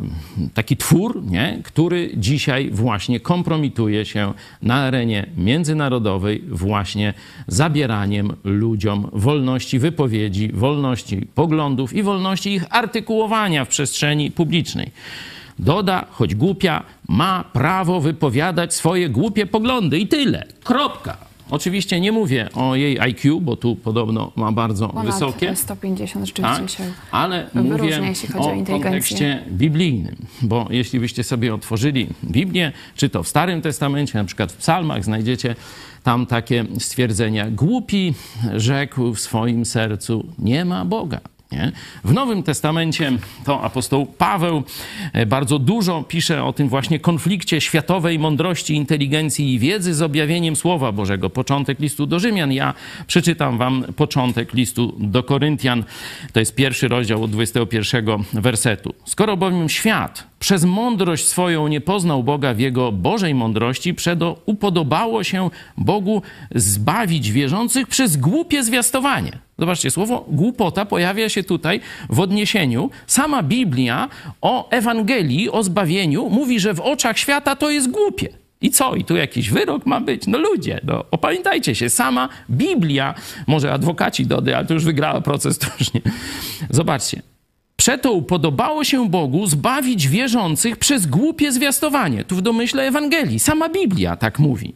taki 0.53 0.77
twór, 0.77 1.23
nie? 1.25 1.59
który 1.63 2.11
dzisiaj 2.17 2.71
właśnie 2.71 3.19
kompromituje 3.19 4.05
się 4.05 4.33
na 4.61 4.75
arenie 4.75 5.25
międzynarodowej 5.37 6.43
właśnie 6.47 7.13
zabieraniem 7.47 8.33
ludziom 8.43 9.09
wolności 9.13 9.79
wypowiedzi, 9.79 10.51
wolności 10.53 11.27
poglądów 11.35 11.93
i 11.93 12.03
wolności 12.03 12.53
ich 12.53 12.65
artykułowania 12.69 13.65
w 13.65 13.67
przestrzeni 13.67 14.31
publicznej. 14.31 14.91
Doda, 15.59 16.05
choć 16.11 16.35
głupia, 16.35 16.83
ma 17.09 17.43
prawo 17.53 18.01
wypowiadać 18.01 18.73
swoje 18.73 19.09
głupie 19.09 19.45
poglądy 19.45 19.99
i 19.99 20.07
tyle. 20.07 20.43
Kropka. 20.63 21.30
Oczywiście 21.51 21.99
nie 21.99 22.11
mówię 22.11 22.49
o 22.53 22.75
jej 22.75 22.99
IQ, 22.99 23.41
bo 23.41 23.55
tu 23.55 23.75
podobno 23.75 24.31
ma 24.35 24.51
bardzo 24.51 24.87
Ponad 24.89 25.05
wysokie. 25.05 25.55
150 25.55 26.25
rzeczywiście 26.25 26.61
Tak, 26.61 26.69
się 26.69 26.83
ale 27.11 27.49
mówię 27.53 28.01
jeśli 28.07 28.27
chodzi 28.27 28.49
o 28.71 28.75
o 28.75 28.79
kontekście 28.79 29.43
biblijnym, 29.47 30.15
bo 30.41 30.67
jeśli 30.69 30.99
byście 30.99 31.23
sobie 31.23 31.53
otworzyli 31.53 32.07
Biblię, 32.23 32.71
czy 32.95 33.09
to 33.09 33.23
w 33.23 33.27
Starym 33.27 33.61
Testamencie, 33.61 34.17
na 34.17 34.23
przykład 34.23 34.51
w 34.51 34.55
psalmach, 34.55 35.03
znajdziecie 35.03 35.55
tam 36.03 36.25
takie 36.25 36.65
stwierdzenia. 36.79 37.51
Głupi 37.51 38.13
rzekł 38.55 39.13
w 39.13 39.19
swoim 39.19 39.65
sercu, 39.65 40.25
nie 40.39 40.65
ma 40.65 40.85
Boga. 40.85 41.19
Nie? 41.51 41.71
W 42.03 42.13
Nowym 42.13 42.43
Testamencie 42.43 43.11
to 43.45 43.61
apostoł 43.61 44.05
Paweł 44.05 44.63
e, 45.13 45.25
bardzo 45.25 45.59
dużo 45.59 46.03
pisze 46.03 46.43
o 46.43 46.53
tym 46.53 46.69
właśnie 46.69 46.99
konflikcie 46.99 47.61
światowej 47.61 48.19
mądrości, 48.19 48.75
inteligencji 48.75 49.53
i 49.53 49.59
wiedzy 49.59 49.93
z 49.93 50.01
objawieniem 50.01 50.55
Słowa 50.55 50.91
Bożego. 50.91 51.29
Początek 51.29 51.79
listu 51.79 52.05
do 52.05 52.19
Rzymian. 52.19 52.51
Ja 52.51 52.73
przeczytam 53.07 53.57
wam 53.57 53.83
początek 53.95 54.53
listu 54.53 54.95
do 54.99 55.23
Koryntian. 55.23 55.83
To 56.33 56.39
jest 56.39 56.55
pierwszy 56.55 56.87
rozdział 56.87 57.23
od 57.23 57.31
21 57.31 58.05
wersetu. 58.33 58.93
Skoro 59.05 59.37
bowiem 59.37 59.69
świat 59.69 60.30
przez 60.41 60.65
mądrość 60.65 61.27
swoją 61.27 61.67
nie 61.67 61.81
poznał 61.81 62.23
Boga 62.23 62.53
w 62.53 62.59
jego 62.59 62.91
Bożej 62.91 63.35
mądrości, 63.35 63.93
przedo 63.93 64.41
upodobało 64.45 65.23
się 65.23 65.49
Bogu 65.77 66.21
zbawić 66.55 67.31
wierzących 67.31 67.87
przez 67.87 68.17
głupie 68.17 68.63
zwiastowanie. 68.63 69.31
Zobaczcie, 69.59 69.91
słowo 69.91 70.25
głupota 70.27 70.85
pojawia 70.85 71.29
się 71.29 71.43
tutaj 71.43 71.79
w 72.09 72.19
odniesieniu. 72.19 72.89
Sama 73.07 73.43
Biblia 73.43 74.09
o 74.41 74.69
Ewangelii, 74.69 75.49
o 75.49 75.63
zbawieniu 75.63 76.29
mówi, 76.29 76.59
że 76.59 76.73
w 76.73 76.81
oczach 76.81 77.17
świata 77.17 77.55
to 77.55 77.69
jest 77.69 77.91
głupie. 77.91 78.29
I 78.61 78.69
co? 78.69 78.95
I 78.95 79.03
tu 79.03 79.15
jakiś 79.15 79.49
wyrok 79.49 79.85
ma 79.85 80.01
być? 80.01 80.27
No 80.27 80.37
ludzie, 80.37 80.79
no 80.83 81.05
opamiętajcie 81.11 81.75
się, 81.75 81.89
sama 81.89 82.29
Biblia, 82.49 83.13
może 83.47 83.73
adwokaci 83.73 84.25
Dody, 84.25 84.55
ale 84.55 84.65
to 84.65 84.73
już 84.73 84.85
wygrała 84.85 85.21
proces, 85.21 85.57
to 85.57 85.67
już 85.79 85.93
nie. 85.93 86.01
Zobaczcie. 86.69 87.30
Przeto 87.81 88.11
upodobało 88.11 88.83
się 88.83 89.09
Bogu 89.09 89.47
zbawić 89.47 90.07
wierzących 90.07 90.77
przez 90.77 91.05
głupie 91.05 91.51
zwiastowanie. 91.51 92.23
Tu 92.23 92.35
w 92.35 92.41
domyśle 92.41 92.87
Ewangelii. 92.87 93.39
Sama 93.39 93.69
Biblia 93.69 94.15
tak 94.15 94.39
mówi. 94.39 94.73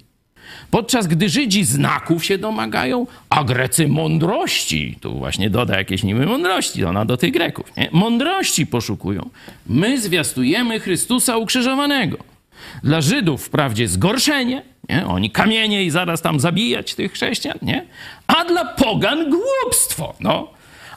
Podczas 0.72 1.08
gdy 1.08 1.30
Żydzi 1.30 1.64
znaków 1.64 2.26
się 2.26 2.38
domagają, 2.38 3.08
a 3.30 3.44
Grecy 3.44 3.88
mądrości, 3.88 4.98
tu 5.02 5.18
właśnie 5.18 5.50
doda 5.50 5.78
jakieś 5.78 6.04
niby 6.04 6.26
mądrości, 6.26 6.86
ona 6.86 7.06
do 7.06 7.18
tych 7.18 7.32
Greków, 7.32 7.78
nie? 7.78 7.90
mądrości 7.92 8.68
poszukują. 8.68 9.30
My 9.68 10.02
zwiastujemy 10.02 10.80
Chrystusa 10.80 11.38
ukrzyżowanego. 11.38 12.18
Dla 12.84 13.02
Żydów 13.02 13.46
wprawdzie 13.46 13.88
zgorszenie, 13.88 14.62
nie? 14.90 15.08
oni 15.08 15.32
kamienie 15.32 15.84
i 15.84 15.90
zaraz 15.90 16.22
tam 16.22 16.40
zabijać 16.40 16.96
tych 16.96 17.12
chrześcijan, 17.12 17.58
nie? 17.62 17.86
a 18.28 18.46
dla 18.46 18.66
pogan 18.66 19.30
głupstwo. 19.30 20.16
No. 20.20 20.55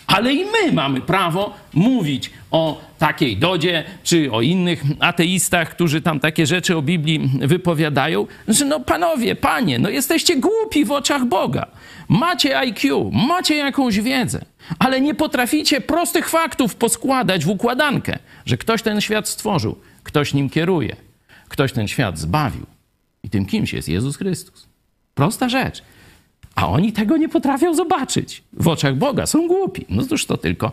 Ale 0.09 0.33
i 0.33 0.45
my 0.45 0.73
mamy 0.73 1.01
prawo 1.01 1.57
mówić 1.75 2.31
o 2.51 2.81
takiej 2.99 3.37
dodzie, 3.37 3.85
czy 4.03 4.33
o 4.33 4.43
innych 4.43 4.83
ateistach, 5.01 5.71
którzy 5.71 6.01
tam 6.01 6.21
takie 6.21 6.47
rzeczy 6.47 6.77
o 6.77 6.83
Biblii 6.83 7.31
wypowiadają, 7.41 8.27
że 8.49 8.65
no 8.65 8.81
panowie, 8.81 9.37
panie, 9.37 9.79
no 9.79 9.89
jesteście 9.89 10.37
głupi 10.37 10.85
w 10.85 10.93
oczach 10.93 11.25
Boga. 11.25 11.67
Macie 12.09 12.59
IQ, 12.59 13.11
macie 13.11 13.57
jakąś 13.57 14.01
wiedzę, 14.01 14.45
ale 14.79 15.01
nie 15.01 15.15
potraficie 15.15 15.81
prostych 15.81 16.29
faktów 16.29 16.75
poskładać 16.75 17.45
w 17.45 17.49
układankę, 17.49 18.19
że 18.47 18.57
ktoś 18.57 18.83
ten 18.83 19.01
świat 19.01 19.29
stworzył, 19.29 19.79
ktoś 20.03 20.35
nim 20.35 20.51
kieruje, 20.51 20.97
ktoś 21.49 21.73
ten 21.73 21.89
świat 21.89 22.19
zbawił. 22.19 22.67
I 23.23 23.31
tym 23.31 23.47
kimś 23.47 23.73
jest 23.73 23.89
Jezus 23.89 24.17
Chrystus. 24.17 24.69
Prosta 25.15 25.49
rzecz. 25.49 25.83
A 26.59 26.69
oni 26.69 26.93
tego 26.93 27.17
nie 27.17 27.29
potrafią 27.29 27.75
zobaczyć. 27.75 28.43
W 28.53 28.69
oczach 28.69 28.97
Boga 28.97 29.27
są 29.27 29.49
głupi. 29.49 29.87
No 29.89 30.03
cóż, 30.03 30.27
to 30.27 30.37
tylko 30.37 30.73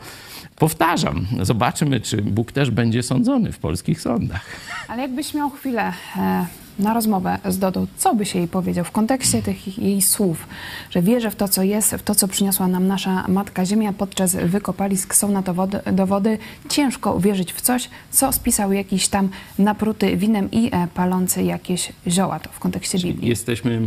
powtarzam. 0.56 1.26
Zobaczymy, 1.42 2.02
czy 2.02 2.22
Bóg 2.22 2.52
też 2.52 2.72
będzie 2.72 3.04
sądzony 3.04 3.52
w 3.52 3.60
polskich 3.60 4.02
sądach. 4.02 4.42
Ale 4.88 5.02
jakbyś 5.02 5.34
miał 5.34 5.50
chwilę 5.50 5.94
e, 6.18 6.46
na 6.80 6.94
rozmowę 6.94 7.40
z 7.46 7.60
Dodą, 7.60 7.88
co 7.98 8.16
byś 8.16 8.36
jej 8.36 8.48
powiedział 8.48 8.86
w 8.86 8.92
kontekście 8.92 9.42
tych 9.42 9.78
jej 9.78 10.02
słów, 10.02 10.48
że 10.90 11.02
wierzę 11.02 11.32
w 11.32 11.36
to, 11.36 11.48
co 11.48 11.64
jest, 11.64 11.92
w 11.92 12.04
to, 12.04 12.16
co 12.16 12.28
przyniosła 12.28 12.68
nam 12.68 12.88
nasza 12.88 13.26
Matka 13.28 13.66
Ziemia 13.66 13.94
podczas 13.94 14.36
wykopalisk, 14.36 15.16
są 15.16 15.32
na 15.32 15.44
to 15.44 15.54
wody, 15.54 15.80
dowody. 15.94 16.38
Ciężko 16.70 17.20
wierzyć 17.20 17.54
w 17.54 17.62
coś, 17.62 17.90
co 18.12 18.32
spisał 18.32 18.72
jakiś 18.72 19.08
tam 19.08 19.30
napruty 19.60 20.18
winem 20.18 20.52
i 20.52 20.70
e, 20.74 20.88
palący 20.94 21.44
jakieś 21.44 21.92
zioła, 22.08 22.40
to 22.40 22.50
w 22.52 22.60
kontekście 22.60 22.98
Biblii. 22.98 23.30
Jesteśmy 23.30 23.82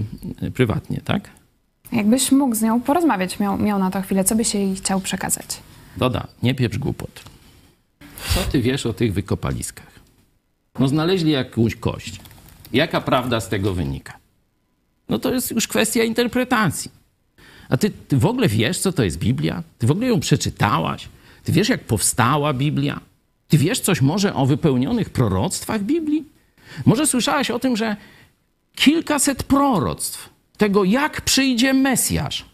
prywatnie, 0.55 1.01
tak? 1.05 1.38
Jakbyś 1.93 2.33
mógł 2.33 2.55
z 2.55 2.63
nią 2.63 2.81
porozmawiać, 2.81 3.39
miał, 3.39 3.59
miał 3.59 3.79
na 3.79 3.91
to 3.91 4.03
chwilę, 4.03 4.25
co 4.25 4.35
byś 4.37 4.55
jej 4.55 4.77
chciał 4.77 5.01
przekazać? 5.01 5.47
Doda, 5.97 6.27
nie 6.43 6.55
pieprz 6.55 6.79
głupot. 6.79 7.23
Co 8.35 8.41
ty 8.41 8.63
wiesz 8.63 8.87
o 8.87 8.93
tych 8.93 9.13
wykopaliskach? 9.13 9.87
No 10.79 10.89
znaleźli 10.89 11.31
jakąś 11.31 11.77
kość. 11.77 12.21
Jaka 12.73 13.01
prawda 13.01 13.41
z 13.41 13.49
tego 13.49 13.75
wynika? 13.75 14.13
No 15.09 15.19
to 15.19 15.35
jest 15.35 15.51
już 15.51 15.69
kwestia 15.69 16.03
interpretacji. 16.03 16.91
A 17.69 17.77
ty, 17.77 17.91
ty 17.91 18.17
w 18.17 18.27
ogóle 18.27 18.49
wiesz, 18.49 18.79
co 18.79 18.93
to 18.93 19.05
jest 19.05 19.19
Biblia? 19.19 19.63
Ty 19.79 19.87
w 19.87 19.91
ogóle 19.91 20.07
ją 20.07 20.21
przeczytałaś? 20.21 21.09
Ty 21.45 21.53
wiesz, 21.53 21.69
jak 21.69 21.85
powstała 21.85 22.53
Biblia? 22.53 23.01
Ty 23.49 23.59
wiesz 23.59 23.81
coś 23.81 24.01
może 24.01 24.35
o 24.35 24.47
wypełnionych 24.47 25.11
proroctwach 25.11 25.83
Biblii? 25.83 26.25
Może 26.87 27.07
słyszałaś 27.07 27.51
o 27.51 27.59
tym, 27.59 27.77
że 27.77 27.97
kilkaset 28.77 29.43
proroctw 29.43 30.29
tego, 30.59 30.85
jak 30.85 31.21
przyjdzie 31.21 31.75
Mesjasz, 31.75 32.45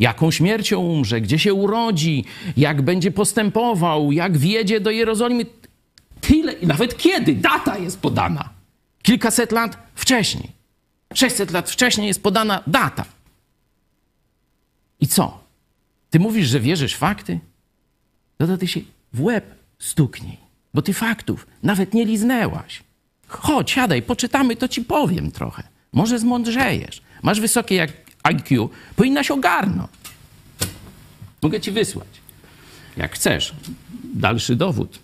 jaką 0.00 0.30
śmiercią 0.30 0.80
umrze, 0.80 1.20
gdzie 1.20 1.38
się 1.38 1.54
urodzi, 1.54 2.24
jak 2.56 2.82
będzie 2.82 3.10
postępował, 3.10 4.12
jak 4.12 4.38
wjedzie 4.38 4.80
do 4.80 4.90
Jerozolimy. 4.90 5.46
Tyle, 6.20 6.54
nawet 6.62 6.96
kiedy, 6.96 7.34
data 7.34 7.78
jest 7.78 8.00
podana. 8.00 8.48
Kilkaset 9.02 9.52
lat 9.52 9.78
wcześniej. 9.94 10.50
600 11.14 11.50
lat 11.50 11.70
wcześniej 11.70 12.06
jest 12.06 12.22
podana 12.22 12.62
data. 12.66 13.04
I 15.00 15.06
co? 15.06 15.38
Ty 16.10 16.18
mówisz, 16.18 16.48
że 16.48 16.60
wierzysz 16.60 16.94
w 16.94 16.98
fakty? 16.98 17.40
No 18.40 18.46
to 18.46 18.56
ty 18.56 18.68
się 18.68 18.80
w 19.12 19.22
łeb 19.22 19.54
stuknij, 19.78 20.36
bo 20.74 20.82
ty 20.82 20.92
faktów 20.94 21.46
nawet 21.62 21.94
nie 21.94 22.04
liznęłaś. 22.04 22.82
Chodź, 23.28 23.70
siadaj, 23.70 24.02
poczytamy, 24.02 24.56
to 24.56 24.68
ci 24.68 24.82
powiem 24.82 25.30
trochę. 25.30 25.62
Może 25.96 26.18
zmądrzejesz. 26.18 27.02
Masz 27.22 27.40
wysokie 27.40 27.88
IQ, 28.22 28.68
powinnaś 28.96 29.30
ogarnąć. 29.30 29.90
Mogę 31.42 31.60
ci 31.60 31.70
wysłać. 31.70 32.08
Jak 32.96 33.14
chcesz. 33.14 33.54
Dalszy 34.14 34.56
dowód. 34.56 34.98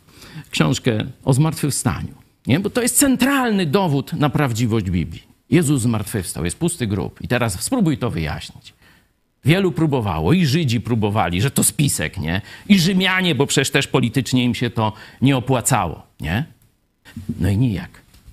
Książkę 0.50 1.05
o 1.24 1.33
zmartwychwstaniu. 1.33 2.14
Nie? 2.46 2.61
Bo 2.61 2.70
to 2.70 2.83
jest 2.83 2.96
centralny 2.98 3.66
dowód 3.66 4.12
na 4.12 4.31
prawdziwość 4.31 4.90
Biblii. 4.90 5.22
Jezus 5.50 5.83
zmartwychwstał, 5.83 6.44
jest 6.44 6.59
pusty 6.59 6.87
grób. 6.87 7.22
I 7.22 7.28
teraz 7.28 7.62
spróbuj 7.62 7.98
to 7.98 8.11
wyjaśnić. 8.11 8.74
Wielu 9.44 9.72
próbowało, 9.72 10.33
i 10.33 10.46
Żydzi 10.46 10.81
próbowali, 10.81 11.42
że 11.42 11.50
to 11.50 11.64
spisek, 11.64 12.18
nie? 12.18 12.40
I 12.68 12.78
Rzymianie, 12.78 13.35
bo 13.35 13.46
przecież 13.46 13.70
też 13.70 13.87
politycznie 13.87 14.44
im 14.44 14.55
się 14.55 14.70
to 14.70 14.92
nie 15.22 15.37
opłacało, 15.37 16.07
nie? 16.20 16.44
No 17.40 17.48
i 17.48 17.59
nijak, 17.59 17.90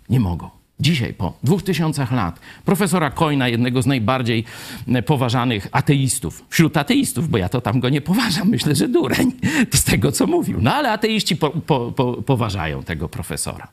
nie 0.09 0.19
mogą. 0.19 0.58
Dzisiaj, 0.79 1.13
po 1.13 1.33
dwóch 1.43 1.63
tysiącach 1.63 2.11
lat, 2.11 2.39
profesora 2.65 3.11
Coina, 3.11 3.47
jednego 3.47 3.81
z 3.81 3.85
najbardziej 3.85 4.43
e, 4.87 5.01
poważanych 5.01 5.67
ateistów, 5.71 6.45
wśród 6.49 6.77
ateistów, 6.77 7.29
bo 7.29 7.37
ja 7.37 7.49
to 7.49 7.61
tam 7.61 7.79
go 7.79 7.89
nie 7.89 8.01
poważam, 8.01 8.49
myślę, 8.55 8.75
że 8.75 8.87
dureń, 8.87 9.31
z 9.73 9.83
tego, 9.83 10.11
co 10.11 10.27
mówił. 10.27 10.57
No 10.61 10.73
ale 10.73 10.91
ateiści 10.91 11.35
po, 11.35 11.49
po, 11.49 11.91
po, 11.91 12.13
poważają 12.13 12.83
tego 12.83 13.09
profesora. 13.09 13.67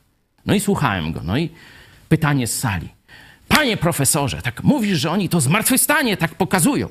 No 0.45 0.53
i 0.53 0.59
słuchałem 0.59 1.11
go, 1.11 1.21
no 1.23 1.37
i 1.37 1.49
pytanie 2.09 2.47
z 2.47 2.59
sali. 2.59 2.89
Panie 3.47 3.77
profesorze, 3.77 4.41
tak 4.41 4.63
mówisz, 4.63 4.99
że 4.99 5.11
oni 5.11 5.29
to 5.29 5.41
zmartwychwstanie 5.41 6.17
tak 6.17 6.35
pokazują. 6.35 6.87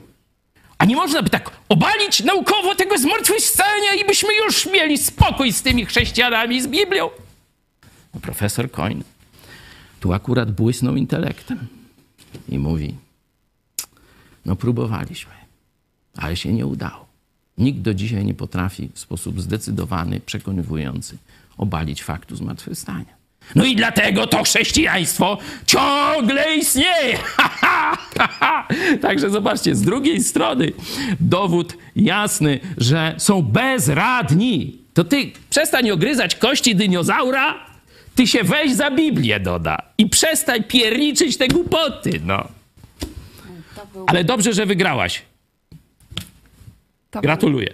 A 0.79 0.85
nie 0.85 0.96
można 0.96 1.22
by 1.22 1.31
tak 1.31 1.50
obalić 1.68 2.24
naukowo 2.24 2.74
tego 2.74 2.98
zmartwychwstania 2.98 3.94
i 4.02 4.05
byśmy 4.05 4.29
już 4.44 4.66
mieli 4.66 4.98
spokój 4.98 5.52
z 5.52 5.62
tymi 5.62 5.87
chrześcijanami, 5.87 6.62
z 6.62 6.66
Biblią? 6.66 7.11
No, 8.14 8.20
profesor 8.20 8.70
Coin 8.70 9.02
tu 10.00 10.12
akurat 10.12 10.52
błysnął 10.52 10.96
intelektem 10.96 11.59
i 12.48 12.59
mówi: 12.59 12.94
No, 14.44 14.56
próbowaliśmy, 14.56 15.32
ale 16.16 16.37
się 16.37 16.52
nie 16.52 16.66
udało. 16.66 17.06
Nikt 17.59 17.80
do 17.80 17.94
dzisiaj 17.94 18.24
nie 18.24 18.35
potrafi 18.35 18.90
w 18.94 18.98
sposób 18.98 19.40
zdecydowany, 19.40 20.20
przekonywujący 20.20 21.18
obalić 21.59 22.02
faktu 22.02 22.37
zmartwychwstania. 22.37 23.16
No 23.54 23.64
i 23.64 23.76
dlatego 23.76 24.26
to 24.26 24.42
chrześcijaństwo 24.42 25.38
ciągle 25.66 26.56
istnieje. 26.56 27.18
Także 29.02 29.30
zobaczcie, 29.30 29.74
z 29.74 29.82
drugiej 29.82 30.22
strony 30.22 30.72
dowód 31.20 31.76
jasny, 31.96 32.61
że 32.76 33.14
są 33.18 33.42
bezradni. 33.42 34.78
To 34.94 35.04
ty 35.04 35.32
przestań 35.50 35.90
ogryzać 35.90 36.37
kości 36.37 36.76
dinozaura, 36.76 37.65
ty 38.16 38.26
się 38.26 38.44
weź 38.44 38.74
za 38.74 38.90
Biblię, 38.90 39.40
doda. 39.40 39.83
I 39.98 40.09
przestań 40.09 40.64
pierniczyć 40.64 41.37
te 41.37 41.48
głupoty, 41.48 42.20
no. 42.24 42.48
Ale 44.07 44.24
dobrze, 44.24 44.52
że 44.52 44.66
wygrałaś. 44.66 45.22
To 47.11 47.20
Gratuluję. 47.20 47.68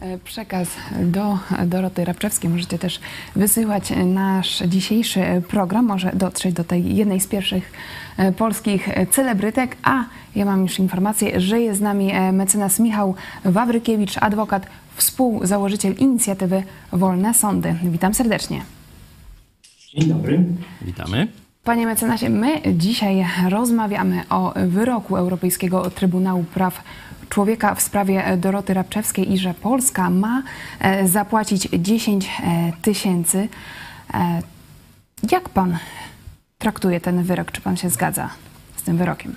E, 0.00 0.18
Przekaz 0.18 0.68
do 1.00 1.38
Doroty 1.66 2.04
Rabczewskiej. 2.04 2.50
Możecie 2.50 2.78
też 2.78 3.00
wysyłać 3.36 3.92
nasz 4.04 4.58
dzisiejszy 4.66 5.42
program. 5.48 5.86
Może 5.86 6.10
dotrzeć 6.14 6.54
do 6.54 6.64
tej 6.64 6.96
jednej 6.96 7.20
z 7.20 7.26
pierwszych 7.26 7.72
e, 8.16 8.32
polskich 8.32 8.88
celebrytek. 9.10 9.76
A 9.82 10.04
ja 10.34 10.44
mam 10.44 10.62
już 10.62 10.78
informację, 10.78 11.40
że 11.40 11.60
jest 11.60 11.78
z 11.78 11.82
nami 11.82 12.12
e, 12.12 12.32
mecenas 12.32 12.80
Michał 12.80 13.14
Wawrykiewicz, 13.44 14.18
adwokat, 14.20 14.66
współzałożyciel 14.94 15.94
inicjatywy 15.98 16.62
Wolne 16.92 17.34
Sądy. 17.34 17.74
Witam 17.82 18.14
serdecznie. 18.14 18.62
Dzień 19.94 20.08
dobry. 20.08 20.44
Witamy. 20.82 21.28
Panie 21.64 21.86
mecenasie, 21.86 22.30
my 22.30 22.60
dzisiaj 22.74 23.26
rozmawiamy 23.48 24.28
o 24.28 24.54
wyroku 24.66 25.16
Europejskiego 25.16 25.90
Trybunału 25.90 26.44
Praw 26.44 26.82
Człowieka 27.28 27.74
w 27.74 27.82
sprawie 27.82 28.36
Doroty 28.36 28.74
Rabczewskiej 28.74 29.32
i 29.32 29.38
że 29.38 29.54
Polska 29.54 30.10
ma 30.10 30.42
e, 30.80 31.08
zapłacić 31.08 31.68
10 31.78 32.26
e, 32.28 32.72
tysięcy. 32.82 33.48
E, 34.14 34.42
Jak 35.30 35.48
pan 35.48 35.78
traktuje 36.58 37.00
ten 37.00 37.22
wyrok? 37.22 37.52
Czy 37.52 37.60
pan 37.60 37.76
się 37.76 37.90
zgadza 37.90 38.30
z 38.76 38.82
tym 38.82 38.96
wyrokiem? 38.96 39.34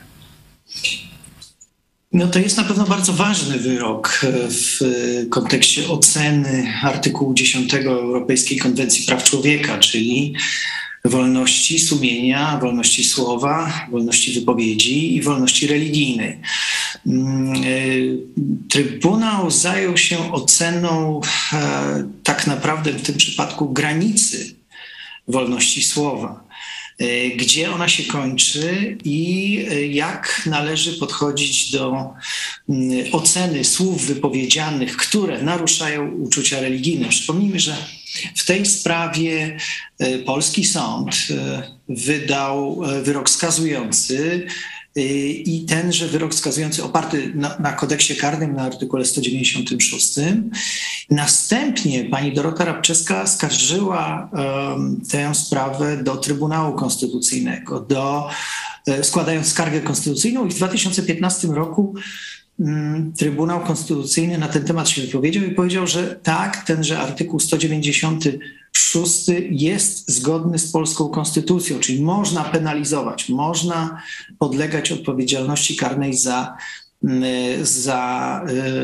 No 2.14 2.28
to 2.28 2.40
jest 2.40 2.58
na 2.58 2.64
pewno 2.64 2.86
bardzo 2.86 3.14
ważny 3.14 3.58
wyrok 3.60 4.22
e, 4.24 4.32
w 4.50 4.80
kontekście 5.30 5.88
oceny 5.88 6.74
artykułu 6.84 7.34
10 7.34 7.74
Europejskiej 7.74 8.58
Konwencji 8.58 9.06
Praw 9.06 9.24
Człowieka, 9.24 9.78
czyli 9.78 10.34
wolności 11.06 11.80
sumienia, 11.80 12.58
wolności 12.62 13.04
słowa, 13.04 13.88
wolności 13.92 14.40
wypowiedzi 14.40 15.16
i 15.16 15.22
wolności 15.22 15.68
religijnej. 15.68 16.40
Mm, 17.08 17.54
e, 17.54 17.60
Trybunał 18.70 19.52
zajął 19.52 19.98
się 19.98 20.34
oceną 20.34 21.22
e, 21.54 22.08
tak 22.24 22.48
naprawdę 22.48 22.92
w 22.92 23.02
tym 23.02 23.16
przypadku 23.16 23.70
granicy 23.70 24.56
wolności 25.28 25.84
słowa 25.84 26.43
gdzie 27.38 27.72
ona 27.72 27.88
się 27.88 28.04
kończy 28.04 28.98
i 29.04 29.66
e, 29.72 29.88
jak 29.88 30.42
należy 30.46 30.94
podchodzić 30.94 31.72
do 31.72 32.14
mm, 32.70 33.06
oceny 33.12 33.64
słów 33.64 34.06
wypowiedzianych, 34.06 34.98
które 34.98 35.44
naruszają 35.44 36.12
uczucia 36.12 36.60
religijne. 36.60 37.10
Przypomnijmy, 37.10 37.60
że 37.60 37.76
w 38.36 38.46
tej 38.46 38.66
sprawie 38.66 39.58
e, 40.00 40.20
polski 40.20 40.66
sąd 40.66 41.28
e, 41.32 41.64
wydał 41.90 42.84
e, 42.86 43.02
wyrok 43.02 43.30
skazujący 43.30 44.48
e, 44.48 44.73
i 44.96 45.66
tenże 45.66 46.08
wyrok 46.08 46.36
skazujący 46.36 46.84
oparty 46.84 47.32
na, 47.36 47.58
na 47.60 47.74
kodeksie 47.74 48.16
karnym 48.16 48.56
na 48.56 48.62
artykule 48.62 49.06
196. 49.06 50.16
Następnie 51.10 52.06
pani 52.06 52.34
Dorota 52.34 52.66
Rabczewska 52.66 53.28
skarżyła 53.28 54.30
em, 54.34 55.02
tę 55.12 55.36
sprawę 55.36 56.04
do 56.04 56.18
Trybunału 56.18 56.76
Konstytucyjnego, 56.76 57.80
do, 57.80 58.30
e, 58.88 59.04
składając 59.04 59.48
skargę 59.48 59.82
konstytucyjną 59.82 60.46
i 60.46 60.50
w 60.50 60.56
2015 60.56 61.48
roku 61.48 61.96
mm, 62.60 63.14
Trybunał 63.14 63.60
Konstytucyjny 63.62 64.38
na 64.38 64.48
ten 64.48 64.64
temat 64.64 64.90
się 64.90 65.02
wypowiedział 65.02 65.44
i 65.44 65.52
powiedział, 65.52 65.88
że 65.88 66.20
tak, 66.24 66.64
tenże 66.66 67.00
artykuł 67.00 67.40
196 68.78 69.52
jest 69.52 70.12
zgodny 70.12 70.60
z 70.60 70.72
polską 70.72 71.10
konstytucją, 71.10 71.80
czyli 71.80 72.02
można 72.02 72.44
penalizować, 72.44 73.30
można 73.30 74.02
podlegać 74.40 74.92
odpowiedzialności 74.92 75.76
karnej 75.76 76.14
za, 76.14 76.58
mm, 77.04 77.24
za 77.66 78.42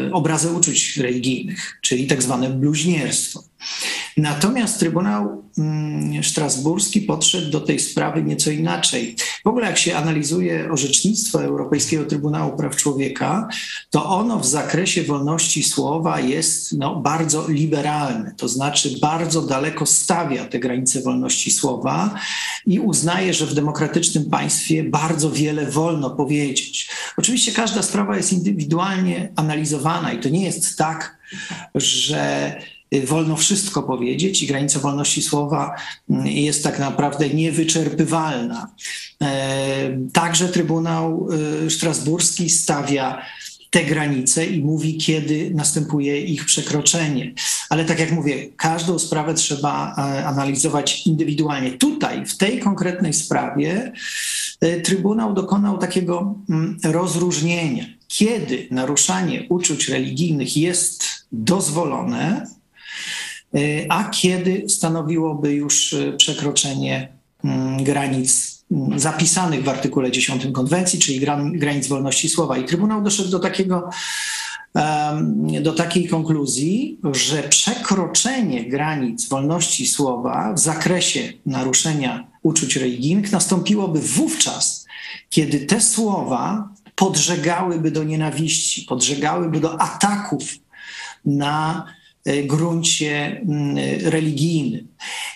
y, 0.08 0.13
obrazę 0.13 0.54
uczuć 0.54 0.97
religijnych, 0.97 1.80
czyli 1.82 2.08
tak 2.08 2.23
zwane 2.23 2.49
bluźnierstwo. 2.49 3.48
Natomiast 4.17 4.80
Trybunał 4.80 5.43
mm, 5.58 6.24
Strasburski 6.24 7.02
podszedł 7.02 7.52
do 7.52 7.62
tej 7.62 7.80
sprawy 7.80 8.24
nieco 8.24 8.52
inaczej. 8.52 9.15
W 9.43 9.48
ogóle, 9.48 9.65
jak 9.65 9.78
się 9.78 9.95
analizuje 9.95 10.72
orzecznictwo 10.72 11.43
Europejskiego 11.43 12.06
Trybunału 12.06 12.58
Praw 12.58 12.76
Człowieka, 12.76 13.48
to 13.89 14.06
ono 14.06 14.39
w 14.39 14.45
zakresie 14.45 15.04
wolności 15.04 15.63
słowa 15.63 16.19
jest 16.19 16.78
no, 16.78 16.95
bardzo 16.95 17.48
liberalne, 17.48 18.34
to 18.38 18.48
znaczy 18.48 19.00
bardzo 19.02 19.41
daleko 19.41 19.86
stawia 19.86 20.45
te 20.45 20.60
granice 20.60 21.02
wolności 21.02 21.52
słowa 21.52 22.15
i 22.65 22.80
uznaje, 22.80 23.34
że 23.34 23.45
w 23.45 23.54
demokratycznym 23.54 24.26
państwie 24.26 24.84
bardzo 24.84 25.32
wiele 25.32 25.72
wolno 25.72 26.10
powiedzieć. 26.10 26.89
Oczywiście 27.17 27.52
każda 27.52 27.82
sprawa 27.82 28.17
jest 28.17 28.34
indywidualnie 28.34 29.32
analizowana 29.36 30.13
i 30.13 30.19
to 30.19 30.30
nie 30.30 30.45
jest 30.45 30.78
tak, 30.78 31.17
że 31.76 32.56
wolno 33.06 33.36
wszystko 33.36 33.84
powiedzieć 33.84 34.43
i 34.43 34.47
granica 34.47 34.80
wolności 34.80 35.21
słowa 35.21 35.75
mm, 36.10 36.28
jest 36.28 36.63
tak 36.63 36.80
naprawdę 36.80 37.30
niewyczerpywalna. 37.30 38.71
E, 39.21 39.97
Także 40.13 40.47
Trybunał 40.47 41.30
y, 41.65 41.69
Strasburski 41.69 42.49
stawia 42.49 43.21
te 43.69 43.84
granice 43.84 44.45
i 44.45 44.63
mówi, 44.63 44.97
kiedy 44.97 45.52
następuje 45.56 46.21
ich 46.21 46.45
przekroczenie. 46.45 47.34
Ale 47.69 47.86
tak 47.86 47.99
jak 47.99 48.12
mówię, 48.12 48.47
każdą 48.58 48.99
sprawę 48.99 49.34
trzeba 49.34 49.95
e, 49.97 50.25
analizować 50.25 51.08
indywidualnie. 51.08 51.72
Tutaj, 51.72 52.26
w 52.26 52.38
tej 52.38 52.59
konkretnej 52.59 53.13
sprawie, 53.13 53.91
e, 54.61 54.82
Trybunał 54.82 55.34
dokonał 55.34 55.78
takiego 55.78 56.36
mm, 56.49 56.78
rozróżnienia. 56.84 57.86
Kiedy 58.07 58.68
naruszanie 58.72 59.45
uczuć 59.49 59.89
religijnych 59.89 60.57
jest 60.57 61.05
dozwolone, 61.32 62.47
a 63.89 64.04
kiedy 64.04 64.70
stanowiłoby 64.70 65.54
już 65.54 65.95
przekroczenie 66.18 67.10
mm, 67.43 67.84
granic 67.84 68.64
mm, 68.72 69.00
zapisanych 69.00 69.64
w 69.64 69.70
artykule 69.70 70.12
10 70.12 70.47
konwencji, 70.54 71.00
czyli 71.00 71.20
granic 71.54 71.88
wolności 71.88 72.30
słowa. 72.30 72.58
I 72.58 72.66
Trybunał 72.66 73.02
doszedł 73.02 73.30
do 73.30 73.39
takiego 73.39 73.89
do 75.62 75.74
takiej 75.74 76.08
konkluzji, 76.08 77.00
że 77.14 77.43
przekroczenie 77.43 78.70
granic 78.70 79.30
wolności 79.30 79.88
słowa 79.88 80.54
w 80.54 80.60
zakresie 80.60 81.34
naruszenia 81.45 82.28
uczuć 82.43 82.76
religijnych 82.76 83.32
nastąpiłoby 83.32 84.00
wówczas, 84.00 84.86
kiedy 85.30 85.60
te 85.60 85.82
słowa 85.82 86.70
podżegałyby 86.95 87.91
do 87.91 88.04
nienawiści, 88.04 88.82
podżegałyby 88.82 89.60
do 89.60 89.82
ataków 89.82 90.43
na 91.26 91.86
gruncie 92.43 93.41
mm, 93.41 93.78
religijnym. 94.03 94.88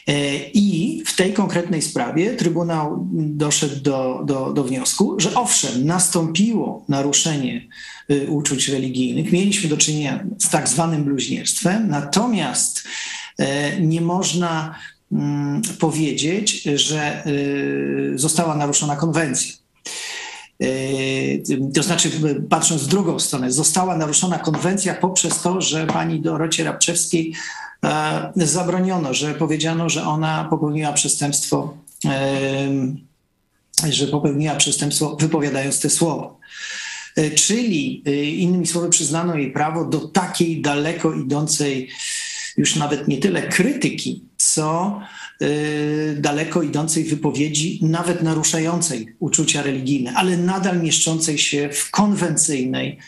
E, 0.08 0.38
I 0.54 1.04
w 1.06 1.16
tej 1.16 1.34
konkretnej 1.34 1.82
sprawie 1.82 2.34
Trybunał 2.34 3.08
doszedł 3.12 3.82
do, 3.82 4.24
do, 4.26 4.54
do 4.54 4.64
wniosku, 4.64 5.20
że 5.20 5.36
owszem, 5.36 5.86
nastąpiło 5.86 6.86
naruszenie 6.90 7.68
Y, 8.12 8.30
uczuć 8.30 8.68
religijnych. 8.68 9.32
Mieliśmy 9.32 9.70
do 9.70 9.78
czynienia 9.78 10.24
z 10.40 10.50
tak 10.50 10.70
zwanym 10.70 11.04
bluźnierstwem, 11.04 11.90
natomiast 11.90 12.84
e, 13.38 13.82
nie 13.82 14.02
można 14.02 14.76
mm, 15.12 15.62
powiedzieć, 15.80 16.64
że 16.76 17.28
y, 17.28 18.14
została 18.16 18.56
naruszona 18.56 18.96
konwencja. 18.96 19.54
E, 20.64 20.68
to 21.76 21.84
znaczy, 21.84 22.12
patrząc 22.50 22.84
w 22.84 22.88
drugą 22.88 23.20
stronę, 23.20 23.52
została 23.52 23.98
naruszona 23.98 24.40
konwencja 24.40 24.94
poprzez 24.94 25.42
to, 25.42 25.62
że 25.62 25.88
pani 25.88 26.22
Dorocie 26.22 26.64
Rabczewskiej 26.64 27.34
e, 27.84 28.32
zabroniono, 28.36 29.14
że 29.14 29.34
powiedziano, 29.34 29.90
że 29.90 30.04
ona 30.04 30.48
popełniła 30.50 30.94
przestępstwo, 30.94 31.78
że 33.90 34.08
popełniła 34.08 34.56
przestępstwo 34.56 35.16
wypowiadając 35.20 35.80
te 35.80 35.90
słowa. 35.90 36.36
E, 37.16 37.32
czyli 37.32 38.04
e, 38.06 38.24
innymi 38.24 38.68
słowy 38.68 38.90
przyznano 38.90 39.36
jej 39.36 39.52
prawo 39.52 39.86
do 39.86 40.00
takiej 40.00 40.62
daleko 40.62 41.14
idącej 41.14 41.90
już 42.58 42.76
nawet 42.76 43.08
nie 43.08 43.18
tyle 43.18 43.42
krytyki, 43.42 44.24
co 44.38 45.00
e, 45.00 45.23
daleko 46.16 46.62
idącej 46.62 47.04
wypowiedzi, 47.04 47.80
nawet 47.82 48.24
naruszającej 48.24 49.16
uczucia 49.20 49.62
religijne, 49.62 50.14
ale 50.16 50.38
nadal 50.38 50.82
mieszczącej 50.82 51.38
się 51.38 51.70
w 51.74 51.92
konwencyjnej 51.92 53.00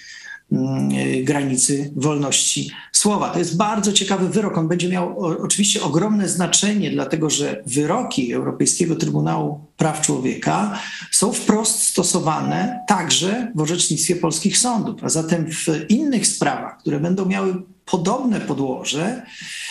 Mm, 0.51 0.89
granicy 1.23 1.91
wolności 1.95 2.71
słowa. 2.91 3.29
To 3.29 3.39
jest 3.39 3.57
bardzo 3.57 3.93
ciekawy 3.93 4.29
wyrok. 4.29 4.57
On 4.57 4.67
będzie 4.67 4.89
miał 4.89 5.19
oczywiście 5.19 5.81
ogromne 5.81 6.29
znaczenie, 6.29 6.91
dlatego 6.91 7.29
że 7.29 7.63
wyroki 7.65 8.33
Europejskiego 8.33 8.95
Trybunału 8.95 9.65
Praw 9.77 10.01
Człowieka 10.01 10.79
są 11.11 11.33
wprost 11.33 11.83
stosowane 11.83 12.79
także 12.87 13.51
w 13.55 13.61
orzecznictwie 13.61 14.15
polskich 14.15 14.57
sądów. 14.57 15.03
A 15.03 15.09
zatem 15.09 15.51
w 15.51 15.67
innych 15.89 16.27
sprawach, 16.27 16.77
które 16.77 16.99
będą 16.99 17.25
miały 17.25 17.61
podobne 17.85 18.41
podłoże, 18.41 19.21
y, 19.21 19.64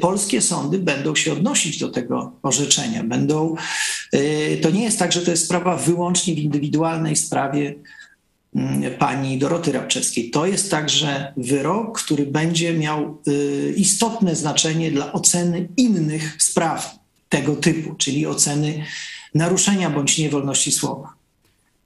polskie 0.00 0.42
sądy 0.42 0.78
będą 0.78 1.14
się 1.14 1.32
odnosić 1.32 1.78
do 1.78 1.88
tego 1.88 2.32
orzeczenia. 2.42 3.04
Będą, 3.04 3.54
y, 4.14 4.58
to 4.62 4.70
nie 4.70 4.82
jest 4.82 4.98
tak, 4.98 5.12
że 5.12 5.22
to 5.22 5.30
jest 5.30 5.44
sprawa 5.44 5.76
wyłącznie 5.76 6.34
w 6.34 6.38
indywidualnej 6.38 7.16
sprawie 7.16 7.74
Mm, 8.54 8.94
pani 8.98 9.38
Doroty 9.38 9.72
Rabczewskiej. 9.72 10.30
To 10.30 10.46
jest 10.46 10.70
także 10.70 11.32
wyrok, 11.36 12.02
który 12.02 12.26
będzie 12.26 12.74
miał 12.74 13.18
y, 13.28 13.74
istotne 13.76 14.36
znaczenie 14.36 14.90
dla 14.90 15.12
oceny 15.12 15.68
innych 15.76 16.36
spraw 16.42 16.98
tego 17.28 17.56
typu, 17.56 17.94
czyli 17.94 18.26
oceny 18.26 18.84
naruszenia 19.34 19.90
bądź 19.90 20.18
niewolności 20.18 20.72
słowa. 20.72 21.17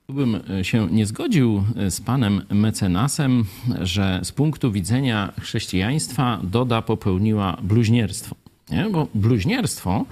Bym 0.09 0.39
e, 0.59 0.63
się 0.63 0.87
nie 0.91 1.05
zgodził 1.05 1.63
e, 1.77 1.91
z 1.91 2.01
panem 2.01 2.41
mecenasem, 2.49 3.45
że 3.81 4.19
z 4.23 4.31
punktu 4.31 4.71
widzenia 4.71 5.33
chrześcijaństwa 5.41 6.39
Doda 6.43 6.81
popełniła 6.81 7.57
bluźnierstwo. 7.61 8.35
Nie? 8.69 8.89
Bo 8.91 9.07
bluźnierstwo 9.15 10.05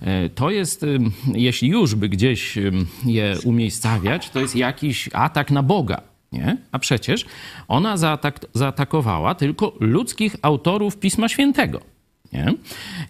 e, 0.00 0.28
to 0.28 0.50
jest, 0.50 0.86
jeśli 1.34 1.68
już 1.68 1.94
by 1.94 2.08
gdzieś 2.08 2.58
je 3.06 3.36
umiejscawiać, 3.44 4.30
to 4.30 4.40
jest 4.40 4.56
jakiś 4.56 5.08
atak 5.12 5.50
na 5.50 5.62
Boga. 5.62 6.00
Nie? 6.32 6.56
A 6.72 6.78
przecież 6.78 7.24
ona 7.68 7.96
zaatak 7.96 8.40
zaatakowała 8.54 9.34
tylko 9.34 9.72
ludzkich 9.80 10.36
autorów 10.42 10.96
Pisma 10.96 11.28
Świętego. 11.28 11.97
Nie? 12.32 12.54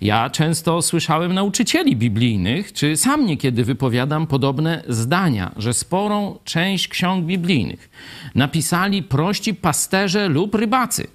Ja 0.00 0.30
często 0.30 0.82
słyszałem 0.82 1.34
nauczycieli 1.34 1.96
biblijnych, 1.96 2.72
czy 2.72 2.96
sam 2.96 3.26
niekiedy 3.26 3.64
wypowiadam 3.64 4.26
podobne 4.26 4.82
zdania, 4.88 5.52
że 5.56 5.74
sporą 5.74 6.38
część 6.44 6.88
ksiąg 6.88 7.24
biblijnych 7.24 7.90
napisali 8.34 9.02
prości 9.02 9.54
pasterze 9.54 10.28
lub 10.28 10.54
rybacy, 10.54 11.06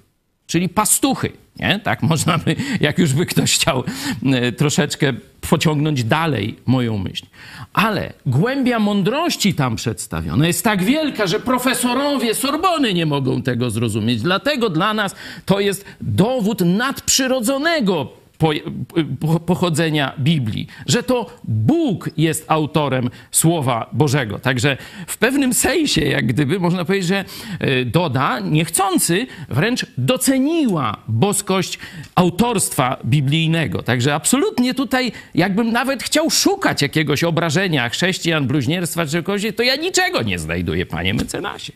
czyli 0.46 0.68
pastuchy. 0.68 1.32
Nie? 1.60 1.80
Tak 1.80 2.02
można 2.02 2.38
by, 2.38 2.56
jak 2.80 2.98
już 2.98 3.12
by 3.12 3.26
ktoś 3.26 3.54
chciał 3.54 3.84
e, 4.26 4.52
troszeczkę 4.52 5.12
pociągnąć 5.40 6.04
dalej 6.04 6.56
moją 6.66 6.98
myśl. 6.98 7.26
Ale 7.74 8.12
głębia 8.26 8.78
mądrości 8.78 9.54
tam 9.54 9.76
przedstawiona 9.76 10.46
jest 10.46 10.64
tak 10.64 10.82
wielka, 10.82 11.26
że 11.26 11.40
profesorowie 11.40 12.34
Sorbony 12.34 12.94
nie 12.94 13.06
mogą 13.06 13.42
tego 13.42 13.70
zrozumieć. 13.70 14.22
Dlatego 14.22 14.70
dla 14.70 14.94
nas 14.94 15.14
to 15.46 15.60
jest 15.60 15.84
dowód 16.00 16.60
nadprzyrodzonego 16.60 18.23
pochodzenia 19.46 20.12
Biblii, 20.18 20.66
że 20.86 21.02
to 21.02 21.26
Bóg 21.44 22.10
jest 22.16 22.44
autorem 22.48 23.10
Słowa 23.30 23.90
Bożego. 23.92 24.38
Także 24.38 24.76
w 25.06 25.18
pewnym 25.18 25.54
sensie, 25.54 26.00
jak 26.00 26.26
gdyby 26.26 26.60
można 26.60 26.84
powiedzieć, 26.84 27.08
że 27.08 27.24
e, 27.60 27.84
Doda 27.84 28.40
niechcący 28.40 29.26
wręcz 29.48 29.86
doceniła 29.98 30.96
boskość 31.08 31.78
autorstwa 32.14 32.96
biblijnego. 33.04 33.82
Także 33.82 34.14
absolutnie 34.14 34.74
tutaj, 34.74 35.12
jakbym 35.34 35.72
nawet 35.72 36.02
chciał 36.02 36.30
szukać 36.30 36.82
jakiegoś 36.82 37.24
obrażenia 37.24 37.88
chrześcijan, 37.88 38.46
bluźnierstwa 38.46 39.06
czy 39.06 39.12
czegoś, 39.12 39.42
to 39.56 39.62
ja 39.62 39.76
niczego 39.76 40.22
nie 40.22 40.38
znajduję, 40.38 40.86
panie 40.86 41.14
mecenasie. 41.14 41.72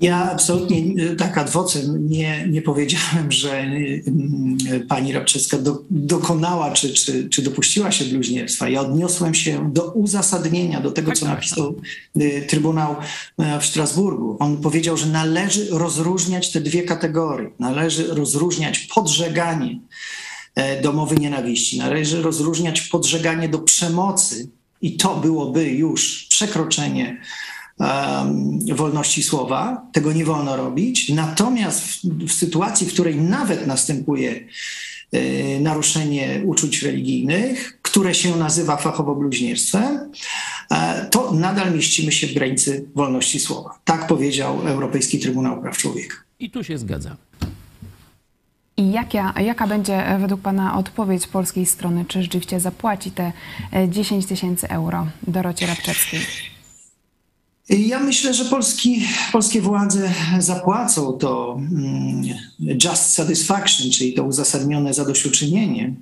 Ja 0.00 0.32
absolutnie 0.32 1.04
e, 1.04 1.16
tak 1.16 1.38
ad 1.38 1.50
vocem 1.50 2.08
nie, 2.08 2.48
nie 2.48 2.62
powiedziałem, 2.62 3.32
że 3.42 3.58
mm, 3.58 4.58
pani 4.88 5.12
Rabczewska 5.12 5.58
do, 5.58 5.82
dokonała 5.90 6.72
czy, 6.72 6.94
czy, 6.94 7.28
czy 7.28 7.42
dopuściła 7.42 7.92
się 7.92 8.04
bluźnierstwa. 8.04 8.68
Ja 8.68 8.80
odniosłem 8.80 9.34
się 9.34 9.72
do 9.72 9.92
uzasadnienia, 9.92 10.80
do 10.80 10.90
tego, 10.90 11.12
co 11.12 11.26
tak, 11.26 11.34
napisał 11.34 11.74
tak. 11.74 12.48
Trybunał 12.48 12.96
e, 13.38 13.60
w 13.60 13.66
Strasburgu. 13.66 14.36
On 14.38 14.60
powiedział, 14.60 14.96
że 14.96 15.06
należy 15.06 15.66
rozróżniać 15.70 16.52
te 16.52 16.60
dwie 16.60 16.82
kategorie. 16.82 17.50
Należy 17.58 18.14
rozróżniać 18.14 18.78
podżeganie 18.78 19.80
do 20.82 20.92
mowy 20.92 21.16
nienawiści, 21.16 21.78
należy 21.78 22.22
rozróżniać 22.22 22.80
podżeganie 22.80 23.48
do 23.48 23.58
przemocy 23.58 24.48
i 24.82 24.96
to 24.96 25.16
byłoby 25.16 25.64
już 25.64 26.26
przekroczenie 26.28 27.20
wolności 28.74 29.22
słowa. 29.22 29.86
Tego 29.92 30.12
nie 30.12 30.24
wolno 30.24 30.56
robić. 30.56 31.08
Natomiast 31.08 31.80
w, 31.82 32.26
w 32.26 32.32
sytuacji, 32.32 32.86
w 32.86 32.92
której 32.92 33.16
nawet 33.16 33.66
następuje 33.66 34.46
e, 35.12 35.60
naruszenie 35.60 36.42
uczuć 36.44 36.82
religijnych, 36.82 37.78
które 37.82 38.14
się 38.14 38.36
nazywa 38.36 38.76
fachowo 38.76 39.14
bluźnierstwem, 39.14 40.12
e, 40.70 41.06
to 41.10 41.32
nadal 41.32 41.74
mieścimy 41.74 42.12
się 42.12 42.26
w 42.26 42.34
granicy 42.34 42.84
wolności 42.94 43.40
słowa. 43.40 43.78
Tak 43.84 44.06
powiedział 44.06 44.60
Europejski 44.66 45.18
Trybunał 45.18 45.62
Praw 45.62 45.78
Człowieka. 45.78 46.16
I 46.38 46.50
tu 46.50 46.64
się 46.64 46.78
zgadzam. 46.78 47.16
I 48.76 48.92
jaka, 48.92 49.34
jaka 49.40 49.66
będzie 49.66 50.04
według 50.20 50.40
Pana 50.40 50.78
odpowiedź 50.78 51.26
polskiej 51.26 51.66
strony? 51.66 52.04
Czy 52.08 52.22
rzeczywiście 52.22 52.60
zapłaci 52.60 53.10
te 53.10 53.32
10 53.88 54.24
e, 54.24 54.28
tysięcy 54.28 54.68
euro 54.68 55.06
Dorocie 55.26 55.66
Rabczewskiej? 55.66 56.20
Ja 57.70 57.98
myślę, 58.00 58.34
że 58.34 58.44
polski, 58.44 59.06
polskie 59.32 59.60
władze 59.60 60.10
zapłacą 60.38 61.12
to 61.12 61.56
mm, 61.58 62.22
just 62.84 63.12
satisfaction, 63.12 63.90
czyli 63.90 64.12
to 64.12 64.22
uzasadnione 64.22 64.94
zadośćuczynienie. 64.94 65.94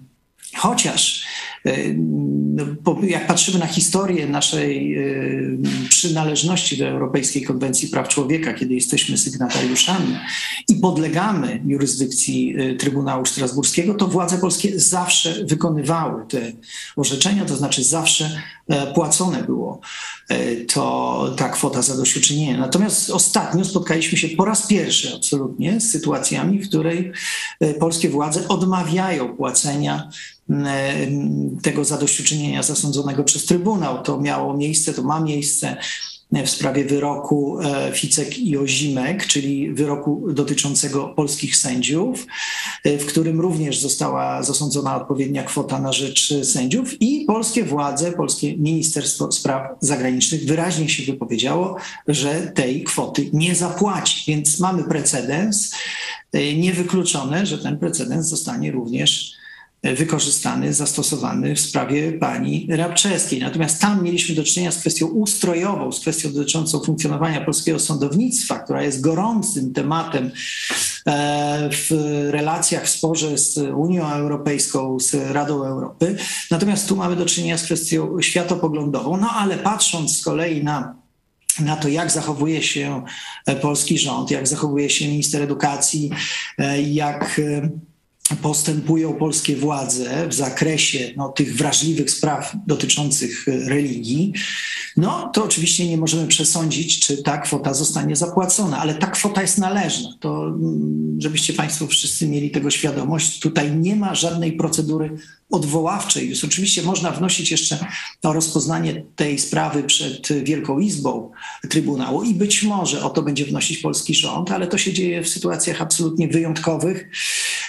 Chociaż 0.55 1.25
no, 2.85 2.97
jak 3.03 3.27
patrzymy 3.27 3.59
na 3.59 3.67
historię 3.67 4.27
naszej 4.27 4.99
przynależności 5.89 6.77
do 6.77 6.89
Europejskiej 6.89 7.43
Konwencji 7.43 7.89
Praw 7.89 8.09
Człowieka, 8.09 8.55
kiedy 8.55 8.75
jesteśmy 8.75 9.19
sygnatariuszami 9.19 10.17
i 10.69 10.75
podlegamy 10.75 11.63
jurysdykcji 11.67 12.55
Trybunału 12.79 13.27
Strasburskiego, 13.27 13.95
to 13.95 14.09
władze 14.09 14.39
polskie 14.39 14.81
zawsze 14.81 15.45
wykonywały 15.45 16.27
te 16.29 16.53
orzeczenia, 16.97 17.45
to 17.45 17.57
znaczy 17.57 17.85
zawsze 17.85 18.43
płacone 18.95 19.43
było 19.43 19.81
to 20.73 21.35
ta 21.37 21.49
kwota 21.49 21.83
zadośćuczynienia. 21.83 22.59
Natomiast 22.59 23.11
ostatnio 23.11 23.65
spotkaliśmy 23.65 24.19
się 24.19 24.29
po 24.29 24.45
raz 24.45 24.67
pierwszy 24.67 25.15
absolutnie 25.17 25.81
z 25.81 25.91
sytuacjami, 25.91 26.59
w 26.59 26.69
której 26.69 27.13
polskie 27.81 28.09
władze 28.09 28.49
odmawiają 28.49 29.37
płacenia 29.37 30.11
tego 31.63 31.85
zadośćuczynienia 31.85 32.63
zasądzonego 32.63 33.25
przez 33.25 33.45
Trybunał. 33.45 34.03
To 34.03 34.21
miało 34.21 34.57
miejsce, 34.57 34.93
to 34.95 35.03
ma 35.03 35.21
miejsce 35.21 35.77
w 36.33 36.51
sprawie 36.51 36.85
wyroku 36.85 37.61
e, 37.61 37.93
Ficek 37.93 38.39
i 38.39 38.57
Ozimek, 38.57 39.27
czyli 39.27 39.75
wyroku 39.75 40.27
dotyczącego 40.33 41.09
polskich 41.09 41.57
sędziów, 41.57 42.27
e, 42.85 42.99
w 42.99 43.07
którym 43.07 43.41
również 43.41 43.79
została 43.79 44.43
zasądzona 44.43 44.97
odpowiednia 44.97 45.43
kwota 45.43 45.81
na 45.81 45.93
rzecz 45.93 46.35
sędziów 46.45 47.03
i 47.03 47.25
polskie 47.27 47.65
władze, 47.65 48.13
polskie 48.13 48.57
Ministerstwo 48.57 49.33
Spraw 49.33 49.63
Zagranicznych 49.81 50.45
wyraźnie 50.45 50.89
się 50.89 51.13
wypowiedziało, 51.13 51.77
że 52.09 52.53
tej 52.55 52.85
kwoty 52.85 53.31
nie 53.33 53.55
zapłaci. 53.55 54.33
Więc 54.33 54.61
mamy 54.61 54.85
precedens, 54.85 55.75
e, 56.33 56.55
niewykluczone, 56.55 57.47
że 57.47 57.59
ten 57.59 57.79
precedens 57.79 58.27
zostanie 58.27 58.71
również 58.71 59.38
wykorzystany, 59.83 60.75
zastosowany 60.75 61.55
w 61.55 61.61
sprawie 61.61 62.13
pani 62.13 62.69
Rabczewskiej. 62.71 63.41
Natomiast 63.41 63.81
tam 63.81 64.03
mieliśmy 64.03 64.35
do 64.35 64.45
czynienia 64.45 64.73
z 64.73 64.79
kwestią 64.79 65.07
ustrojową, 65.07 65.93
z 65.93 66.01
kwestią 66.01 66.33
dotyczącą 66.33 66.81
funkcjonowania 66.81 67.41
polskiego 67.41 67.79
sądownictwa, 67.79 68.59
która 68.59 68.83
jest 68.83 69.01
gorącym 69.01 69.73
tematem 69.73 70.31
e, 71.07 71.69
w 71.73 71.91
relacjach, 72.31 72.85
w 72.85 72.89
sporze 72.89 73.39
z 73.39 73.57
Unią 73.57 74.11
Europejską, 74.11 75.01
z 75.01 75.15
Radą 75.15 75.65
Europy. 75.65 76.17
Natomiast 76.51 76.89
tu 76.89 76.97
mamy 76.97 77.17
do 77.17 77.27
czynienia 77.27 77.59
z 77.59 77.63
kwestią 77.63 78.23
światopoglądową. 78.23 79.17
No 79.17 79.31
ale 79.31 79.57
patrząc 79.57 80.19
z 80.19 80.25
kolei 80.25 80.65
na 80.65 80.99
na 81.61 81.77
to, 81.77 81.89
jak 81.89 82.11
zachowuje 82.11 82.63
się 82.63 83.03
polski 83.63 83.99
rząd, 83.99 84.31
jak 84.31 84.49
zachowuje 84.49 84.91
się 84.91 85.09
minister 85.09 85.43
edukacji, 85.43 86.11
e, 86.59 86.83
jak 86.83 87.41
postępują 88.37 89.15
polskie 89.15 89.57
władze 89.57 90.29
w 90.29 90.35
zakresie 90.35 91.13
no, 91.17 91.29
tych 91.29 91.57
wrażliwych 91.57 92.11
spraw 92.11 92.57
dotyczących 92.67 93.47
religii, 93.47 94.33
no 94.97 95.31
to 95.35 95.45
oczywiście 95.45 95.89
nie 95.89 95.97
możemy 95.97 96.27
przesądzić, 96.27 97.01
czy 97.01 97.23
ta 97.23 97.39
kwota 97.39 97.75
zostanie 97.75 98.17
zapłacona, 98.17 98.79
ale 98.79 98.95
ta 98.95 99.07
kwota 99.07 99.43
jest 99.43 99.59
należna. 99.59 100.09
To, 100.21 100.47
mm, 100.47 101.21
żebyście 101.21 101.53
Państwo 101.53 101.87
wszyscy 101.87 102.29
mieli 102.29 102.51
tego 102.51 102.71
świadomość, 102.71 103.41
tutaj 103.41 103.77
nie 103.77 103.97
ma 103.97 104.15
żadnej 104.15 104.53
procedury 104.53 105.17
odwoławczej. 105.51 106.27
Więc 106.27 106.45
oczywiście 106.45 106.83
można 106.83 107.11
wnosić 107.11 107.51
jeszcze 107.51 107.79
o 108.23 108.33
rozpoznanie 108.33 109.05
tej 109.17 109.39
sprawy 109.39 109.83
przed 109.83 110.45
Wielką 110.45 110.79
Izbą 110.79 111.31
Trybunału 111.71 112.23
i 112.23 112.35
być 112.35 112.63
może 112.63 113.05
o 113.05 113.11
to 113.11 113.23
będzie 113.23 113.45
wnosić 113.45 113.79
polski 113.79 114.15
rząd, 114.15 114.51
ale 114.51 114.67
to 114.67 114.79
się 114.79 114.93
dzieje 114.93 115.23
w 115.23 115.29
sytuacjach 115.29 115.83
absolutnie 115.83 116.29
wyjątkowych 116.29 117.11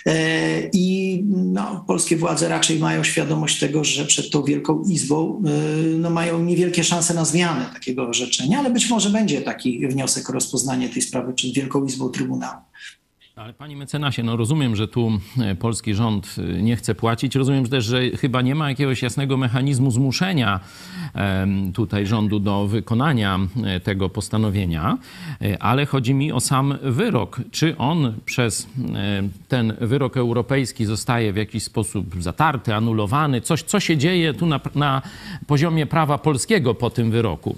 e, 0.05 0.48
i 0.73 1.23
no, 1.27 1.83
polskie 1.87 2.17
władze 2.17 2.49
raczej 2.49 2.79
mają 2.79 3.03
świadomość 3.03 3.59
tego, 3.59 3.83
że 3.83 4.05
przed 4.05 4.29
tą 4.29 4.43
Wielką 4.43 4.83
Izbą 4.83 5.41
e, 5.45 5.51
no, 5.97 6.09
mają 6.09 6.43
niewielkie 6.43 6.83
szanse 6.83 7.13
na 7.13 7.25
zmianę 7.25 7.65
takiego 7.73 8.07
orzeczenia, 8.07 8.59
ale 8.59 8.69
być 8.69 8.89
może 8.89 9.09
będzie 9.09 9.41
taki 9.41 9.87
wniosek 9.87 10.29
o 10.29 10.33
rozpoznanie 10.33 10.89
tej 10.89 11.01
sprawy 11.01 11.33
przed 11.33 11.53
Wielką 11.53 11.85
Izbą 11.85 12.09
Trybunału. 12.09 12.61
Ale 13.39 13.53
panie 13.53 13.75
mecenasie, 13.75 14.23
no 14.23 14.37
rozumiem, 14.37 14.75
że 14.75 14.87
tu 14.87 15.11
e, 15.41 15.55
polski 15.55 15.93
rząd 15.95 16.35
e, 16.37 16.61
nie 16.61 16.75
chce 16.75 16.95
płacić. 16.95 17.35
Rozumiem 17.35 17.69
też, 17.69 17.85
że 17.85 18.09
chyba 18.09 18.41
nie 18.41 18.55
ma 18.55 18.69
jakiegoś 18.69 19.01
jasnego 19.01 19.37
mechanizmu 19.37 19.91
zmuszenia 19.91 20.59
tutaj 21.73 22.05
rządu 22.05 22.39
do 22.39 22.67
wykonania 22.67 23.39
e, 23.63 23.79
tego 23.79 24.09
postanowienia, 24.09 24.97
ale 25.59 25.85
chodzi 25.85 26.13
mi 26.13 26.31
o 26.31 26.39
sam 26.39 26.77
wyrok. 26.81 27.41
Czy 27.51 27.77
on 27.77 28.13
przez 28.25 28.67
ten 29.47 29.73
wyrok 29.81 30.17
europejski 30.17 30.85
zostaje 30.85 31.33
w 31.33 31.35
jakiś 31.35 31.63
sposób 31.63 32.15
zatarty, 32.19 32.75
anulowany? 32.75 33.41
Coś, 33.41 33.63
co 33.63 33.79
się 33.79 33.97
dzieje 33.97 34.33
tu 34.33 34.45
na, 34.45 34.59
na 34.75 35.01
poziomie 35.47 35.85
prawa 35.85 36.17
polskiego 36.17 36.75
po 36.75 36.89
tym 36.89 37.11
wyroku? 37.11 37.55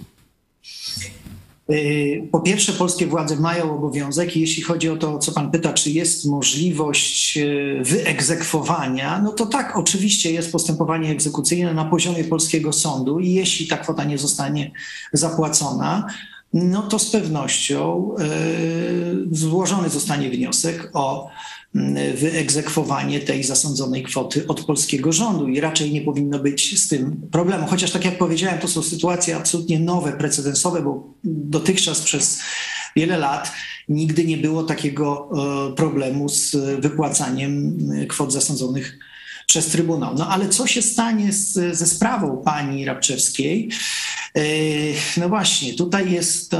Y, 1.69 2.27
po 2.31 2.39
pierwsze, 2.39 2.73
polskie 2.73 3.07
władze 3.07 3.35
mają 3.35 3.75
obowiązek, 3.75 4.37
jeśli 4.37 4.63
chodzi 4.63 4.89
o 4.89 4.97
to, 4.97 5.19
co 5.19 5.31
pan 5.31 5.51
pyta, 5.51 5.73
czy 5.73 5.91
jest 5.91 6.25
możliwość 6.25 7.37
y, 7.37 7.79
wyegzekwowania, 7.81 9.21
no 9.21 9.31
to 9.31 9.45
tak, 9.45 9.77
oczywiście 9.77 10.31
jest 10.31 10.51
postępowanie 10.51 11.11
egzekucyjne 11.11 11.73
na 11.73 11.85
poziomie 11.85 12.23
polskiego 12.23 12.73
sądu 12.73 13.19
i 13.19 13.33
jeśli 13.33 13.67
ta 13.67 13.77
kwota 13.77 14.03
nie 14.03 14.17
zostanie 14.17 14.71
zapłacona, 15.13 16.07
no 16.53 16.81
to 16.81 16.99
z 16.99 17.11
pewnością 17.11 18.11
y, 19.31 19.35
złożony 19.35 19.89
zostanie 19.89 20.29
wniosek 20.29 20.89
o 20.93 21.29
wyegzekwowanie 22.15 23.19
tej 23.19 23.43
zasądzonej 23.43 24.03
kwoty 24.03 24.47
od 24.47 24.65
polskiego 24.65 25.11
rządu 25.11 25.47
i 25.47 25.59
raczej 25.59 25.91
nie 25.91 26.01
powinno 26.01 26.39
być 26.39 26.81
z 26.83 26.87
tym 26.87 27.21
problemu. 27.31 27.67
Chociaż 27.67 27.91
tak 27.91 28.05
jak 28.05 28.17
powiedziałem, 28.17 28.59
to 28.59 28.67
są 28.67 28.81
sytuacje 28.81 29.35
absolutnie 29.35 29.79
nowe, 29.79 30.11
precedensowe, 30.11 30.81
bo 30.81 31.13
dotychczas 31.23 32.01
przez 32.01 32.39
wiele 32.95 33.17
lat 33.17 33.51
nigdy 33.89 34.25
nie 34.25 34.37
było 34.37 34.63
takiego 34.63 35.29
e, 35.69 35.75
problemu 35.75 36.29
z 36.29 36.55
wypłacaniem 36.81 37.77
kwot 38.07 38.33
zasądzonych 38.33 38.99
przez 39.51 39.67
Trybunał. 39.67 40.15
No 40.17 40.27
ale 40.27 40.49
co 40.49 40.67
się 40.67 40.81
stanie 40.81 41.33
z, 41.33 41.77
ze 41.77 41.85
sprawą 41.85 42.37
pani 42.37 42.85
Rabczewskiej? 42.85 43.69
E, 44.35 44.41
no 45.17 45.29
właśnie, 45.29 45.73
tutaj 45.73 46.11
jest 46.11 46.55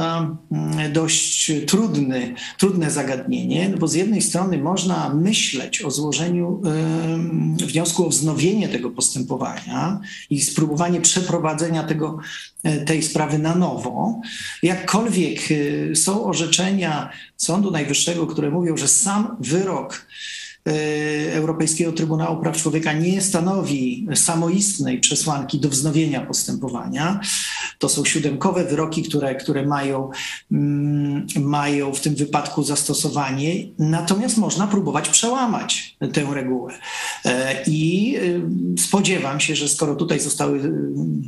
dość 0.94 1.52
trudny, 1.68 2.36
trudne 2.58 2.92
zagadnienie, 2.92 3.70
no 3.70 3.78
bo 3.78 3.88
z 3.88 3.94
jednej 3.94 4.22
strony 4.22 4.58
można 4.58 5.10
myśleć 5.10 5.82
o 5.82 5.92
złożeniu 5.92 6.62
wniosku 7.58 8.06
o 8.06 8.10
wznowienie 8.10 8.70
tego 8.70 8.90
postępowania 8.90 10.00
i 10.30 10.42
spróbowanie 10.42 11.02
przeprowadzenia 11.02 11.84
tego, 11.84 12.18
e, 12.64 12.86
tej 12.86 13.04
sprawy 13.04 13.38
na 13.38 13.56
nowo. 13.56 14.22
Jakkolwiek 14.64 15.40
e, 15.92 15.96
są 15.96 16.26
orzeczenia 16.26 17.10
Sądu 17.38 17.72
Najwyższego, 17.72 18.28
które 18.28 18.50
mówią, 18.50 18.78
że 18.78 18.88
sam 18.88 19.38
wyrok 19.40 20.06
Europejskiego 21.34 21.92
Trybunału 21.92 22.42
Praw 22.42 22.58
Człowieka 22.58 22.94
nie 22.94 23.22
stanowi 23.22 24.08
samoistnej 24.16 25.00
przesłanki 25.00 25.60
do 25.60 25.70
wznowienia 25.70 26.22
postępowania. 26.22 27.20
To 27.80 27.90
są 27.90 28.06
siódemkowe 28.06 28.64
wyroki, 28.66 29.04
które, 29.04 29.36
które 29.36 29.66
mają, 29.66 30.10
mm, 30.52 31.26
mają 31.40 31.94
w 31.94 32.02
tym 32.02 32.16
wypadku 32.16 32.64
zastosowanie, 32.64 33.68
natomiast 33.80 34.38
można 34.38 34.68
próbować 34.68 35.10
przełamać 35.10 35.98
tę 36.14 36.26
regułę. 36.34 36.74
E, 37.26 37.64
I 37.68 38.16
e, 38.78 38.82
spodziewam 38.82 39.40
się, 39.40 39.56
że 39.56 39.68
skoro 39.68 39.96
tutaj 39.96 40.20
zostały 40.20 40.74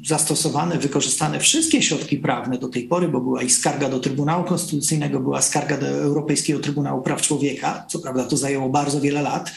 zastosowane, 0.06 0.78
wykorzystane 0.78 1.40
wszystkie 1.40 1.82
środki 1.82 2.18
prawne 2.18 2.58
do 2.58 2.68
tej 2.68 2.84
pory, 2.84 3.08
bo 3.08 3.22
była 3.22 3.42
i 3.42 3.50
skarga 3.50 3.90
do 3.90 4.00
Trybunału 4.00 4.44
Konstytucyjnego, 4.44 5.20
była 5.20 5.42
skarga 5.42 5.78
do 5.78 5.88
Europejskiego 5.88 6.60
Trybunału 6.60 7.02
Praw 7.02 7.22
Człowieka, 7.22 7.86
co 7.90 8.00
prawda 8.00 8.24
to 8.24 8.38
zajęło 8.38 8.70
bardzo 8.70 9.02
wiele 9.02 9.23
lat, 9.24 9.52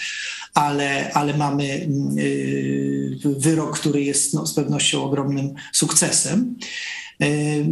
ale, 0.55 1.13
ale 1.15 1.37
mamy 1.37 1.89
y, 2.19 3.19
wyrok, 3.25 3.79
który 3.79 4.03
jest 4.03 4.35
no, 4.35 4.47
z 4.47 4.55
pewnością 4.55 5.05
ogromnym 5.05 5.55
sukcesem 5.73 6.57
y, 7.23 7.67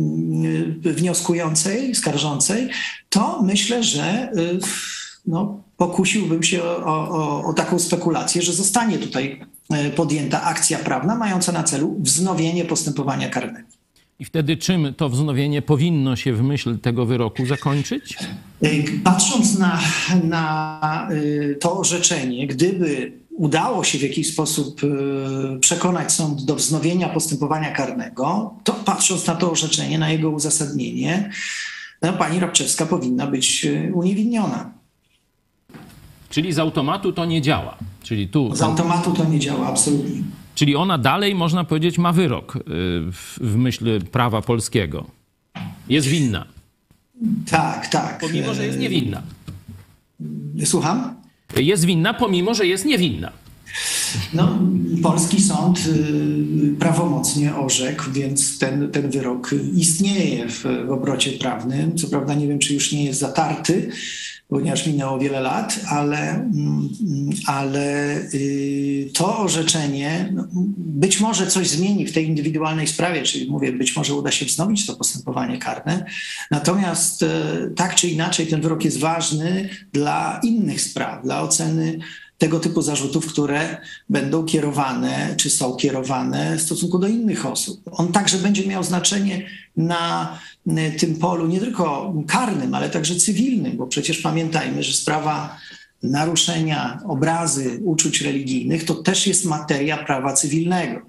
wnioskującej, 0.81 1.95
skarżącej, 1.95 2.69
to 3.09 3.43
myślę, 3.43 3.83
że 3.83 4.33
y, 4.37 4.59
no, 5.27 5.63
pokusiłbym 5.77 6.43
się 6.43 6.63
o, 6.63 6.85
o, 6.85 7.45
o, 7.45 7.53
taką 7.53 7.79
spekulację, 7.79 8.43
że 8.43 8.53
zostanie 8.53 8.99
tutaj 8.99 9.41
podjęta 9.97 10.43
akcja 10.43 10.79
prawna 10.79 11.17
mająca 11.17 11.53
na 11.53 11.63
celu 11.63 11.97
wznowienie 12.01 12.65
postępowania 12.65 13.29
karnego. 13.29 13.69
I 14.19 14.25
wtedy 14.25 14.57
czym 14.57 14.95
to 14.95 15.09
wznowienie 15.09 15.63
powinno 15.63 16.17
się 16.17 16.33
w 16.33 16.43
myśl 16.43 16.79
tego 16.79 17.07
wyroku 17.07 17.47
zakończyć? 17.47 18.17
Patrząc 19.05 19.59
na, 19.59 19.81
na 20.25 21.09
y, 21.11 21.59
to 21.61 21.79
orzeczenie, 21.79 22.47
gdyby 22.47 23.13
udało 23.31 23.85
się 23.85 23.99
w 23.99 24.03
jakiś 24.03 24.33
sposób 24.33 24.85
y, 24.85 25.59
przekonać 25.61 26.13
sąd 26.13 26.45
do 26.45 26.55
wznowienia 26.55 27.09
postępowania 27.09 27.71
karnego, 27.71 28.55
to 28.65 28.73
patrząc 28.73 29.27
na 29.27 29.35
to 29.35 29.51
orzeczenie, 29.51 29.99
na 29.99 30.11
jego 30.11 30.31
uzasadnienie, 30.31 31.31
no, 32.03 32.13
pani 32.13 32.41
Rabczewska 32.41 32.87
powinna 32.87 33.27
być 33.27 33.67
uniewinniona. 33.93 34.71
Czyli 36.31 36.53
z 36.53 36.59
automatu 36.59 37.13
to 37.13 37.25
nie 37.25 37.43
działa. 37.43 37.79
Czyli 38.03 38.29
tu. 38.29 38.57
Z 38.57 38.63
automatu 38.63 39.13
to 39.13 39.25
nie 39.25 39.39
działa, 39.39 39.67
absolutnie. 39.67 40.23
Czyli 40.55 40.77
ona 40.77 40.99
dalej, 40.99 41.35
można 41.35 41.65
powiedzieć, 41.65 41.99
ma 41.99 42.13
wyrok 42.13 42.57
y, 42.57 42.61
w, 43.13 43.39
w 43.41 43.57
myśl 43.57 44.01
prawa 44.01 44.43
polskiego. 44.43 45.07
Jest 45.89 46.07
winna. 46.07 46.47
Tak, 47.51 47.87
tak. 47.87 48.19
Pomimo, 48.21 48.55
że 48.55 48.67
jest 48.67 48.79
niewinna. 48.79 49.23
Słucham? 50.65 51.15
Jest 51.57 51.85
winna, 51.85 52.15
pomimo, 52.15 52.55
że 52.55 52.67
jest 52.67 52.85
niewinna. 52.85 53.33
No, 54.35 54.59
polski 55.03 55.43
sąd 55.43 55.79
y, 55.87 56.75
prawomocnie 56.79 57.57
orzekł, 57.57 58.05
więc 58.13 58.59
ten, 58.59 58.91
ten 58.91 59.11
wyrok 59.11 59.51
istnieje 59.75 60.49
w, 60.49 60.65
w 60.87 60.91
obrocie 60.91 61.33
prawnym. 61.33 61.97
Co 61.97 62.09
prawda 62.09 62.35
nie 62.35 62.49
wiem, 62.49 62.59
czy 62.59 62.75
już 62.75 62.93
nie 62.93 63.05
jest 63.05 63.21
zatarty, 63.21 63.91
ponieważ 64.49 64.87
minęło 64.87 65.19
wiele 65.19 65.41
lat, 65.41 65.81
ale, 65.89 66.31
mm, 66.31 66.89
ale 67.47 68.17
y, 68.35 69.11
to 69.15 69.39
orzeczenie 69.39 70.33
no, 70.35 70.45
być 70.77 71.21
może 71.21 71.47
coś 71.47 71.69
zmieni 71.69 72.07
w 72.07 72.13
tej 72.13 72.29
indywidualnej 72.29 72.87
sprawie, 72.87 73.23
czyli 73.23 73.51
mówię, 73.51 73.73
być 73.73 73.97
może 73.97 74.15
uda 74.15 74.31
się 74.31 74.45
wznowić 74.45 74.87
to 74.87 74.97
postępowanie 74.97 75.59
karne. 75.59 76.05
Natomiast 76.51 77.23
y, 77.23 77.27
tak 77.77 77.95
czy 77.95 78.09
inaczej 78.09 78.47
ten 78.47 78.61
wyrok 78.61 78.85
jest 78.85 78.99
ważny 78.99 79.69
dla 79.93 80.41
innych 80.43 80.81
spraw, 80.81 81.23
dla 81.25 81.43
oceny 81.43 81.99
tego 82.39 82.61
typu 82.61 82.83
zarzutów, 82.83 83.27
które 83.27 83.77
będą 84.09 84.45
kierowane, 84.45 85.35
czy 85.37 85.51
są 85.51 85.77
kierowane 85.77 86.57
w 86.57 86.63
stosunku 86.63 86.99
do 86.99 87.09
innych 87.09 87.47
osób. 87.47 87.81
On 87.91 88.13
także 88.13 88.39
będzie 88.39 88.67
miał 88.67 88.85
znaczenie 88.85 89.47
na 89.77 90.39
y, 90.67 90.93
tym 90.99 91.17
polu 91.17 91.47
nie 91.47 91.61
tylko 91.61 92.15
karnym, 92.27 92.75
ale 92.75 92.91
także 92.91 93.17
cywilnym, 93.17 93.77
bo 93.77 93.87
przecież 93.87 94.19
pamiętajmy, 94.19 94.83
że 94.83 94.93
sprawa 94.93 95.57
naruszenia 96.05 97.01
obrazy 97.07 97.81
uczuć 97.85 98.21
religijnych 98.21 98.85
to 98.85 98.95
też 98.95 99.27
jest 99.27 99.45
materia 99.45 99.97
prawa 99.97 100.33
cywilnego. 100.33 101.01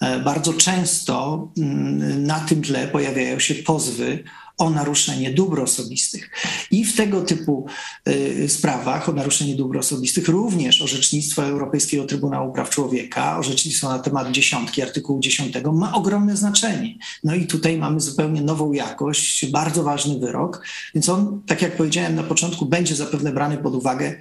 E, 0.00 0.18
Bardzo 0.20 0.54
często 0.54 1.48
mm, 1.58 2.26
na 2.26 2.40
tym 2.40 2.62
tle 2.62 2.88
pojawiają 2.88 3.38
się 3.38 3.54
pozwy 3.54 4.24
o 4.58 4.70
naruszenie 4.70 5.30
dóbr 5.30 5.60
osobistych. 5.60 6.30
I 6.70 6.84
w 6.84 6.96
tego 6.96 7.22
typu 7.22 7.66
y, 8.08 8.48
sprawach 8.48 9.08
o 9.08 9.12
naruszenie 9.12 9.54
dóbr 9.54 9.78
osobistych 9.78 10.28
również 10.28 10.82
orzecznictwo 10.82 11.44
Europejskiego 11.44 12.04
Trybunału 12.04 12.52
Praw 12.52 12.70
Człowieka, 12.70 13.38
orzecznictwo 13.38 13.88
na 13.88 13.98
temat 13.98 14.30
dziesiątki, 14.30 14.82
artykułu 14.82 15.20
10 15.20 15.54
ma 15.72 15.94
ogromne 15.94 16.36
znaczenie. 16.36 16.94
No 17.24 17.34
i 17.34 17.46
tutaj 17.46 17.78
mamy 17.78 18.00
zupełnie 18.00 18.42
nową 18.42 18.72
jakość, 18.72 19.46
bardzo 19.50 19.82
ważny 19.82 20.18
wyrok, 20.18 20.66
więc 20.94 21.08
on, 21.08 21.42
tak 21.46 21.62
jak 21.62 21.76
powiedziałem 21.76 22.14
na 22.14 22.22
początku, 22.22 22.66
będzie 22.66 22.94
zapewne 22.94 23.32
brany 23.32 23.58
pod 23.58 23.74
uwagę 23.74 24.14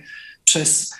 przez 0.45 0.93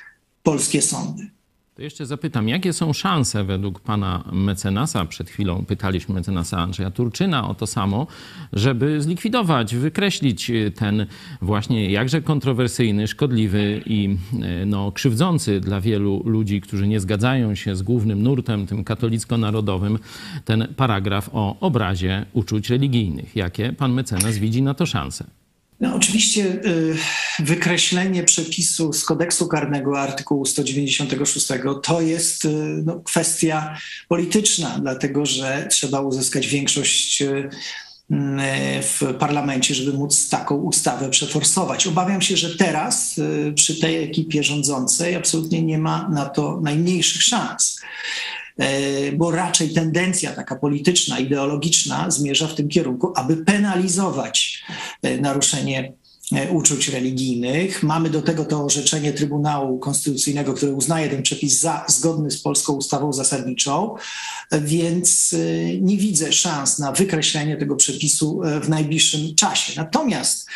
polskie 0.44 0.82
sądy. 0.82 1.30
To 1.76 1.82
jeszcze 1.82 2.06
zapytam, 2.06 2.50
jakie 2.50 2.74
są 2.74 2.94
szanse 2.94 3.44
według 3.44 3.80
pana 3.80 4.24
mecenasa, 4.32 5.06
przed 5.06 5.30
chwilą 5.30 5.66
pytaliśmy 5.66 6.16
mecenasa 6.16 6.58
Andrzeja 6.58 6.92
Turczyna 6.92 7.50
o 7.50 7.54
to 7.54 7.68
samo, 7.68 8.08
żeby 8.54 9.02
zlikwidować, 9.02 9.76
wykreślić 9.76 10.52
ten 10.76 11.06
właśnie 11.42 11.92
jakże 11.92 12.22
kontrowersyjny, 12.22 13.08
szkodliwy 13.08 13.82
i 13.86 14.18
e, 14.42 14.66
no, 14.66 14.92
krzywdzący 14.92 15.60
dla 15.60 15.82
wielu 15.82 16.22
ludzi, 16.26 16.62
którzy 16.62 16.88
nie 16.88 17.00
zgadzają 17.00 17.56
się 17.56 17.76
z 17.76 17.82
głównym 17.82 18.24
nurtem, 18.24 18.68
tym 18.68 18.84
katolicko-narodowym, 18.84 20.00
ten 20.46 20.68
paragraf 20.76 21.30
o 21.34 21.60
obrazie 21.60 22.26
uczuć 22.34 22.70
religijnych. 22.70 23.36
Jakie 23.36 23.74
pan 23.74 23.94
mecenas 23.94 24.38
widzi 24.38 24.62
na 24.62 24.74
to 24.74 24.86
szanse? 24.86 25.43
No, 25.80 25.96
oczywiście 25.96 26.46
y, 26.46 26.96
wykreślenie 27.40 28.24
przepisu 28.24 28.94
z 28.94 29.06
kodeksu 29.06 29.48
karnego 29.48 30.02
artykułu 30.02 30.46
196 30.46 31.48
to 31.84 32.02
jest 32.02 32.46
y, 32.46 32.50
no, 32.86 33.00
kwestia 33.00 33.78
polityczna, 34.08 34.80
dlatego 34.82 35.26
że 35.26 35.68
trzeba 35.72 36.02
uzyskać 36.02 36.48
większość 36.48 37.22
y, 37.22 37.50
w 38.82 39.14
parlamencie, 39.20 39.76
żeby 39.76 39.94
móc 39.98 40.30
taką 40.30 40.56
ustawę 40.56 41.10
przeforsować. 41.10 41.88
Obawiam 41.88 42.22
się, 42.22 42.38
że 42.38 42.58
teraz 42.58 43.16
przy 43.56 43.80
tej 43.80 44.04
ekipie 44.04 44.44
rządzącej 44.44 45.16
absolutnie 45.16 45.62
nie 45.62 45.78
ma 45.78 46.10
na 46.10 46.26
to 46.26 46.60
najmniejszych 46.62 47.24
szans 47.24 47.80
bo 49.14 49.32
raczej 49.32 49.74
tendencja 49.74 50.32
taka 50.32 50.56
polityczna, 50.56 51.20
ideologiczna 51.20 52.12
zmierza 52.12 52.48
w 52.48 52.56
tym 52.56 52.70
kierunku, 52.70 53.14
aby 53.16 53.38
penalizować 53.38 54.64
naruszenie 55.22 55.94
uczuć 56.52 56.88
religijnych. 56.88 57.84
Mamy 57.84 58.10
do 58.10 58.22
tego 58.22 58.46
to 58.46 58.66
orzeczenie 58.66 59.14
Trybunału 59.14 59.80
Konstytucyjnego, 59.80 60.54
które 60.54 60.74
uznaje 60.74 61.10
ten 61.10 61.24
przepis 61.24 61.60
za 61.60 61.86
zgodny 61.88 62.32
z 62.32 62.42
polską 62.42 62.74
ustawą 62.74 63.14
zasadniczą, 63.14 63.96
więc 64.52 65.36
nie 65.82 65.98
widzę 65.98 66.32
szans 66.32 66.80
na 66.80 66.92
wykreślenie 66.92 67.58
tego 67.58 67.76
przepisu 67.76 68.42
w 68.62 68.70
najbliższym 68.70 69.36
czasie. 69.36 69.74
Natomiast 69.78 70.48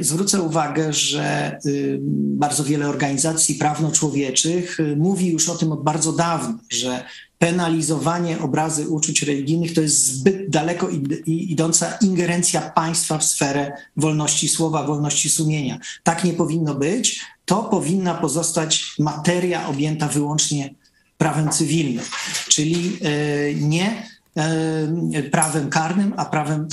zwrócę 0.00 0.42
uwagę, 0.42 0.92
że 0.92 1.58
bardzo 2.14 2.64
wiele 2.64 2.88
organizacji 2.88 3.54
prawno-człowieczych 3.54 4.78
mówi 4.96 5.26
już 5.26 5.48
o 5.48 5.54
tym 5.54 5.72
od 5.72 5.84
bardzo 5.84 6.12
dawna, 6.12 6.58
że 6.70 7.04
penalizowanie 7.38 8.38
obrazy 8.38 8.88
uczuć 8.88 9.22
religijnych 9.22 9.74
to 9.74 9.80
jest 9.80 10.06
zbyt 10.06 10.50
daleko 10.50 10.88
idąca 11.26 11.98
ingerencja 12.00 12.60
państwa 12.60 13.18
w 13.18 13.24
sferę 13.24 13.72
wolności 13.96 14.48
słowa, 14.48 14.86
wolności 14.86 15.30
sumienia. 15.30 15.78
Tak 16.02 16.24
nie 16.24 16.32
powinno 16.32 16.74
być. 16.74 17.20
To 17.44 17.62
powinna 17.62 18.14
pozostać 18.14 18.94
materia 18.98 19.68
objęta 19.68 20.08
wyłącznie 20.08 20.74
prawem 21.18 21.50
cywilnym, 21.50 22.04
czyli 22.48 22.98
nie 23.54 24.08
prawem 25.30 25.70
karnym, 25.70 26.14
a 26.16 26.24
prawem 26.24 26.68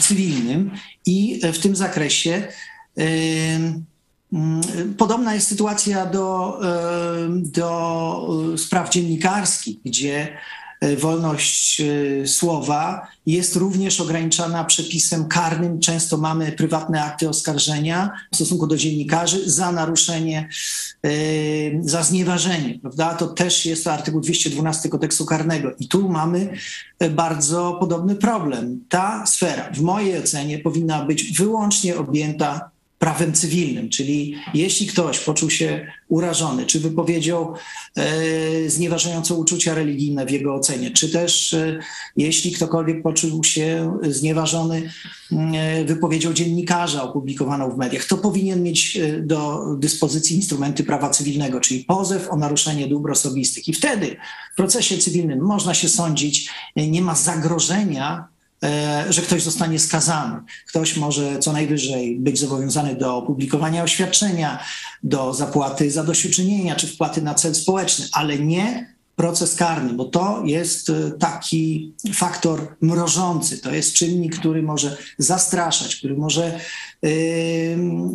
cywilnym. 0.00 0.70
I 1.06 1.40
w 1.52 1.58
tym 1.58 1.76
zakresie 1.76 2.48
Podobna 4.98 5.34
jest 5.34 5.48
sytuacja 5.48 6.06
do, 6.06 6.60
do 7.28 8.54
spraw 8.56 8.90
dziennikarskich, 8.90 9.76
gdzie 9.84 10.28
wolność 10.98 11.82
słowa 12.26 13.06
jest 13.26 13.56
również 13.56 14.00
ograniczana 14.00 14.64
przepisem 14.64 15.28
karnym. 15.28 15.80
Często 15.80 16.16
mamy 16.16 16.52
prywatne 16.52 17.04
akty 17.04 17.28
oskarżenia 17.28 18.10
w 18.32 18.36
stosunku 18.36 18.66
do 18.66 18.76
dziennikarzy 18.76 19.50
za 19.50 19.72
naruszenie, 19.72 20.48
za 21.80 22.02
znieważenie. 22.02 22.78
Prawda? 22.78 23.14
To 23.14 23.26
też 23.26 23.66
jest 23.66 23.86
artykuł 23.86 24.20
212 24.20 24.88
kodeksu 24.88 25.26
karnego. 25.26 25.70
I 25.80 25.88
tu 25.88 26.08
mamy 26.08 26.52
bardzo 27.10 27.76
podobny 27.80 28.16
problem. 28.16 28.84
Ta 28.88 29.26
sfera, 29.26 29.70
w 29.74 29.80
mojej 29.80 30.18
ocenie, 30.18 30.58
powinna 30.58 31.04
być 31.04 31.32
wyłącznie 31.32 31.96
objęta 31.96 32.71
prawem 33.02 33.32
cywilnym, 33.32 33.88
czyli 33.88 34.34
jeśli 34.54 34.86
ktoś 34.86 35.18
poczuł 35.18 35.50
się 35.50 35.86
urażony, 36.08 36.66
czy 36.66 36.80
wypowiedział 36.80 37.54
e, 37.96 38.70
znieważające 38.70 39.34
uczucia 39.34 39.74
religijne 39.74 40.26
w 40.26 40.30
jego 40.30 40.54
ocenie, 40.54 40.90
czy 40.90 41.08
też 41.08 41.54
e, 41.54 41.78
jeśli 42.16 42.52
ktokolwiek 42.52 43.02
poczuł 43.02 43.44
się 43.44 43.98
znieważony 44.02 44.90
e, 45.32 45.84
wypowiedzią 45.84 46.32
dziennikarza 46.32 47.02
opublikowaną 47.02 47.70
w 47.70 47.78
mediach, 47.78 48.04
to 48.04 48.16
powinien 48.16 48.62
mieć 48.62 48.96
e, 48.96 49.20
do 49.20 49.66
dyspozycji 49.78 50.36
instrumenty 50.36 50.84
prawa 50.84 51.10
cywilnego, 51.10 51.60
czyli 51.60 51.84
pozew 51.84 52.30
o 52.30 52.36
naruszenie 52.36 52.86
dóbr 52.86 53.10
osobistych. 53.10 53.68
I 53.68 53.72
wtedy 53.72 54.16
w 54.52 54.56
procesie 54.56 54.98
cywilnym 54.98 55.40
można 55.40 55.74
się 55.74 55.88
sądzić, 55.88 56.50
e, 56.76 56.86
nie 56.86 57.02
ma 57.02 57.14
zagrożenia 57.14 58.31
że 59.10 59.22
ktoś 59.22 59.42
zostanie 59.42 59.78
skazany. 59.78 60.40
Ktoś 60.68 60.96
może 60.96 61.38
co 61.38 61.52
najwyżej 61.52 62.16
być 62.20 62.38
zobowiązany 62.38 62.94
do 62.94 63.16
opublikowania 63.16 63.82
oświadczenia, 63.82 64.64
do 65.02 65.34
zapłaty 65.34 65.90
zadośćuczynienia 65.90 66.76
czy 66.76 66.86
wpłaty 66.86 67.22
na 67.22 67.34
cel 67.34 67.54
społeczny, 67.54 68.06
ale 68.12 68.38
nie 68.38 68.92
proces 69.16 69.54
karny, 69.54 69.94
bo 69.94 70.04
to 70.04 70.42
jest 70.44 70.92
taki 71.18 71.92
faktor 72.14 72.76
mrożący, 72.80 73.58
to 73.58 73.74
jest 73.74 73.94
czynnik, 73.94 74.38
który 74.38 74.62
może 74.62 74.96
zastraszać, 75.18 75.96
który 75.96 76.16
może 76.16 76.60
yy, 77.02 77.10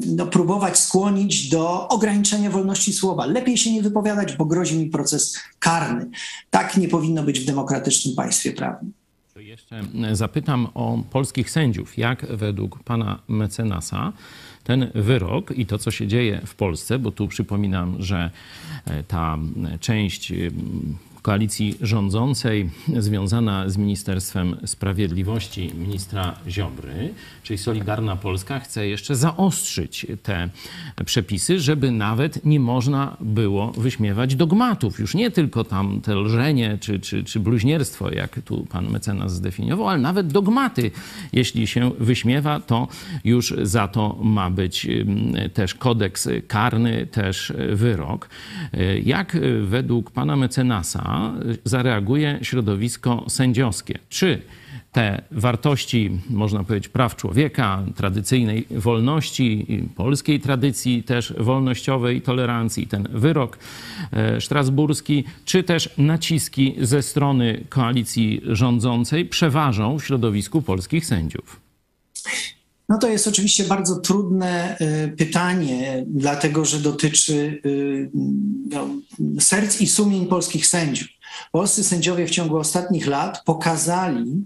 no, 0.06 0.28
próbować 0.28 0.80
skłonić 0.80 1.50
do 1.50 1.88
ograniczenia 1.88 2.50
wolności 2.50 2.94
słowa. 2.94 3.26
Lepiej 3.26 3.58
się 3.58 3.72
nie 3.74 3.82
wypowiadać, 3.82 4.36
bo 4.36 4.46
grozi 4.46 4.78
mi 4.78 4.86
proces 4.86 5.38
karny. 5.60 6.10
Tak 6.50 6.78
nie 6.78 6.88
powinno 6.88 7.24
być 7.24 7.40
w 7.40 7.46
demokratycznym 7.46 8.16
państwie 8.16 8.52
prawnym. 8.52 8.94
Jeszcze 9.58 9.84
zapytam 10.16 10.68
o 10.74 11.04
polskich 11.10 11.50
sędziów. 11.50 11.98
Jak 11.98 12.26
według 12.26 12.84
pana 12.84 13.20
mecenasa 13.28 14.14
ten 14.64 14.92
wyrok 14.96 15.52
i 15.52 15.66
to, 15.66 15.78
co 15.78 15.92
się 15.92 16.08
dzieje 16.08 16.42
w 16.46 16.56
Polsce, 16.56 17.00
bo 17.00 17.12
tu 17.12 17.28
przypominam, 17.28 17.96
że 18.00 18.32
ta 19.08 19.38
część 19.80 20.34
koalicji 21.28 21.78
rządzącej 21.82 22.70
związana 22.98 23.70
z 23.70 23.78
Ministerstwem 23.78 24.58
Sprawiedliwości 24.66 25.72
ministra 25.78 26.36
Ziobry, 26.50 27.14
czyli 27.44 27.58
Solidarna 27.58 28.16
Polska, 28.16 28.60
chce 28.60 28.88
jeszcze 28.88 29.16
zaostrzyć 29.16 30.06
te 30.24 30.50
przepisy, 31.06 31.60
żeby 31.60 31.92
nawet 31.92 32.46
nie 32.46 32.60
można 32.60 33.18
było 33.20 33.72
wyśmiewać 33.72 34.36
dogmatów. 34.36 35.00
Już 35.00 35.16
nie 35.16 35.32
tylko 35.32 35.64
tam 35.64 36.02
te 36.02 36.16
lżenie 36.16 36.78
czy, 36.82 37.00
czy, 37.00 37.24
czy 37.24 37.40
bluźnierstwo, 37.40 38.12
jak 38.12 38.40
tu 38.46 38.66
pan 38.66 38.90
mecenas 38.90 39.34
zdefiniował, 39.34 39.88
ale 39.88 40.00
nawet 40.00 40.28
dogmaty. 40.28 40.92
Jeśli 41.34 41.68
się 41.68 41.92
wyśmiewa, 42.00 42.60
to 42.60 42.88
już 43.24 43.54
za 43.62 43.88
to 43.88 44.18
ma 44.24 44.50
być 44.50 44.88
też 45.54 45.74
kodeks 45.76 46.30
karny, 46.48 47.08
też 47.08 47.54
wyrok. 47.74 48.30
Y, 48.74 49.02
Jak 49.06 49.36
y, 49.36 49.62
według 49.62 50.12
pana 50.12 50.36
mecenasa 50.36 51.17
zareaguje 51.64 52.40
środowisko 52.42 53.26
sędziowskie? 53.28 54.00
Czy 54.10 54.42
te 54.92 55.22
wartości, 55.32 56.12
można 56.30 56.64
powiedzieć, 56.64 56.90
praw 56.90 57.16
człowieka, 57.16 57.84
tradycyjnej 57.96 58.66
wolności, 58.72 59.66
polskiej 59.96 60.40
tradycji 60.40 61.04
też 61.04 61.34
wolnościowej 61.38 62.22
tolerancji, 62.22 62.88
ten 62.88 63.08
wyrok 63.12 63.58
e, 64.12 64.42
strasburski, 64.42 65.24
czy 65.46 65.64
też 65.64 65.90
naciski 65.98 66.76
ze 66.82 67.02
strony 67.02 67.64
koalicji 67.70 68.42
rządzącej 68.46 69.26
przeważą 69.26 70.00
w 70.00 70.06
środowisku 70.06 70.62
polskich 70.62 71.06
sędziów? 71.06 71.60
No 72.90 72.98
to 72.98 73.08
jest 73.08 73.28
oczywiście 73.28 73.64
bardzo 73.64 74.00
trudne 74.00 74.78
y, 74.82 75.16
pytanie, 75.18 76.06
dlatego 76.08 76.66
że 76.66 76.80
dotyczy 76.80 77.62
y, 77.66 78.10
no, 78.70 78.90
serc 79.40 79.82
i 79.82 79.88
sumień 79.88 80.28
polskich 80.28 80.68
sędziów. 80.68 81.08
Polscy 81.52 81.84
sędziowie 81.84 82.28
w 82.28 82.32
ciągu 82.32 82.58
ostatnich 82.58 83.08
lat 83.08 83.44
pokazali 83.46 84.46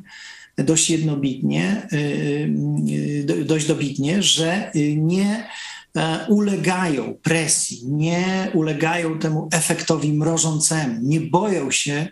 dość 0.57 0.89
jednobitnie, 0.89 1.87
y, 1.93 3.45
dość 3.45 3.67
dobitnie, 3.67 4.23
że 4.23 4.71
nie 4.97 5.47
e, 5.95 6.25
ulegają 6.29 7.13
presji, 7.23 7.87
nie 7.87 8.51
ulegają 8.53 9.19
temu 9.19 9.49
efektowi 9.53 10.13
mrożącemu, 10.13 10.99
nie 11.01 11.21
boją 11.21 11.71
się 11.71 12.07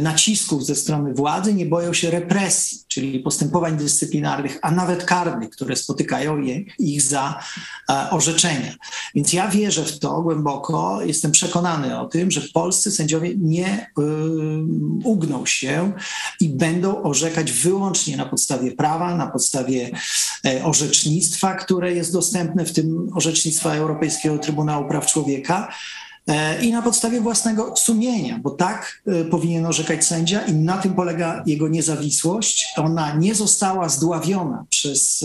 nacisków 0.00 0.66
ze 0.66 0.74
strony 0.74 1.14
władzy, 1.14 1.54
nie 1.54 1.66
boją 1.66 1.92
się 1.92 2.10
represji, 2.10 2.78
czyli 2.88 3.20
postępowań 3.20 3.76
dyscyplinarnych, 3.76 4.58
a 4.62 4.70
nawet 4.70 5.04
karnych, 5.04 5.50
które 5.50 5.76
spotykają 5.76 6.40
je, 6.40 6.60
ich 6.78 7.02
za 7.02 7.40
e, 7.90 8.10
orzeczenia. 8.10 8.74
Więc 9.14 9.32
ja 9.32 9.48
wierzę 9.48 9.84
w 9.84 9.98
to 9.98 10.22
głęboko, 10.22 11.02
jestem 11.02 11.32
przekonany 11.32 12.00
o 12.00 12.06
tym, 12.06 12.30
że 12.30 12.40
polscy 12.54 12.90
sędziowie 12.90 13.34
nie 13.36 13.86
y, 13.86 14.02
ugną 15.04 15.46
się 15.46 15.92
i 16.40 16.48
będą 16.48 17.02
orzekać 17.02 17.52
wyłącznie 17.52 18.16
na 18.16 18.26
podstawie 18.26 18.72
prawa, 18.72 19.16
na 19.16 19.26
podstawie 19.26 19.90
e, 20.46 20.64
orzecznictwa, 20.64 21.54
które 21.54 21.94
jest 21.94 22.12
dostępne, 22.12 22.64
w 22.64 22.72
tym 22.72 23.10
orzecznictwa 23.14 23.74
Europejskiego 23.74 24.38
Trybunału 24.38 24.88
Praw 24.88 25.06
Człowieka 25.06 25.68
e, 25.68 26.01
i 26.62 26.72
na 26.72 26.82
podstawie 26.82 27.20
własnego 27.20 27.76
sumienia, 27.76 28.38
bo 28.38 28.50
tak 28.50 29.02
e, 29.06 29.24
powinien 29.24 29.66
orzekać 29.66 30.04
sędzia 30.04 30.42
i 30.42 30.52
na 30.52 30.78
tym 30.78 30.94
polega 30.94 31.42
jego 31.46 31.68
niezawisłość. 31.68 32.68
Ona 32.76 33.14
nie 33.14 33.34
została 33.34 33.88
zdławiona 33.88 34.64
przez 34.68 35.24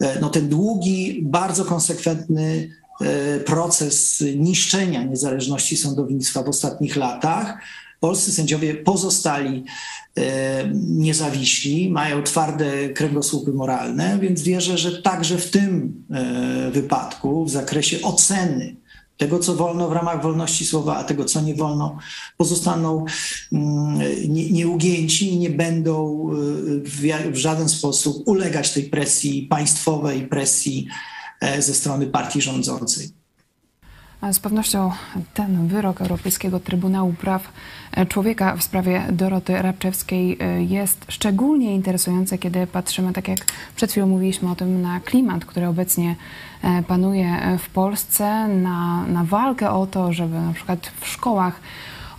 e, 0.00 0.20
no, 0.20 0.30
ten 0.30 0.48
długi, 0.48 1.20
bardzo 1.22 1.64
konsekwentny 1.64 2.70
e, 3.00 3.40
proces 3.40 4.24
niszczenia 4.36 5.02
niezależności 5.02 5.76
sądownictwa 5.76 6.42
w 6.42 6.48
ostatnich 6.48 6.96
latach. 6.96 7.58
Polscy 8.00 8.32
sędziowie 8.32 8.74
pozostali 8.74 9.64
e, 10.16 10.70
niezawiśli, 10.74 11.90
mają 11.90 12.22
twarde 12.22 12.88
kręgosłupy 12.88 13.52
moralne, 13.52 14.18
więc 14.18 14.42
wierzę, 14.42 14.78
że 14.78 15.02
także 15.02 15.38
w 15.38 15.50
tym 15.50 15.94
e, 16.10 16.70
wypadku, 16.70 17.44
w 17.44 17.50
zakresie 17.50 18.02
oceny 18.02 18.76
tego, 19.20 19.38
co 19.38 19.54
wolno 19.54 19.88
w 19.88 19.92
ramach 19.92 20.22
wolności 20.22 20.66
słowa, 20.66 20.96
a 20.96 21.04
tego, 21.04 21.24
co 21.24 21.40
nie 21.40 21.54
wolno, 21.54 21.98
pozostaną 22.36 23.04
mm, 23.52 23.98
nie- 24.28 24.50
nieugięci 24.50 25.32
i 25.32 25.38
nie 25.38 25.50
będą 25.50 26.26
y, 26.32 27.30
w 27.30 27.36
żaden 27.36 27.68
sposób 27.68 28.28
ulegać 28.28 28.72
tej 28.72 28.84
presji 28.84 29.42
państwowej, 29.42 30.26
presji 30.26 30.86
e, 31.40 31.62
ze 31.62 31.74
strony 31.74 32.06
partii 32.06 32.40
rządzącej. 32.40 33.19
Z 34.32 34.38
pewnością 34.38 34.92
ten 35.34 35.68
wyrok 35.68 36.00
Europejskiego 36.00 36.60
Trybunału 36.60 37.12
Praw 37.12 37.52
Człowieka 38.08 38.56
w 38.56 38.62
sprawie 38.62 39.02
Doroty 39.12 39.62
Rabczewskiej 39.62 40.38
y, 40.42 40.64
jest 40.64 41.06
szczególnie 41.08 41.74
interesujący, 41.74 42.38
kiedy 42.38 42.66
patrzymy, 42.66 43.12
tak 43.12 43.28
jak 43.28 43.38
przed 43.76 43.90
chwilą 43.90 44.06
mówiliśmy 44.06 44.50
o 44.50 44.54
tym, 44.54 44.82
na 44.82 45.00
klimat, 45.00 45.44
który 45.44 45.68
obecnie 45.68 46.16
e, 46.62 46.82
panuje 46.82 47.58
w 47.58 47.70
Polsce, 47.70 48.48
na, 48.48 49.06
na 49.06 49.24
walkę 49.24 49.70
o 49.70 49.86
to, 49.86 50.12
żeby 50.12 50.40
na 50.40 50.52
przykład 50.52 50.92
w 51.00 51.08
szkołach 51.08 51.60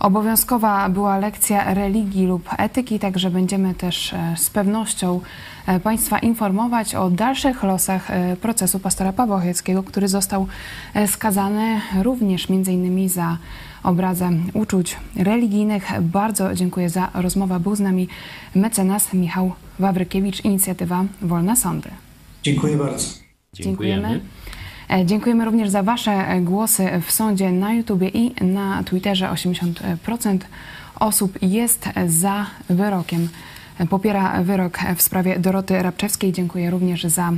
Obowiązkowa 0.02 0.88
była 0.88 1.18
lekcja 1.18 1.74
religii 1.74 2.26
lub 2.26 2.48
etyki, 2.58 2.98
także 2.98 3.30
będziemy 3.30 3.74
też 3.74 4.12
e, 4.12 4.34
z 4.36 4.50
pewnością 4.50 5.20
e, 5.66 5.80
Państwa 5.80 6.18
informować 6.18 6.94
o 6.94 7.10
dalszych 7.10 7.62
losach 7.62 8.10
e, 8.10 8.36
procesu 8.36 8.78
pastora 8.78 9.12
Pawła 9.12 9.40
Chojeckiego, 9.40 9.82
który 9.82 10.08
został 10.08 10.46
skazany 11.06 11.80
również 12.02 12.48
między 12.48 12.72
innymi 12.72 13.08
za 13.08 13.38
obrazę 13.82 14.30
uczuć 14.54 14.96
religijnych. 15.16 15.92
Bardzo 16.00 16.54
dziękuję 16.54 16.90
za 16.90 17.10
rozmowę. 17.14 17.60
Był 17.60 17.76
z 17.76 17.80
nami 17.80 18.08
mecenas 18.54 19.12
Michał 19.12 19.52
Wawrykiewicz, 19.78 20.44
inicjatywa 20.44 21.04
Wolne 21.22 21.56
Sądy. 21.56 21.90
Dziękuję 22.42 22.76
bardzo. 22.76 23.06
Dziękujemy. 23.52 24.20
E, 24.90 25.06
Dziękujemy 25.06 25.44
również 25.44 25.68
za 25.68 25.82
Wasze 25.82 26.12
e, 26.12 26.40
głosy 26.40 26.88
w 27.06 27.12
sądzie 27.12 27.52
na 27.52 27.72
YouTubie 27.74 28.08
i 28.08 28.44
na 28.44 28.82
Twitterze. 28.84 29.28
80% 29.28 30.38
osób 31.00 31.38
jest 31.42 31.88
za 32.06 32.46
wyrokiem, 32.70 33.28
e, 33.78 33.86
popiera 33.86 34.42
wyrok 34.42 34.78
w 34.96 35.02
sprawie 35.02 35.38
Doroty 35.38 35.82
Rabczewskiej. 35.82 36.32
Dziękuję 36.32 36.70
również 36.70 37.04
za 37.04 37.32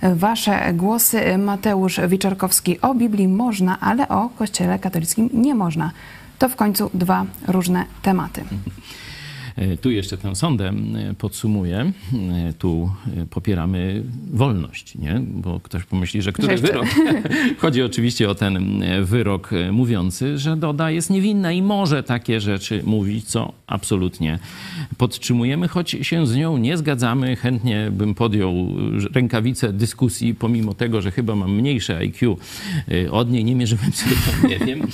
e, 0.00 0.14
Wasze 0.14 0.72
głosy. 0.72 1.38
Mateusz 1.38 2.00
Wiczorkowski 2.08 2.80
o 2.80 2.94
Biblii 2.94 3.28
można, 3.28 3.80
ale 3.80 4.08
o 4.08 4.28
Kościele 4.28 4.78
katolickim 4.78 5.30
nie 5.32 5.54
można. 5.54 5.90
To 6.38 6.48
w 6.48 6.56
końcu 6.56 6.90
dwa 6.94 7.24
różne 7.48 7.84
tematy. 8.02 8.44
E, 9.56 9.76
Tu 9.76 9.90
jeszcze 9.90 10.18
tę 10.18 10.36
sondę 10.36 10.68
e, 10.68 11.14
podsumuję. 11.18 11.92
E, 12.48 12.52
Tu 12.58 12.90
popieramy 13.30 14.02
wolność, 14.32 14.94
nie? 14.98 15.20
Bo 15.26 15.60
ktoś 15.60 15.84
pomyśli, 15.84 16.22
że 16.22 16.32
który 16.32 16.52
jeszcze. 16.52 16.66
wyrok? 16.66 16.86
Chodzi 17.58 17.82
oczywiście 17.82 18.30
o 18.30 18.34
ten 18.34 18.84
wyrok 19.02 19.50
mówiący, 19.72 20.38
że 20.38 20.56
Doda 20.56 20.90
jest 20.90 21.10
niewinna 21.10 21.52
i 21.52 21.62
może 21.62 22.02
takie 22.02 22.40
rzeczy 22.40 22.82
mówić, 22.84 23.24
co 23.24 23.52
absolutnie 23.66 24.38
podtrzymujemy, 24.98 25.68
choć 25.68 25.90
się 25.90 26.26
z 26.26 26.36
nią 26.36 26.56
nie 26.56 26.76
zgadzamy. 26.76 27.36
Chętnie 27.36 27.88
bym 27.92 28.14
podjął 28.14 28.54
rękawicę 29.14 29.72
dyskusji, 29.72 30.34
pomimo 30.34 30.74
tego, 30.74 31.02
że 31.02 31.10
chyba 31.10 31.36
mam 31.36 31.54
mniejsze 31.54 31.96
IQ 31.96 32.36
od 33.10 33.30
niej. 33.30 33.44
Nie 33.44 33.54
mierzyłem 33.54 33.92
sobie 33.92 34.16
nie 34.48 34.66
wiem. 34.66 34.86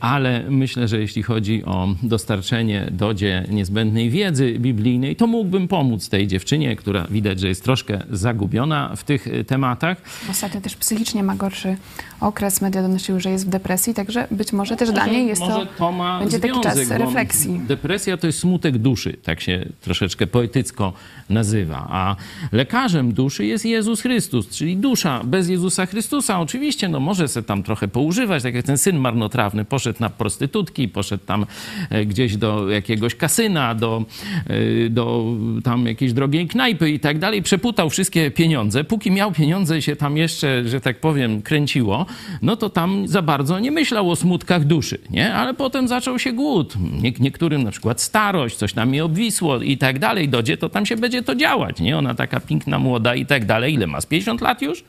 Ale 0.00 0.44
myślę, 0.50 0.88
że 0.88 1.00
jeśli 1.00 1.22
chodzi 1.22 1.64
o 1.64 1.88
dostarczenie 2.02 2.88
Dodzie 2.90 3.46
niezbędnej 3.84 4.10
wiedzy 4.10 4.58
biblijnej, 4.58 5.16
to 5.16 5.26
mógłbym 5.26 5.68
pomóc 5.68 6.08
tej 6.08 6.26
dziewczynie, 6.26 6.76
która 6.76 7.06
widać, 7.10 7.40
że 7.40 7.48
jest 7.48 7.64
troszkę 7.64 8.00
zagubiona 8.10 8.96
w 8.96 9.04
tych 9.04 9.28
e, 9.28 9.44
tematach. 9.44 9.98
Ostatnio 10.30 10.60
też 10.60 10.76
psychicznie 10.76 11.22
ma 11.22 11.34
gorszy 11.34 11.76
okres. 12.20 12.60
Media 12.60 12.82
donosiły, 12.82 13.20
że 13.20 13.30
jest 13.30 13.46
w 13.46 13.48
depresji, 13.48 13.94
także 13.94 14.26
być 14.30 14.52
może 14.52 14.76
też 14.76 14.90
dla 14.92 15.06
Może- 15.06 15.16
niej 15.16 15.26
jest 15.26 15.40
może 15.40 15.66
to, 15.78 15.92
ma 15.92 16.20
będzie 16.20 16.40
taki 16.40 16.60
czas 16.60 16.74
związek, 16.76 16.98
refleksji. 16.98 17.60
Depresja 17.68 18.16
to 18.16 18.26
jest 18.26 18.38
smutek 18.38 18.78
duszy, 18.78 19.16
tak 19.22 19.40
się 19.40 19.66
troszeczkę 19.80 20.26
poetycko 20.26 20.92
nazywa. 21.30 21.86
A 21.90 22.16
lekarzem 22.52 23.12
duszy 23.12 23.46
jest 23.46 23.64
Jezus 23.64 24.00
Chrystus, 24.00 24.48
czyli 24.48 24.76
dusza 24.76 25.20
bez 25.24 25.48
Jezusa 25.48 25.86
Chrystusa. 25.86 26.40
Oczywiście, 26.40 26.88
no 26.88 27.00
może 27.00 27.28
se 27.28 27.42
tam 27.42 27.62
trochę 27.62 27.88
poużywać, 27.88 28.42
tak 28.42 28.54
jak 28.54 28.64
ten 28.64 28.78
syn 28.78 28.96
marnotrawny 28.98 29.64
poszedł 29.64 29.98
na 30.00 30.10
prostytutki, 30.10 30.88
poszedł 30.88 31.24
tam 31.26 31.46
e, 31.90 32.06
gdzieś 32.06 32.36
do 32.36 32.70
jakiegoś 32.70 33.14
kasyna, 33.14 33.73
do, 33.74 34.04
e, 34.46 34.90
do 34.90 35.24
tam 35.64 35.86
jakiejś 35.86 36.12
drogiej 36.12 36.48
knajpy 36.48 36.90
i 36.90 37.00
tak 37.00 37.18
dalej. 37.18 37.42
Przeputał 37.42 37.90
wszystkie 37.90 38.30
pieniądze. 38.30 38.84
Póki 38.84 39.10
miał 39.10 39.32
pieniądze 39.32 39.82
się 39.82 39.96
tam 39.96 40.16
jeszcze, 40.16 40.68
że 40.68 40.80
tak 40.80 41.00
powiem, 41.00 41.42
kręciło, 41.42 42.06
no 42.42 42.56
to 42.56 42.70
tam 42.70 43.08
za 43.08 43.22
bardzo 43.22 43.58
nie 43.58 43.70
myślał 43.70 44.10
o 44.10 44.16
smutkach 44.16 44.64
duszy, 44.64 44.98
nie? 45.10 45.34
Ale 45.34 45.54
potem 45.54 45.88
zaczął 45.88 46.18
się 46.18 46.32
głód. 46.32 46.74
Nie, 47.02 47.12
niektórym 47.20 47.62
na 47.62 47.70
przykład 47.70 48.00
starość, 48.00 48.56
coś 48.56 48.72
tam 48.72 48.90
mi 48.90 49.00
obwisło 49.00 49.60
i 49.60 49.78
tak 49.78 49.98
dalej. 49.98 50.28
Dodzie, 50.28 50.56
to 50.56 50.68
tam 50.68 50.86
się 50.86 50.96
będzie 50.96 51.22
to 51.22 51.34
działać, 51.34 51.80
nie? 51.80 51.98
Ona 51.98 52.14
taka 52.14 52.40
piękna, 52.40 52.78
młoda 52.78 53.14
i 53.14 53.26
tak 53.26 53.44
dalej. 53.44 53.74
Ile 53.74 53.86
ma? 53.86 54.00
Z 54.00 54.06
50 54.06 54.40
lat 54.40 54.62
już? 54.62 54.84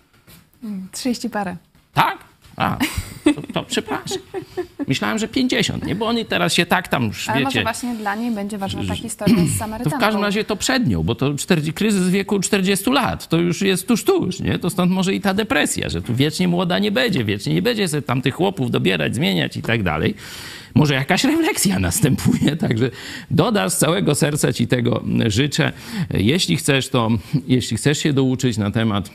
30 0.91 1.29
parę. 1.29 1.57
Tak? 1.93 2.17
A, 2.57 2.77
To, 3.35 3.41
to 3.53 3.63
przepraszam. 3.63 4.17
Myślałem, 4.87 5.19
że 5.19 5.27
50, 5.27 5.85
nie? 5.85 5.95
Bo 5.95 6.07
oni 6.07 6.25
teraz 6.25 6.53
się 6.53 6.65
tak 6.65 6.87
tam 6.87 7.03
już, 7.03 7.29
Ale 7.29 7.37
wiecie... 7.39 7.45
może 7.45 7.63
właśnie 7.63 7.95
dla 7.95 8.15
niej 8.15 8.31
będzie 8.31 8.57
ważna 8.57 8.81
ta 8.87 8.95
historia 8.95 9.35
z 9.45 9.51
To 9.51 9.57
Samarytanką. 9.59 9.97
w 9.97 10.01
każdym 10.01 10.23
razie 10.23 10.43
to 10.43 10.55
przed 10.55 10.87
nią, 10.87 11.03
bo 11.03 11.15
to 11.15 11.33
40, 11.33 11.73
kryzys 11.73 12.09
wieku 12.09 12.39
40 12.39 12.89
lat, 12.91 13.27
to 13.29 13.37
już 13.37 13.61
jest 13.61 13.87
tuż, 13.87 14.03
tuż, 14.03 14.39
nie? 14.39 14.59
To 14.59 14.69
stąd 14.69 14.91
może 14.91 15.13
i 15.13 15.21
ta 15.21 15.33
depresja, 15.33 15.89
że 15.89 16.01
tu 16.01 16.15
wiecznie 16.15 16.47
młoda 16.47 16.79
nie 16.79 16.91
będzie, 16.91 17.23
wiecznie 17.23 17.53
nie 17.53 17.61
będzie 17.61 17.87
sobie 17.87 18.01
tam 18.01 18.21
tych 18.21 18.35
chłopów 18.35 18.71
dobierać, 18.71 19.15
zmieniać 19.15 19.57
i 19.57 19.61
tak 19.61 19.83
dalej. 19.83 20.15
Może 20.75 20.93
jakaś 20.93 21.23
refleksja 21.23 21.79
następuje, 21.79 22.55
także 22.67 22.91
doda 23.31 23.69
z 23.69 23.77
całego 23.77 24.15
serca 24.15 24.53
ci 24.53 24.67
tego 24.67 25.03
życzę. 25.27 25.71
Jeśli 26.13 26.57
chcesz, 26.57 26.89
to 26.89 27.09
jeśli 27.47 27.77
chcesz 27.77 27.97
się 27.97 28.13
douczyć 28.13 28.57
na 28.57 28.71
temat 28.71 29.09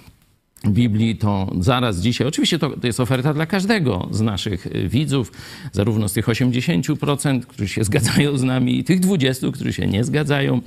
Biblii, 0.69 1.17
to 1.17 1.53
zaraz 1.61 2.01
dzisiaj, 2.01 2.27
oczywiście 2.27 2.59
to, 2.59 2.71
to 2.71 2.87
jest 2.87 3.01
oferta 3.01 3.35
dla 3.35 3.47
każdego 3.47 4.09
z 4.11 4.21
naszych 4.21 4.67
y, 4.67 4.89
widzów, 4.89 5.33
zarówno 5.73 6.09
z 6.09 6.13
tych 6.13 6.27
80%, 6.27 7.41
którzy 7.41 7.69
się 7.69 7.85
zgadzają 7.91 8.37
z 8.37 8.43
nami, 8.43 8.79
i 8.79 8.85
tych 8.85 9.01
20%, 9.01 9.53
którzy 9.53 9.73
się 9.73 9.87
nie 9.87 10.05
zgadzają. 10.05 10.61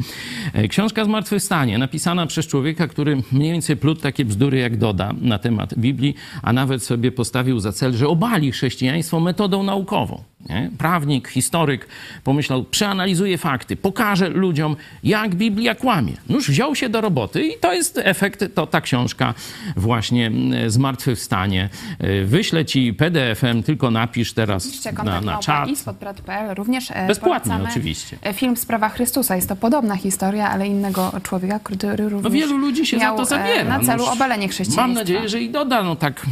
E, 0.53 0.67
Książka 0.67 1.05
Zmartwychwstanie, 1.05 1.77
napisana 1.77 2.25
przez 2.25 2.47
człowieka, 2.47 2.87
który 2.87 3.21
mniej 3.31 3.51
więcej 3.51 3.77
plótł 3.77 4.01
takie 4.01 4.25
bzdury 4.25 4.57
jak 4.57 4.77
Doda 4.77 5.13
na 5.21 5.39
temat 5.39 5.73
Biblii, 5.77 6.15
a 6.41 6.53
nawet 6.53 6.83
sobie 6.83 7.11
postawił 7.11 7.59
za 7.59 7.71
cel, 7.71 7.93
że 7.93 8.07
obali 8.07 8.51
chrześcijaństwo 8.51 9.19
metodą 9.19 9.63
naukową. 9.63 10.23
Nie? 10.49 10.69
Prawnik, 10.77 11.27
historyk 11.27 11.87
pomyślał, 12.23 12.63
przeanalizuje 12.63 13.37
fakty, 13.37 13.75
pokaże 13.75 14.29
ludziom, 14.29 14.75
jak 15.03 15.35
Biblia 15.35 15.75
kłamie. 15.75 16.13
Nóż 16.29 16.49
wziął 16.49 16.75
się 16.75 16.89
do 16.89 17.01
roboty 17.01 17.47
i 17.47 17.59
to 17.59 17.73
jest 17.73 17.99
efekt, 18.03 18.45
to 18.55 18.67
ta 18.67 18.81
książka 18.81 19.33
właśnie 19.75 20.31
Zmartwychwstanie. 20.67 21.69
Y, 22.03 22.25
Wyślę 22.25 22.65
ci 22.65 22.93
PDF-em, 22.93 23.63
tylko 23.63 23.91
napisz 23.91 24.33
teraz 24.33 24.65
Oczywiście 24.65 24.91
na, 24.91 25.21
na 25.21 25.37
czat. 25.37 25.69
ispod.pl. 25.69 26.55
Również 26.55 26.91
e, 26.91 27.07
Bezpłatnie 27.07 27.55
oczywiście. 27.69 28.17
e, 28.21 28.33
film 28.33 28.57
Sprawa 28.57 28.89
Chrystusa. 28.89 29.35
Jest 29.35 29.49
to 29.49 29.55
podobna 29.55 29.95
historia, 29.95 30.49
ale 30.49 30.67
innego 30.67 31.11
człowieka, 31.23 31.59
który 31.63 32.09
również 32.09 32.23
No 32.23 32.29
wielu 32.29 32.57
ludzi 32.57 32.85
się 32.85 32.99
za 32.99 33.11
to 33.11 33.21
e, 33.21 33.25
zabiera. 33.25 33.63
na 33.63 33.79
celu 33.79 34.03
No, 34.05 34.11
obalenie 34.11 34.47
chrześcijaństwa. 34.47 34.81
Mam 34.81 34.93
nadzieję, 34.93 35.29
że 35.29 35.41
i 35.41 35.49
doda, 35.49 35.83
no 35.83 35.95
tak 35.95 36.25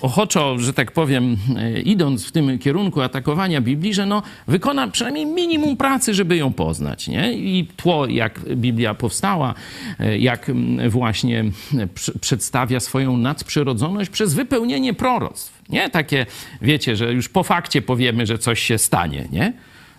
ochoczo, 0.00 0.58
że 0.58 0.72
tak 0.72 0.92
powiem, 0.92 1.36
idąc 1.84 2.26
w 2.26 2.32
tym 2.32 2.58
kierunku 2.58 3.02
atakowania 3.14 3.60
Biblii, 3.60 3.94
że 3.94 4.06
no 4.06 4.22
wykona 4.48 4.88
przynajmniej 4.88 5.26
minimum 5.26 5.76
pracy, 5.76 6.14
żeby 6.14 6.36
ją 6.36 6.52
poznać, 6.52 7.08
nie? 7.08 7.32
I 7.32 7.68
tło, 7.76 8.06
jak 8.06 8.40
Biblia 8.56 8.94
powstała, 8.94 9.54
y, 10.00 10.18
jak 10.18 10.50
mm, 10.50 10.90
właśnie 10.90 11.44
pr- 11.72 12.18
przedstawia 12.20 12.80
swoją 12.80 13.16
nadprzyrodzoność 13.16 14.10
przez 14.10 14.34
wypełnienie 14.34 14.94
proroctw. 14.94 15.62
Nie 15.68 15.90
takie, 15.90 16.26
wiecie, 16.62 16.96
że 16.96 17.12
już 17.12 17.28
po 17.28 17.42
fakcie 17.42 17.82
powiemy, 17.82 18.26
że 18.26 18.38
coś 18.38 18.60
się 18.60 18.78
stanie, 18.78 19.28
nie? 19.32 19.52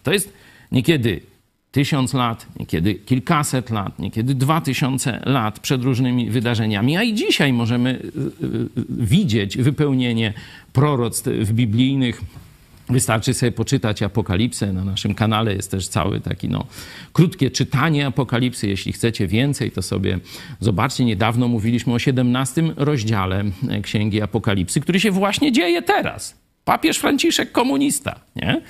To 0.04 0.14
jest 0.14 0.34
niekiedy 0.72 1.22
tysiąc 1.72 2.14
lat, 2.14 2.46
niekiedy 2.60 2.96
kilkaset 2.96 3.70
lat, 3.70 4.00
niekiedy 4.00 4.36
dwa 4.36 4.62
tysiące 4.62 5.22
lat 5.26 5.60
przed 5.60 5.84
różnymi 5.84 6.30
wydarzeniami, 6.30 6.98
a 6.98 7.04
i 7.04 7.14
dzisiaj 7.14 7.54
możemy 7.54 7.90
y, 7.90 8.70
widzieć 8.90 9.58
wypełnienie 9.58 10.34
proroctw 10.74 11.28
w 11.28 11.54
biblijnych. 11.54 12.22
Wystarczy 12.90 13.34
sobie 13.34 13.52
poczytać 13.52 14.04
Apokalipsę. 14.04 14.74
Na 14.74 14.84
naszym 14.84 15.16
kanale 15.16 15.54
jest 15.56 15.72
też 15.72 15.88
cały 15.88 16.20
taki, 16.20 16.50
no, 16.50 16.66
krótkie 17.14 17.52
czytanie 17.52 18.08
Apokalipsy. 18.08 18.68
Jeśli 18.68 18.94
chcecie 18.94 19.28
więcej, 19.28 19.72
to 19.72 19.82
sobie 19.82 20.20
zobaczcie. 20.60 21.06
Niedawno 21.06 21.48
mówiliśmy 21.48 21.94
o 21.94 22.00
17 22.00 22.64
rozdziale 22.78 23.44
e, 23.70 23.82
Księgi 23.82 24.22
Apokalipsy, 24.22 24.82
który 24.82 25.00
się 25.00 25.12
właśnie 25.12 25.52
dzieje 25.52 25.82
teraz. 25.82 26.36
Papież 26.66 26.98
Franciszek 26.98 27.52
komunista, 27.52 28.20
nie? 28.36 28.62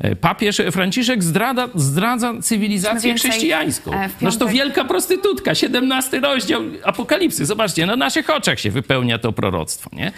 E, 0.00 0.16
Papież 0.16 0.62
Franciszek 0.72 1.22
zdrada, 1.24 1.68
zdradza 1.74 2.34
cywilizację 2.42 3.14
chrześcijańską. 3.14 3.92
e, 3.92 4.08
w 4.08 4.12
Zresztą 4.20 4.46
piątek- 4.46 4.52
wielka 4.52 4.84
prostytutka, 4.84 5.54
17 5.54 6.20
rozdział 6.20 6.62
Apokalipsy. 6.84 7.46
Zobaczcie, 7.46 7.86
na 7.86 7.96
naszych 7.96 8.30
oczach 8.30 8.60
się 8.60 8.70
wypełnia 8.70 9.18
to 9.18 9.32
proroctwo, 9.32 9.90
nie? 9.92 10.12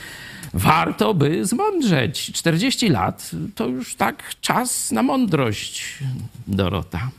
Warto 0.54 1.14
by 1.14 1.46
zmądrzeć. 1.46 2.32
40 2.32 2.88
lat 2.88 3.30
to 3.54 3.66
już 3.66 3.94
tak 3.94 4.22
czas 4.40 4.92
na 4.92 5.02
mądrość, 5.02 5.98
Dorota. 6.46 7.10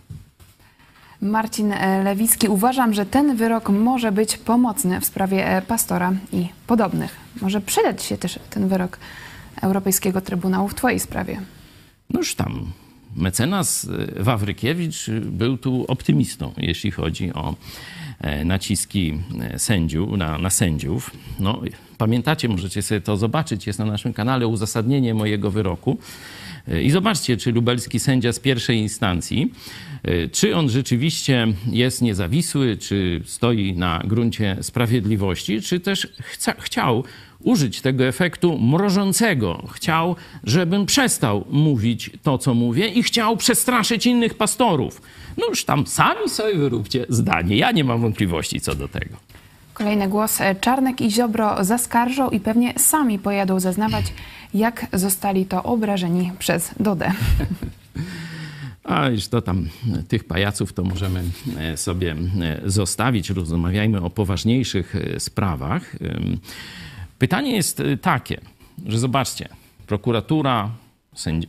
Marcin 1.21 1.71
e, 1.71 2.03
Lewicki. 2.03 2.47
Uważam, 2.47 2.93
że 2.93 3.05
ten 3.05 3.35
wyrok 3.35 3.69
może 3.69 4.11
być 4.11 4.37
pomocny 4.37 5.01
w 5.01 5.05
sprawie 5.05 5.47
e, 5.47 5.61
pastora 5.61 6.13
i 6.31 6.47
podobnych. 6.67 7.15
Może 7.41 7.61
przydać 7.61 8.03
się 8.03 8.17
też 8.17 8.39
ten 8.49 8.67
wyrok 8.67 8.99
Europejskiego 9.61 10.21
Trybunału 10.21 10.67
w 10.67 10.75
Twojej 10.75 10.99
sprawie. 10.99 11.41
Noż 12.09 12.35
tam 12.35 12.71
mecenas 13.15 13.87
e, 14.19 14.23
Wawrykiewicz 14.23 15.09
był 15.21 15.57
tu 15.57 15.85
optymistą, 15.87 16.53
jeśli 16.57 16.91
chodzi 16.91 17.33
o 17.33 17.55
naciski 18.45 19.19
e, 19.41 19.59
sędziów, 19.59 20.17
na, 20.17 20.37
na 20.37 20.49
sędziów. 20.49 21.11
No, 21.39 21.61
pamiętacie, 21.97 22.49
możecie 22.49 22.81
sobie 22.81 23.01
to 23.01 23.17
zobaczyć, 23.17 23.67
jest 23.67 23.79
na 23.79 23.85
naszym 23.85 24.13
kanale 24.13 24.47
uzasadnienie 24.47 25.13
mojego 25.13 25.51
wyroku. 25.51 25.97
E, 26.67 26.83
I 26.83 26.91
zobaczcie, 26.91 27.37
czy 27.37 27.51
lubelski 27.51 27.99
sędzia 27.99 28.33
z 28.33 28.39
pierwszej 28.39 28.77
instancji, 28.77 29.53
e, 30.03 30.27
czy 30.27 30.55
on 30.55 30.69
rzeczywiście 30.69 31.47
jest 31.71 32.01
niezawisły, 32.01 32.77
czy 32.77 33.21
stoi 33.25 33.73
na 33.73 34.01
gruncie 34.05 34.57
sprawiedliwości, 34.61 35.61
czy 35.61 35.79
też 35.79 36.07
chca, 36.21 36.53
chciał 36.59 37.03
użyć 37.43 37.81
tego 37.81 38.03
efektu 38.03 38.57
mrożącego. 38.57 39.63
Chciał, 39.73 40.15
żebym 40.43 40.85
przestał 40.85 41.45
mówić 41.49 42.11
to, 42.23 42.37
co 42.37 42.53
mówię 42.53 42.87
i 42.87 43.03
chciał 43.03 43.37
przestraszyć 43.37 44.05
innych 44.05 44.33
pastorów. 44.33 45.01
No 45.37 45.47
już 45.47 45.65
tam 45.65 45.87
sami 45.87 46.29
sobie 46.29 46.55
wyróbcie 46.55 47.05
zdanie. 47.09 47.57
Ja 47.57 47.71
nie 47.71 47.83
mam 47.83 48.01
wątpliwości 48.01 48.61
co 48.61 48.75
do 48.75 48.87
tego. 48.87 49.15
Kolejny 49.73 50.07
głos. 50.07 50.39
Czarnek 50.61 51.01
i 51.01 51.11
Ziobro 51.11 51.63
zaskarżą 51.63 52.29
i 52.29 52.39
pewnie 52.39 52.73
sami 52.77 53.19
pojadą 53.19 53.59
zeznawać, 53.59 54.05
jak 54.53 54.87
zostali 54.93 55.45
to 55.45 55.63
obrażeni 55.63 56.31
przez 56.39 56.71
Dodę. 56.79 57.11
A 58.83 59.09
już 59.09 59.27
to 59.27 59.41
tam 59.41 59.69
tych 60.07 60.23
pajaców 60.23 60.73
to 60.73 60.83
możemy 60.83 61.23
e, 61.57 61.77
sobie 61.77 62.15
e, 62.41 62.61
zostawić. 62.65 63.29
Rozmawiajmy 63.29 64.01
o 64.01 64.09
poważniejszych 64.09 64.95
e, 64.95 65.19
sprawach. 65.19 65.95
Pytanie 67.23 67.55
jest 67.55 67.79
e, 67.79 67.97
takie, 67.97 68.41
że 68.85 68.99
zobaczcie, 68.99 69.49
prokuratura, 69.87 70.69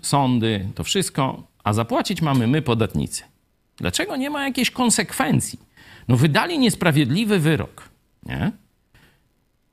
sądy, 0.02 0.68
to 0.74 0.84
wszystko, 0.84 1.42
a 1.64 1.72
zapłacić 1.72 2.22
mamy 2.22 2.46
my, 2.46 2.62
podatnicy. 2.62 3.22
Dlaczego 3.76 4.16
nie 4.16 4.30
ma 4.30 4.44
jakiejś 4.44 4.70
konsekwencji? 4.70 5.58
No 6.08 6.16
wydali 6.16 6.58
niesprawiedliwy 6.58 7.38
wyrok, 7.38 7.88
nie? 8.26 8.52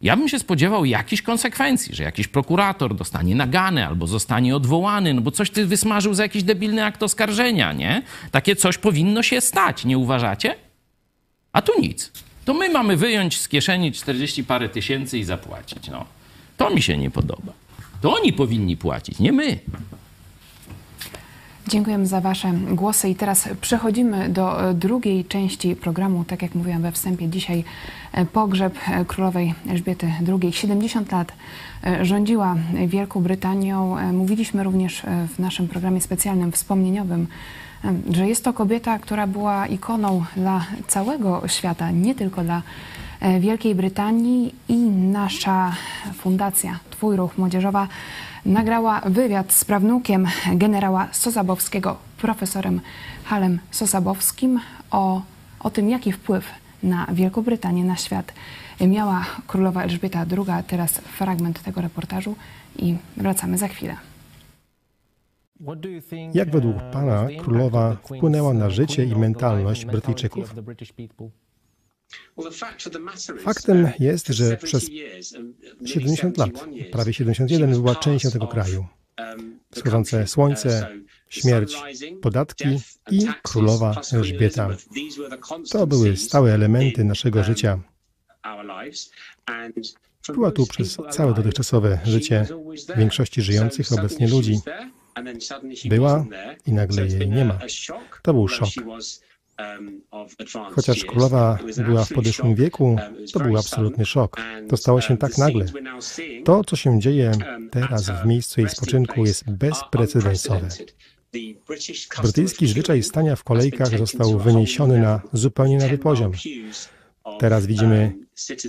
Ja 0.01 0.17
bym 0.17 0.29
się 0.29 0.39
spodziewał 0.39 0.85
jakichś 0.85 1.21
konsekwencji, 1.21 1.95
że 1.95 2.03
jakiś 2.03 2.27
prokurator 2.27 2.95
dostanie 2.95 3.35
nagane 3.35 3.87
albo 3.87 4.07
zostanie 4.07 4.55
odwołany, 4.55 5.13
no 5.13 5.21
bo 5.21 5.31
coś 5.31 5.49
ty 5.49 5.65
wysmażył 5.65 6.13
za 6.13 6.23
jakiś 6.23 6.43
debilny 6.43 6.85
akt 6.85 7.03
oskarżenia, 7.03 7.73
nie? 7.73 8.03
Takie 8.31 8.55
coś 8.55 8.77
powinno 8.77 9.23
się 9.23 9.41
stać, 9.41 9.85
nie 9.85 9.97
uważacie? 9.97 10.55
A 11.53 11.61
tu 11.61 11.81
nic. 11.81 12.11
To 12.51 12.55
my 12.57 12.69
mamy 12.69 12.97
wyjąć 12.97 13.41
z 13.41 13.47
kieszeni 13.47 13.91
40 13.91 14.43
parę 14.43 14.69
tysięcy 14.69 15.17
i 15.17 15.23
zapłacić, 15.23 15.89
no. 15.89 16.05
To 16.57 16.69
mi 16.69 16.81
się 16.81 16.97
nie 16.97 17.11
podoba. 17.11 17.53
To 18.01 18.13
oni 18.13 18.33
powinni 18.33 18.77
płacić, 18.77 19.19
nie 19.19 19.31
my. 19.31 19.59
Dziękujemy 21.67 22.07
za 22.07 22.21
Wasze 22.21 22.53
głosy 22.53 23.09
i 23.09 23.15
teraz 23.15 23.49
przechodzimy 23.61 24.29
do 24.29 24.69
e, 24.69 24.73
drugiej 24.73 25.25
części 25.25 25.75
programu. 25.75 26.23
Tak 26.23 26.41
jak 26.41 26.55
mówiłam 26.55 26.81
we 26.81 26.91
wstępie, 26.91 27.27
dzisiaj 27.27 27.63
e, 28.11 28.25
pogrzeb 28.25 28.75
e, 28.87 29.05
królowej 29.05 29.53
Elżbiety 29.69 30.13
II. 30.27 30.53
70 30.53 31.11
lat 31.11 31.31
rządziła 32.01 32.55
Wielką 32.87 33.23
Brytanią. 33.23 33.97
Mówiliśmy 34.13 34.63
również 34.63 35.01
w 35.35 35.39
naszym 35.39 35.67
programie 35.67 36.01
specjalnym, 36.01 36.51
wspomnieniowym, 36.51 37.27
że 38.11 38.27
jest 38.27 38.43
to 38.43 38.53
kobieta, 38.53 38.99
która 38.99 39.27
była 39.27 39.67
ikoną 39.67 40.25
dla 40.35 40.65
całego 40.87 41.47
świata, 41.47 41.91
nie 41.91 42.15
tylko 42.15 42.43
dla 42.43 42.61
e, 43.19 43.39
Wielkiej 43.39 43.75
Brytanii 43.75 44.55
i 44.69 44.75
nasza 44.89 45.75
fundacja, 46.13 46.79
Twój 46.89 47.15
Ruch 47.15 47.37
Młodzieżowa, 47.37 47.87
nagrała 48.45 49.01
wywiad 49.05 49.53
z 49.53 49.65
prawnukiem 49.65 50.27
generała 50.53 51.07
Sosabowskiego, 51.11 51.97
profesorem 52.17 52.81
Halem 53.23 53.59
Sosabowskim 53.71 54.59
o, 54.91 55.21
o 55.59 55.69
tym, 55.69 55.89
jaki 55.89 56.11
wpływ 56.11 56.51
na 56.83 57.07
Wielką 57.13 57.41
Brytanię, 57.41 57.83
na 57.83 57.95
świat 57.95 58.33
miała 58.87 59.25
królowa 59.47 59.83
Elżbieta 59.83 60.19
II. 60.19 60.63
Teraz 60.67 60.91
fragment 60.91 61.63
tego 61.63 61.81
reportażu 61.81 62.35
i 62.75 62.95
wracamy 63.17 63.57
za 63.57 63.67
chwilę. 63.67 64.10
Jak 66.33 66.51
według 66.51 66.75
Pana 66.91 67.27
królowa 67.43 67.95
wpłynęła 67.95 68.53
na 68.53 68.69
życie 68.69 69.03
i 69.05 69.15
mentalność 69.15 69.85
Brytyjczyków? 69.85 70.53
Faktem 73.39 73.89
jest, 73.99 74.27
że 74.27 74.57
przez 74.57 74.89
70 75.85 76.37
lat, 76.37 76.49
prawie 76.91 77.13
71, 77.13 77.71
była 77.71 77.95
częścią 77.95 78.31
tego 78.31 78.47
kraju. 78.47 78.85
Wschodzące 79.71 80.27
słońce, 80.27 80.87
śmierć, 81.29 81.75
podatki 82.21 82.67
i 83.11 83.27
królowa 83.43 84.01
Elżbieta. 84.13 84.69
To 85.71 85.87
były 85.87 86.17
stałe 86.17 86.53
elementy 86.53 87.03
naszego 87.03 87.43
życia. 87.43 87.79
Była 90.33 90.51
tu 90.51 90.65
przez 90.65 90.97
całe 91.09 91.33
dotychczasowe 91.33 91.99
życie 92.03 92.45
większości 92.97 93.41
żyjących 93.41 93.91
obecnie 93.91 94.27
ludzi. 94.27 94.59
Była 95.85 96.25
i 96.67 96.73
nagle 96.73 97.07
jej 97.07 97.29
nie 97.29 97.45
ma. 97.45 97.59
To 98.21 98.33
był 98.33 98.47
szok. 98.47 98.69
Chociaż 100.71 101.05
królowa 101.05 101.59
była 101.85 102.05
w 102.05 102.09
podeszłym 102.09 102.55
wieku, 102.55 102.97
to 103.33 103.39
był 103.39 103.57
absolutny 103.57 104.05
szok. 104.05 104.37
To 104.69 104.77
stało 104.77 105.01
się 105.01 105.17
tak 105.17 105.37
nagle. 105.37 105.65
To, 106.45 106.63
co 106.63 106.75
się 106.75 106.99
dzieje 106.99 107.31
teraz 107.71 108.09
w 108.09 108.25
miejscu 108.25 108.61
jej 108.61 108.69
spoczynku, 108.69 109.25
jest 109.25 109.51
bezprecedensowe. 109.51 110.67
Brytyjski 112.21 112.67
zwyczaj 112.67 113.03
stania 113.03 113.35
w 113.35 113.43
kolejkach 113.43 113.97
został 113.97 114.39
wyniesiony 114.39 114.99
na 114.99 115.21
zupełnie 115.33 115.77
nowy 115.77 115.97
poziom. 115.97 116.31
Teraz 117.39 117.65
widzimy 117.65 118.13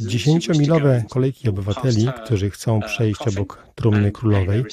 dziesięciomilowe 0.00 1.04
kolejki 1.10 1.48
obywateli, 1.48 2.08
którzy 2.24 2.50
chcą 2.50 2.80
przejść 2.80 3.28
obok 3.28 3.66
trumny 3.74 4.12
królowej, 4.12 4.64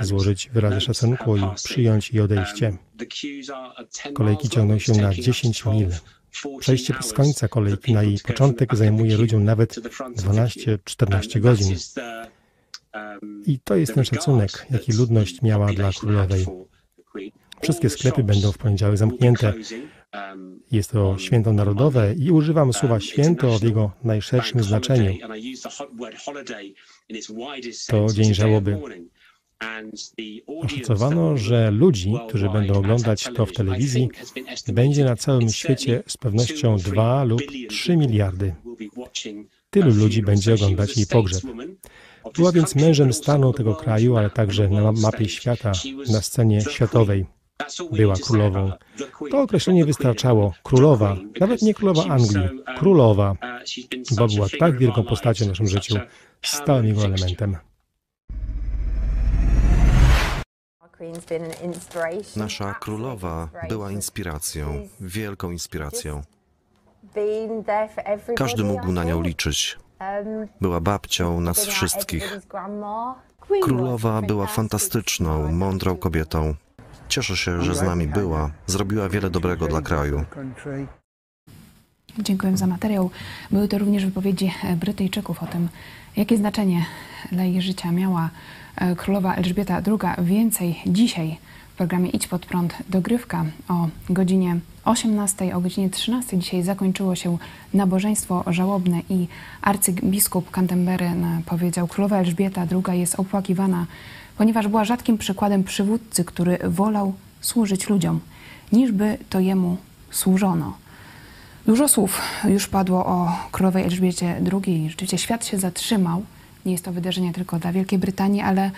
złożyć 0.00 0.50
wyrazy 0.50 0.80
szacunku 0.80 1.36
i 1.36 1.42
przyjąć 1.54 2.12
jej 2.12 2.22
odejście. 2.22 2.76
Kolejki 4.14 4.48
ciągną 4.48 4.78
się 4.78 4.92
na 4.92 5.14
10 5.14 5.64
mil. 5.64 5.88
Przejście 6.58 6.94
bez 6.94 7.12
końca 7.12 7.48
kolejki 7.48 7.92
na 7.92 8.02
jej 8.02 8.18
początek 8.18 8.76
zajmuje 8.76 9.16
ludziom 9.16 9.44
nawet 9.44 9.74
12-14 9.74 11.40
godzin. 11.40 11.76
I 13.46 13.58
to 13.58 13.76
jest 13.76 13.94
ten 13.94 14.04
szacunek, 14.04 14.66
jaki 14.70 14.92
ludność 14.92 15.42
miała 15.42 15.72
dla 15.72 15.92
królowej. 15.92 16.46
Wszystkie 17.62 17.90
sklepy 17.90 18.24
będą 18.24 18.52
w 18.52 18.58
poniedziałek 18.58 18.98
zamknięte. 18.98 19.52
Jest 20.72 20.90
to 20.90 21.18
święto 21.18 21.52
narodowe 21.52 22.14
i 22.14 22.30
używam 22.30 22.72
słowa 22.72 23.00
święto 23.00 23.58
w 23.58 23.62
jego 23.62 23.90
najszerszym 24.04 24.62
znaczeniu. 24.62 25.14
To 27.86 28.06
dzień 28.12 28.34
żałoby. 28.34 28.78
Oszacowano, 30.46 31.36
że 31.36 31.70
ludzi, 31.70 32.12
którzy 32.28 32.48
będą 32.48 32.74
oglądać 32.74 33.28
to 33.36 33.46
w 33.46 33.52
telewizji, 33.52 34.08
będzie 34.72 35.04
na 35.04 35.16
całym 35.16 35.48
świecie 35.48 36.02
z 36.06 36.16
pewnością 36.16 36.76
2 36.76 37.24
lub 37.24 37.40
3 37.68 37.96
miliardy. 37.96 38.54
Tylu 39.70 39.94
ludzi 39.94 40.22
będzie 40.22 40.54
oglądać 40.54 40.96
jej 40.96 41.06
pogrzeb. 41.06 41.42
Była 42.36 42.52
więc 42.52 42.74
mężem 42.74 43.12
stanu 43.12 43.52
tego 43.52 43.74
kraju, 43.74 44.16
ale 44.16 44.30
także 44.30 44.68
na 44.68 44.92
mapie 44.92 45.28
świata, 45.28 45.72
na 46.12 46.22
scenie 46.22 46.60
światowej. 46.60 47.26
Była 47.92 48.14
królową. 48.14 48.72
To 49.30 49.40
określenie 49.40 49.84
wystarczało. 49.84 50.54
Królowa, 50.62 51.16
nawet 51.40 51.62
nie 51.62 51.74
królowa 51.74 52.02
Anglii, 52.02 52.48
królowa, 52.78 53.36
bo 54.16 54.26
była 54.26 54.46
tak 54.58 54.78
wielką 54.78 55.04
postacią 55.04 55.44
w 55.44 55.48
naszym 55.48 55.66
życiu, 55.66 55.94
stałym 56.42 56.86
jego 56.86 57.04
elementem. 57.04 57.56
Nasza 62.36 62.74
królowa 62.74 63.48
była 63.68 63.90
inspiracją, 63.90 64.88
wielką 65.00 65.50
inspiracją. 65.50 66.22
Każdy 68.36 68.64
mógł 68.64 68.92
na 68.92 69.04
nią 69.04 69.22
liczyć. 69.22 69.78
Była 70.60 70.80
babcią 70.80 71.40
nas 71.40 71.66
wszystkich. 71.66 72.40
Królowa 73.62 74.22
była 74.22 74.46
fantastyczną, 74.46 75.52
mądrą 75.52 75.96
kobietą. 75.96 76.54
Cieszę 77.14 77.36
się, 77.36 77.62
że 77.62 77.74
z 77.74 77.82
nami 77.82 78.06
była. 78.06 78.50
Zrobiła 78.66 79.08
wiele 79.08 79.30
dobrego 79.30 79.66
dla 79.66 79.82
kraju. 79.82 80.24
Dziękuję 82.18 82.56
za 82.56 82.66
materiał. 82.66 83.10
Były 83.50 83.68
to 83.68 83.78
również 83.78 84.04
wypowiedzi 84.04 84.54
Brytyjczyków 84.76 85.42
o 85.42 85.46
tym, 85.46 85.68
jakie 86.16 86.36
znaczenie 86.36 86.84
dla 87.32 87.44
ich 87.44 87.62
życia 87.62 87.92
miała 87.92 88.30
e, 88.76 88.96
królowa 88.96 89.34
Elżbieta 89.34 89.82
II. 89.86 90.26
Więcej 90.26 90.80
dzisiaj 90.86 91.36
w 91.74 91.76
programie 91.76 92.10
Idź 92.10 92.26
pod 92.26 92.46
prąd 92.46 92.74
dogrywka 92.88 93.44
o 93.68 93.88
godzinie 94.10 94.56
18, 94.84 95.56
o 95.56 95.60
godzinie 95.60 95.90
13 95.90 96.38
dzisiaj 96.38 96.62
zakończyło 96.62 97.14
się 97.14 97.38
nabożeństwo 97.74 98.44
żałobne 98.46 99.00
i 99.08 99.28
arcybiskup 99.62 100.50
Canterbury 100.50 101.10
powiedział, 101.46 101.88
królowa 101.88 102.18
Elżbieta 102.18 102.66
II 102.70 103.00
jest 103.00 103.20
opłakiwana, 103.20 103.86
ponieważ 104.38 104.68
była 104.68 104.84
rzadkim 104.84 105.18
przykładem 105.18 105.64
przywódcy, 105.64 106.24
który 106.24 106.58
wolał 106.64 107.14
służyć 107.40 107.88
ludziom, 107.88 108.20
niż 108.72 108.92
by 108.92 109.18
to 109.30 109.40
jemu 109.40 109.76
służono. 110.10 110.76
Dużo 111.66 111.88
słów 111.88 112.20
już 112.48 112.68
padło 112.68 113.06
o 113.06 113.32
królowej 113.52 113.84
Elżbiecie 113.84 114.40
II. 114.52 114.90
Rzeczywiście 114.90 115.18
świat 115.18 115.46
się 115.46 115.58
zatrzymał. 115.58 116.24
Nie 116.66 116.72
jest 116.72 116.84
to 116.84 116.92
wydarzenie 116.92 117.32
tylko 117.32 117.58
dla 117.58 117.72
Wielkiej 117.72 117.98
Brytanii, 117.98 118.40
ale 118.40 118.70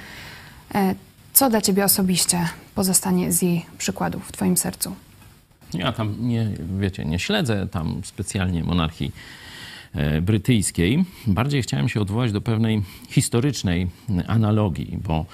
e, 0.74 0.94
co 1.32 1.50
dla 1.50 1.60
Ciebie 1.60 1.84
osobiście 1.84 2.48
pozostanie 2.74 3.32
z 3.32 3.42
jej 3.42 3.66
przykładów 3.78 4.28
w 4.28 4.32
Twoim 4.32 4.56
sercu? 4.56 4.94
Ja 5.74 5.92
tam 5.92 6.14
nie, 6.20 6.50
wiecie, 6.78 7.04
nie 7.04 7.18
śledzę 7.18 7.68
tam 7.68 8.00
specjalnie 8.04 8.64
monarchii 8.64 9.12
brytyjskiej. 10.22 11.04
Bardziej 11.26 11.62
chciałem 11.62 11.88
się 11.88 12.00
odwołać 12.00 12.32
do 12.32 12.40
pewnej 12.40 12.82
historycznej 13.08 13.86
analogii, 14.26 14.98
bo 15.04 15.26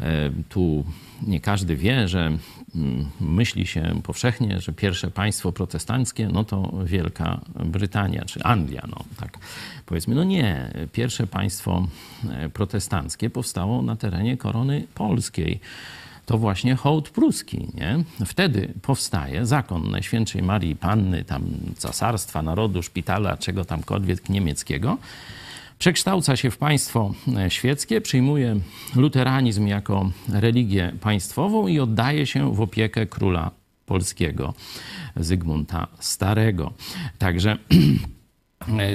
e, 0.00 0.30
tu 0.48 0.84
nie 1.26 1.40
każdy 1.40 1.76
wie, 1.76 2.08
że 2.08 2.26
mm, 2.74 3.06
myśli 3.20 3.66
się 3.66 4.00
powszechnie, 4.02 4.60
że 4.60 4.72
pierwsze 4.72 5.10
państwo 5.10 5.52
protestanckie 5.52 6.28
no 6.32 6.44
to 6.44 6.72
Wielka 6.84 7.40
Brytania 7.64 8.24
czy 8.24 8.42
Anglia, 8.42 8.82
no 8.90 9.04
tak 9.16 9.38
powiedzmy. 9.86 10.14
No 10.14 10.24
nie, 10.24 10.70
pierwsze 10.92 11.26
państwo 11.26 11.86
e, 12.30 12.48
protestanckie 12.48 13.30
powstało 13.30 13.82
na 13.82 13.96
terenie 13.96 14.36
korony 14.36 14.86
polskiej 14.94 15.60
to 16.28 16.38
właśnie 16.38 16.74
hołd 16.74 17.10
pruski. 17.10 17.68
Nie? 17.74 18.04
Wtedy 18.26 18.74
powstaje 18.82 19.46
zakon 19.46 19.90
Najświętszej 19.90 20.42
Marii 20.42 20.76
Panny, 20.76 21.24
tam 21.24 21.42
cesarstwa, 21.76 22.42
narodu, 22.42 22.82
szpitala, 22.82 23.36
czego 23.36 23.64
tamkolwiek 23.64 24.28
niemieckiego. 24.28 24.98
Przekształca 25.78 26.36
się 26.36 26.50
w 26.50 26.58
państwo 26.58 27.14
świeckie, 27.48 28.00
przyjmuje 28.00 28.56
luteranizm 28.96 29.66
jako 29.66 30.10
religię 30.32 30.92
państwową 31.00 31.66
i 31.66 31.80
oddaje 31.80 32.26
się 32.26 32.54
w 32.54 32.60
opiekę 32.60 33.06
króla 33.06 33.50
polskiego, 33.86 34.54
Zygmunta 35.16 35.86
Starego. 36.00 36.72
Także 37.18 37.52
E, 37.52 37.76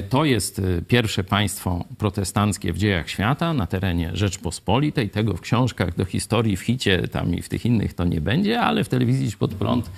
to 0.08 0.24
jest 0.24 0.58
e, 0.58 0.82
pierwsze 0.82 1.24
państwo 1.24 1.84
protestanckie 1.98 2.72
w 2.72 2.78
dziejach 2.78 3.10
świata 3.10 3.52
na 3.52 3.66
terenie 3.66 4.10
Rzeczpospolitej. 4.12 5.10
Tego 5.10 5.34
w 5.34 5.40
książkach 5.40 5.96
do 5.96 6.04
historii, 6.04 6.56
w 6.56 6.60
hicie 6.60 7.08
tam 7.08 7.34
i 7.34 7.42
w 7.42 7.48
tych 7.48 7.66
innych 7.66 7.94
to 7.94 8.04
nie 8.04 8.20
będzie, 8.20 8.60
ale 8.60 8.84
w 8.84 8.88
telewizji 8.88 9.32
pod 9.38 9.54
prąd 9.54 9.90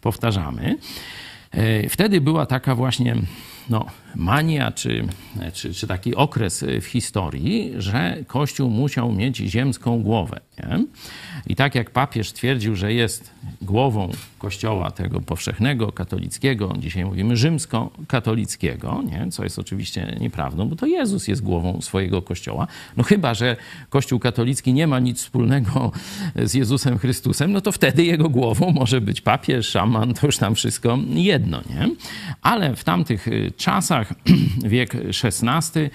powtarzamy. 0.00 0.76
E, 1.50 1.88
wtedy 1.88 2.20
była 2.20 2.46
taka 2.46 2.74
właśnie 2.74 3.16
no, 3.70 3.86
mania, 4.14 4.72
czy, 4.72 5.08
czy, 5.52 5.74
czy 5.74 5.86
taki 5.86 6.14
okres 6.14 6.64
w 6.80 6.84
historii, 6.84 7.72
że 7.78 8.16
Kościół 8.26 8.70
musiał 8.70 9.12
mieć 9.12 9.36
ziemską 9.36 10.02
głowę. 10.02 10.40
Nie? 10.58 10.84
I 11.46 11.56
tak 11.56 11.74
jak 11.74 11.90
papież 11.90 12.32
twierdził, 12.32 12.76
że 12.76 12.92
jest 12.92 13.30
głową 13.62 14.10
Kościoła 14.38 14.90
tego 14.90 15.20
powszechnego, 15.20 15.92
katolickiego, 15.92 16.74
dzisiaj 16.78 17.04
mówimy 17.04 17.36
rzymsko-katolickiego, 17.36 19.02
nie? 19.02 19.30
co 19.30 19.44
jest 19.44 19.58
oczywiście 19.58 20.16
nieprawdą, 20.20 20.68
bo 20.68 20.76
to 20.76 20.86
Jezus 20.86 21.28
jest 21.28 21.42
głową 21.42 21.80
swojego 21.80 22.22
Kościoła. 22.22 22.66
No 22.96 23.04
chyba, 23.04 23.34
że 23.34 23.56
Kościół 23.90 24.18
katolicki 24.18 24.72
nie 24.72 24.86
ma 24.86 24.98
nic 25.00 25.20
wspólnego 25.20 25.92
z 26.36 26.54
Jezusem 26.54 26.98
Chrystusem, 26.98 27.52
no 27.52 27.60
to 27.60 27.72
wtedy 27.72 28.04
jego 28.04 28.28
głową 28.28 28.70
może 28.70 29.00
być 29.00 29.20
papież, 29.20 29.68
szaman, 29.68 30.14
to 30.14 30.26
już 30.26 30.38
tam 30.38 30.54
wszystko 30.54 30.98
jedno. 31.08 31.60
Nie? 31.70 31.88
Ale 32.42 32.76
w 32.76 32.84
tamtych 32.84 33.28
y, 33.28 33.52
czasach, 33.56 34.12
wiek 34.64 34.94
XVI, 35.24 35.80
y, 35.80 35.90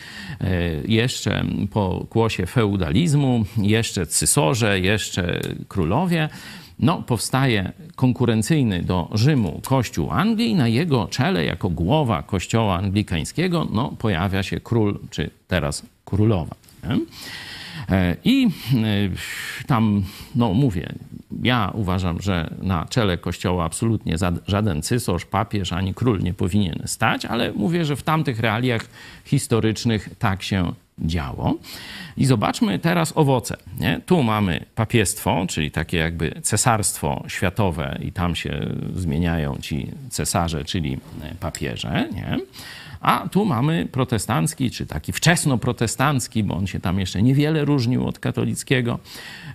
jeszcze 0.88 1.46
po 1.72 2.06
kłosie 2.10 2.46
feudalizmu, 2.46 3.46
jeszcze 3.58 4.06
cysorze, 4.50 4.80
jeszcze 4.80 5.42
królowie, 5.68 6.30
no, 6.80 7.02
powstaje 7.02 7.72
konkurencyjny 7.96 8.84
do 8.84 9.10
Rzymu 9.14 9.62
Kościół 9.66 10.12
Anglii. 10.12 10.56
Na 10.56 10.68
jego 10.68 11.08
czele, 11.08 11.46
jako 11.46 11.70
głowa 11.70 12.24
Kościoła 12.24 12.78
Anglikańskiego, 12.78 13.68
no, 13.72 13.94
pojawia 14.00 14.44
się 14.44 14.60
król, 14.60 15.00
czy 15.10 15.30
teraz 15.48 15.86
królowa. 16.06 16.56
E, 17.90 18.16
I 18.24 18.48
e, 18.48 19.68
tam, 19.68 20.04
no 20.36 20.54
mówię, 20.54 20.94
ja 21.44 21.72
uważam, 21.74 22.22
że 22.22 22.54
na 22.62 22.86
czele 22.86 23.18
kościoła 23.18 23.66
absolutnie 23.66 24.16
żaden 24.48 24.82
cysarz, 24.82 25.26
papież 25.26 25.74
ani 25.74 25.94
król 25.94 26.20
nie 26.20 26.34
powinien 26.34 26.82
stać, 26.86 27.26
ale 27.26 27.54
mówię, 27.54 27.86
że 27.86 27.96
w 27.96 28.04
tamtych 28.04 28.40
realiach 28.40 28.86
historycznych 29.26 30.10
tak 30.20 30.44
się 30.44 30.74
działo. 31.02 31.56
I 32.18 32.26
zobaczmy 32.26 32.80
teraz 32.80 33.14
owoce. 33.16 33.58
Nie? 33.80 34.02
Tu 34.06 34.24
mamy 34.24 34.66
papiestwo, 34.76 35.46
czyli 35.48 35.72
takie 35.72 35.98
jakby 35.98 36.42
cesarstwo 36.42 37.24
światowe, 37.28 38.00
i 38.02 38.12
tam 38.12 38.36
się 38.36 38.70
zmieniają 38.96 39.58
ci 39.62 39.92
cesarze, 40.10 40.66
czyli 40.66 40.98
papieże. 41.40 42.10
Nie? 42.14 42.40
A 43.02 43.30
tu 43.32 43.46
mamy 43.46 43.86
protestancki, 43.92 44.72
czy 44.72 44.86
taki 44.86 45.12
wczesnoprotestancki, 45.12 46.44
bo 46.44 46.56
on 46.56 46.68
się 46.68 46.80
tam 46.80 47.00
jeszcze 47.00 47.22
niewiele 47.22 47.66
różnił 47.66 48.08
od 48.08 48.20
katolickiego, 48.20 49.00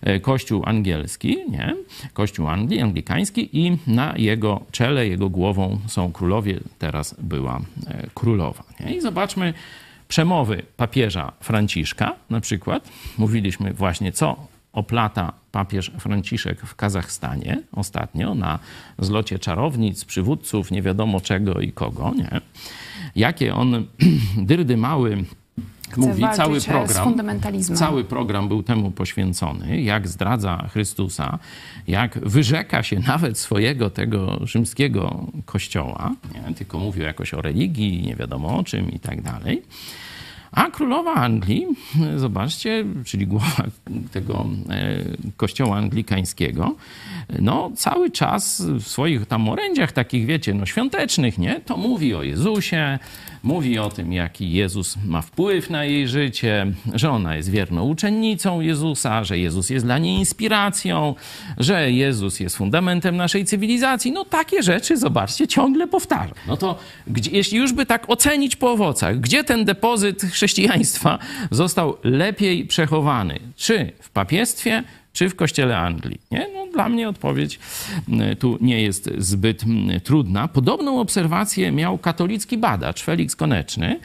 e, 0.03 0.21
kościół 0.21 0.63
angielski, 0.67 1.37
nie? 1.49 1.77
kościół 2.13 2.49
Anglii, 2.49 2.81
anglikański 2.81 3.59
i 3.59 3.79
na 3.87 4.15
jego 4.17 4.61
czele, 4.71 5.09
jego 5.09 5.29
głową 5.31 5.79
są 5.87 6.13
królowie, 6.13 6.61
teraz 6.79 7.15
była 7.19 7.61
e, 7.87 8.07
królowa. 8.15 8.65
Nie? 8.81 8.97
I 8.97 9.01
zobaczmy 9.01 9.55
przemowy 10.15 10.63
papieża 10.77 11.33
Franciszka 11.41 12.15
na 12.31 12.41
przykład. 12.41 12.89
Mówiliśmy 13.19 13.73
właśnie, 13.73 14.13
co 14.13 14.37
oplata 14.73 15.33
papież 15.53 15.93
Franciszek 15.99 16.61
w 16.61 16.75
Kazachstanie 16.75 17.63
ostatnio 17.73 18.35
na 18.35 18.59
zlocie 18.99 19.39
czarownic, 19.39 20.05
przywódców, 20.05 20.71
nie 20.71 20.83
wiadomo 20.83 21.21
czego 21.21 21.61
i 21.61 21.73
kogo, 21.73 22.13
nie? 22.17 22.41
jakie 23.17 23.55
on 23.55 23.87
dyrdy 24.51 24.77
mały 24.77 25.25
mówi, 25.97 26.25
cały 26.37 26.61
program, 26.61 27.15
cały 27.75 28.05
program 28.05 28.49
był 28.49 28.63
temu 28.63 28.91
poświęcony, 28.91 29.81
jak 29.81 30.09
zdradza 30.09 30.69
Chrystusa, 30.73 31.39
jak 31.87 32.19
wyrzeka 32.19 32.83
się 32.83 33.01
nawet 33.01 33.39
swojego 33.39 33.91
tego 33.91 34.41
rzymskiego 34.47 35.27
kościoła, 35.45 36.13
nie? 36.35 36.55
tylko 36.55 36.79
mówił 36.79 37.03
jakoś 37.05 37.35
o 37.35 37.43
religii, 37.43 38.03
nie 38.03 38.17
wiadomo 38.17 38.59
o 38.59 38.65
czym 38.65 38.93
i 38.93 38.99
tak 38.99 39.23
dalej. 39.23 39.63
A 40.55 40.71
królowa 40.71 41.15
Anglii, 41.15 41.67
zobaczcie, 42.17 42.85
czyli 43.05 43.27
głowa 43.27 43.65
tego 44.13 44.47
e, 44.71 45.05
kościoła 45.37 45.77
anglikańskiego, 45.77 46.75
no 47.39 47.71
cały 47.77 48.11
czas 48.11 48.63
w 48.63 48.83
swoich 48.83 49.27
tam 49.27 49.49
orędziach 49.49 49.93
takich, 49.93 50.27
wiecie, 50.27 50.55
no 50.55 50.67
świątecznych, 50.67 51.39
nie? 51.39 51.61
To 51.61 51.77
mówi 51.77 52.15
o 52.15 52.23
Jezusie, 52.23 52.99
mówi 53.45 53.79
o 53.79 53.91
tym, 53.91 54.13
jaki 54.13 54.53
Jezus 54.53 54.97
ma 55.07 55.23
wpływ 55.23 55.71
na 55.71 55.85
jej 55.85 56.09
życie, 56.09 56.67
że 56.95 57.11
ona 57.11 57.37
jest 57.37 57.51
wierną 57.51 57.85
uczennicą 57.85 58.61
Jezusa, 58.61 59.25
że 59.25 59.39
Jezus 59.39 59.71
jest 59.71 59.87
dla 59.87 59.99
niej 59.99 60.19
inspiracją, 60.19 61.15
że 61.59 61.93
Jezus 61.93 62.41
jest 62.41 62.57
fundamentem 62.57 63.17
naszej 63.17 63.45
cywilizacji. 63.45 64.13
No 64.13 64.25
takie 64.25 64.63
rzeczy, 64.63 64.97
zobaczcie, 64.97 65.49
ciągle 65.49 65.89
powtarza. 65.89 66.35
No 66.47 66.57
to 66.57 66.79
gdzie, 67.07 67.31
jeśli 67.31 67.59
już 67.59 67.73
by 67.73 67.87
tak 67.87 68.11
ocenić 68.11 68.57
po 68.57 68.73
owocach, 68.73 69.21
gdzie 69.21 69.45
ten 69.45 69.65
depozyt 69.65 70.23
chrześcijaństwa 70.23 71.19
został 71.51 71.97
lepiej 72.05 72.67
przechowany? 72.67 73.41
Czy 73.57 73.93
w 74.01 74.11
papiestwie, 74.11 74.83
czy 75.15 75.29
w 75.29 75.37
kościele 75.37 75.79
Anglii? 75.79 76.21
Nie? 76.31 76.49
No, 76.55 76.67
dla 76.73 76.89
mnie 76.89 77.09
odpowiedź 77.09 77.59
mm, 78.09 78.37
tu 78.37 78.59
nie 78.61 78.83
jest 78.83 79.11
zbyt 79.19 79.65
mm, 79.65 80.01
trudna. 80.01 80.49
Podobną 80.49 81.01
obserwację 81.01 81.73
miał 81.73 81.99
katolicki 81.99 82.59
badacz 82.59 83.03
Felix 83.03 83.37
Koneczny. 83.37 84.01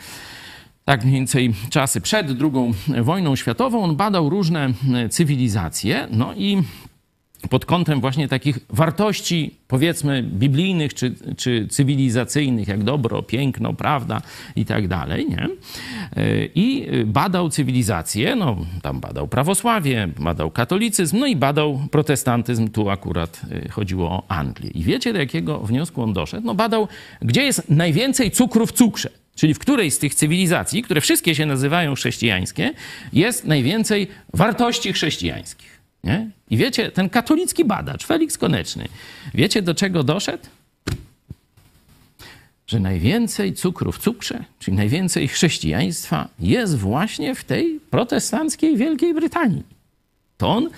Tak 0.86 1.04
mniej 1.04 1.16
więcej 1.16 1.54
czasy 1.70 2.02
przed 2.02 2.28
II 2.28 2.74
wojną 3.04 3.36
światową 3.36 3.84
on 3.84 3.96
badał 3.96 4.30
różne 4.30 4.74
cywilizacje, 5.10 6.08
no 6.12 6.34
i 6.34 6.64
pod 7.50 7.66
kątem 7.66 8.02
właśnie 8.02 8.28
takich 8.28 8.60
wartości, 8.70 9.56
powiedzmy, 9.68 10.24
biblijnych 10.24 10.94
czy, 10.94 11.16
czy 11.38 11.68
cywilizacyjnych, 11.68 12.68
jak 12.68 12.84
dobro, 12.84 13.24
piękno, 13.24 13.74
prawda 13.74 14.22
i 14.56 14.66
tak 14.66 14.88
dalej, 14.88 15.28
nie? 15.30 15.50
I 16.56 16.88
badał 17.06 17.50
cywilizację, 17.50 18.36
no 18.36 18.58
tam 18.82 19.00
badał 19.00 19.28
prawosławie, 19.28 20.08
badał 20.20 20.52
katolicyzm, 20.52 21.20
no 21.20 21.28
i 21.28 21.36
badał 21.36 21.80
protestantyzm, 21.92 22.68
tu 22.68 22.90
akurat 22.90 23.42
y, 23.66 23.70
chodziło 23.70 24.10
o 24.10 24.24
Anglię. 24.28 24.70
I 24.70 24.84
wiecie, 24.84 25.14
do 25.14 25.20
jakiego 25.20 25.60
wniosku 25.60 26.04
on 26.04 26.14
doszedł? 26.14 26.48
No 26.48 26.56
badał, 26.56 26.88
gdzie 27.22 27.44
jest 27.44 27.70
najwięcej 27.70 28.32
cukru 28.32 28.66
w 28.66 28.72
cukrze. 28.72 29.10
Czyli 29.36 29.54
w 29.54 29.60
której 29.60 29.92
z 29.92 30.00
tych 30.00 30.16
cywilizacji, 30.16 30.84
które 30.84 31.02
wszystkie 31.02 31.36
się 31.36 31.46
nazywają 31.46 31.96
chrześcijańskie, 31.96 32.74
jest 33.14 33.46
najwięcej 33.46 34.08
wartości 34.34 34.94
chrześcijańskich. 34.94 35.79
Nie? 36.04 36.30
I 36.50 36.58
wiecie, 36.58 36.92
ten 36.92 37.10
katolicki 37.10 37.66
badacz, 37.66 38.06
Felix 38.06 38.38
Koneczny, 38.38 38.88
wiecie 39.34 39.62
do 39.62 39.76
czego 39.76 40.04
doszedł? 40.04 40.44
Że 42.68 42.80
najwięcej 42.80 43.54
cukru 43.54 43.92
w 43.92 44.00
cukrze, 44.00 44.44
czyli 44.60 44.78
najwięcej 44.78 45.28
chrześcijaństwa 45.28 46.28
jest 46.40 46.78
właśnie 46.78 47.36
w 47.36 47.44
tej 47.44 47.80
protestanckiej 47.90 48.78
Wielkiej 48.78 49.14
Brytanii. 49.14 49.80
To 50.40 50.50
on 50.50 50.70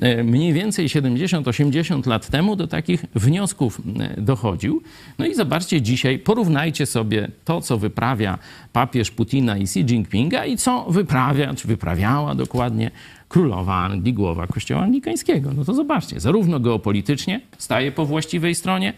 e, 0.00 0.24
mniej 0.24 0.52
więcej 0.52 0.88
70-80 0.88 2.06
lat 2.06 2.26
temu 2.26 2.56
do 2.56 2.66
takich 2.66 3.04
wniosków 3.14 3.80
e, 4.00 4.20
dochodził. 4.20 4.82
No 5.18 5.26
i 5.26 5.34
zobaczcie 5.34 5.82
dzisiaj, 5.82 6.18
porównajcie 6.18 6.86
sobie 6.86 7.30
to, 7.44 7.60
co 7.60 7.78
wyprawia 7.78 8.38
papież 8.72 9.10
Putina 9.10 9.56
i 9.56 9.62
Xi 9.62 9.80
Jinpinga 9.80 10.44
i 10.44 10.56
co 10.56 10.84
wyprawia, 10.88 11.54
czy 11.54 11.68
wyprawiała 11.68 12.34
dokładnie 12.34 12.90
królowa 13.30 13.74
Anglii, 13.74 14.14
głowa 14.14 14.46
kościoła 14.46 14.82
anglikańskiego. 14.82 15.52
No 15.56 15.64
to 15.64 15.74
zobaczcie, 15.74 16.20
zarówno 16.20 16.60
geopolitycznie 16.60 17.40
staje 17.58 17.92
po 17.92 18.06
właściwej 18.06 18.54
stronie, 18.54 18.92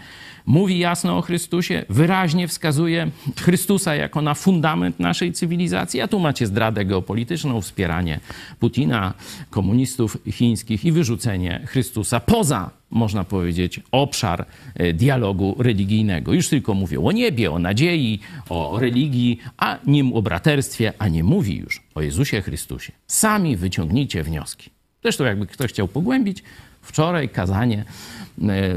mówi 0.46 0.78
jasno 0.78 1.18
o 1.18 1.22
Chrystusie, 1.22 1.84
wyraźnie 1.88 2.48
wskazuje 2.48 3.10
Chrystusa 3.40 3.94
jako 3.94 4.22
na 4.22 4.34
fundament 4.34 5.00
naszej 5.00 5.32
cywilizacji, 5.32 6.00
a 6.00 6.08
tu 6.08 6.18
macie 6.18 6.46
zdradę 6.46 6.84
geopolityczną, 6.84 7.60
wspieranie 7.60 8.20
Putina, 8.58 9.14
komunistów 9.50 10.16
chińskich 10.30 10.84
i 10.84 10.92
wyrzucenie 10.92 11.62
Chrystusa 11.66 12.20
poza 12.20 12.70
można 12.92 13.24
powiedzieć, 13.24 13.80
obszar 13.92 14.46
e, 14.74 14.92
dialogu 14.92 15.56
religijnego. 15.58 16.32
Już 16.32 16.48
tylko 16.48 16.74
mówią 16.74 17.04
o 17.04 17.12
niebie, 17.12 17.50
o 17.50 17.58
nadziei, 17.58 18.20
o 18.48 18.78
religii, 18.80 19.38
a 19.56 19.78
nim 19.86 20.12
o 20.12 20.22
braterstwie, 20.22 20.92
a 20.98 21.08
nie 21.08 21.24
mówi 21.24 21.56
już 21.56 21.82
o 21.94 22.02
Jezusie 22.02 22.42
Chrystusie. 22.42 22.92
Sami 23.06 23.56
wyciągnijcie 23.56 24.22
wnioski. 24.22 24.70
Zresztą 25.02 25.24
jakby 25.24 25.46
ktoś 25.46 25.70
chciał 25.70 25.88
pogłębić, 25.88 26.42
wczoraj 26.82 27.28
kazanie, 27.28 27.84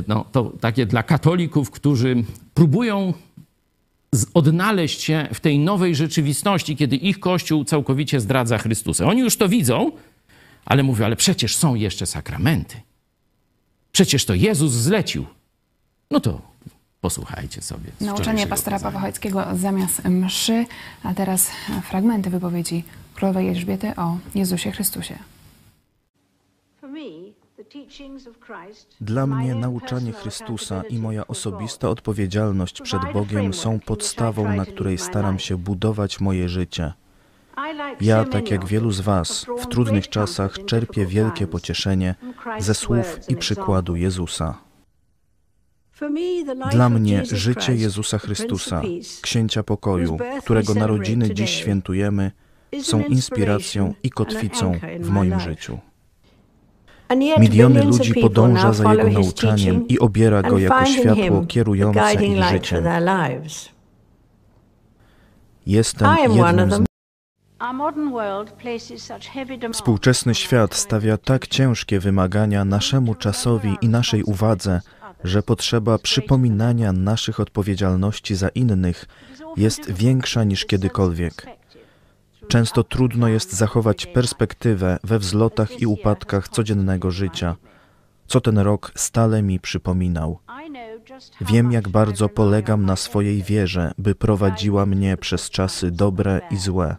no, 0.08 0.26
to 0.32 0.52
takie 0.62 0.86
dla 0.86 1.04
katolików, 1.04 1.72
którzy 1.72 2.24
próbują 2.54 3.14
odnaleźć 4.34 5.02
się 5.02 5.28
w 5.34 5.40
tej 5.40 5.60
nowej 5.60 5.96
rzeczywistości, 5.96 6.76
kiedy 6.76 6.96
ich 6.96 7.20
Kościół 7.20 7.66
całkowicie 7.66 8.20
zdradza 8.20 8.58
Chrystusa. 8.58 9.06
Oni 9.06 9.22
już 9.22 9.38
to 9.38 9.50
widzą, 9.50 9.92
ale 10.66 10.84
mówią, 10.84 11.06
ale 11.06 11.16
przecież 11.16 11.56
są 11.56 11.76
jeszcze 11.76 12.06
sakramenty. 12.06 12.76
Przecież 13.92 14.26
to 14.26 14.34
Jezus 14.34 14.72
zlecił. 14.72 15.26
No 16.12 16.20
to 16.20 16.42
posłuchajcie 17.02 17.62
sobie. 17.62 17.92
Nauczanie 18.02 18.48
pastora 18.48 18.80
Pawła 18.80 19.00
Chojeckiego 19.00 19.46
zamiast 19.54 20.06
mszy, 20.06 20.66
a 21.04 21.14
teraz 21.14 21.52
fragmenty 21.90 22.30
wypowiedzi 22.30 22.84
królowej 23.16 23.50
Elżbiety 23.50 23.96
o 23.96 24.18
Jezusie 24.36 24.72
Chrystusie. 24.72 25.20
Dla 29.02 29.28
mnie 29.28 29.56
nauczanie 29.56 30.12
Chrystusa 30.12 30.84
i 30.90 31.00
moja 31.00 31.28
osobista 31.28 31.90
odpowiedzialność 31.90 32.82
przed 32.82 33.02
Bogiem 33.14 33.54
są 33.54 33.80
podstawą, 33.80 34.56
na 34.56 34.66
której 34.66 34.98
staram 34.98 35.40
się 35.40 35.58
budować 35.58 36.20
moje 36.20 36.50
życie. 36.50 36.94
Ja, 38.02 38.26
tak 38.26 38.52
jak 38.52 38.66
wielu 38.66 38.92
z 38.92 39.02
Was, 39.02 39.46
w 39.60 39.68
trudnych 39.68 40.10
czasach 40.10 40.66
czerpię 40.66 41.06
wielkie 41.06 41.48
pocieszenie 41.48 42.16
ze 42.60 42.74
słów 42.74 43.20
i 43.30 43.36
przykładu 43.36 43.96
Jezusa. 43.96 44.58
Dla 46.72 46.90
mnie 46.90 47.26
życie 47.26 47.76
Jezusa 47.76 48.18
Chrystusa, 48.18 48.82
Księcia 49.22 49.64
Pokoju, 49.64 50.18
którego 50.44 50.74
narodziny 50.74 51.34
dziś 51.34 51.50
świętujemy, 51.50 52.32
są 52.82 53.04
inspiracją 53.04 53.94
i 54.04 54.10
kotwicą 54.10 54.80
w 55.00 55.10
moim 55.10 55.40
życiu. 55.40 55.80
Miliony 57.40 57.84
ludzi 57.84 58.14
podąża 58.14 58.74
za 58.74 58.94
Jego 58.94 59.10
nauczaniem 59.10 59.88
i 59.88 60.00
obiera 60.00 60.42
Go 60.42 60.58
jako 60.58 60.86
światło 60.86 61.46
kierujące 61.48 62.26
ich 62.26 62.44
życiem. 62.44 62.84
Jestem 65.66 66.10
jednym 66.30 66.72
z 66.72 66.80
Współczesny 69.74 70.36
świat 70.36 70.76
stawia 70.76 71.18
tak 71.18 71.48
ciężkie 71.48 72.00
wymagania 72.00 72.66
naszemu 72.66 73.16
czasowi 73.16 73.78
i 73.82 73.90
naszej 73.90 74.24
uwadze, 74.24 74.82
że 75.24 75.44
potrzeba 75.44 75.98
przypominania 75.98 76.92
naszych 76.92 77.40
odpowiedzialności 77.40 78.36
za 78.36 78.50
innych 78.50 79.06
jest 79.58 79.92
większa 79.92 80.44
niż 80.44 80.66
kiedykolwiek. 80.66 81.46
Często 82.48 82.84
trudno 82.84 83.28
jest 83.28 83.54
zachować 83.54 84.06
perspektywę 84.06 84.98
we 85.04 85.20
wzlotach 85.20 85.82
i 85.82 85.86
upadkach 85.86 86.50
codziennego 86.50 87.12
życia. 87.12 87.56
co 88.28 88.42
ten 88.42 88.58
rok 88.58 88.92
stale 88.96 89.42
mi 89.42 89.60
przypominał. 89.60 90.40
Wiem, 91.42 91.72
jak 91.72 91.90
bardzo 91.90 92.30
polegam 92.30 92.86
na 92.86 92.96
swojej 92.96 93.44
wierze, 93.44 93.92
by 93.98 94.16
prowadziła 94.16 94.86
mnie 94.86 95.18
przez 95.18 95.50
czasy 95.50 95.92
dobre 95.92 96.42
i 96.52 96.58
złe. 96.58 96.96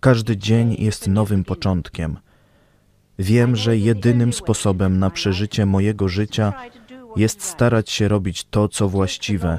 Każdy 0.00 0.36
dzień 0.36 0.76
jest 0.78 1.08
nowym 1.08 1.44
początkiem. 1.44 2.16
Wiem, 3.18 3.56
że 3.56 3.76
jedynym 3.76 4.32
sposobem 4.32 4.98
na 4.98 5.10
przeżycie 5.10 5.66
mojego 5.66 6.08
życia 6.08 6.52
jest 7.16 7.42
starać 7.42 7.90
się 7.90 8.08
robić 8.08 8.44
to, 8.44 8.68
co 8.68 8.88
właściwe, 8.88 9.58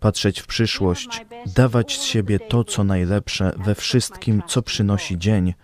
patrzeć 0.00 0.40
w 0.40 0.46
przyszłość, 0.46 1.24
dawać 1.46 1.98
z 1.98 2.02
siebie 2.02 2.38
to, 2.40 2.64
co 2.64 2.84
najlepsze 2.84 3.52
we 3.56 3.74
wszystkim, 3.74 4.42
co 4.46 4.62
przynosi 4.62 5.18
dzień 5.18 5.54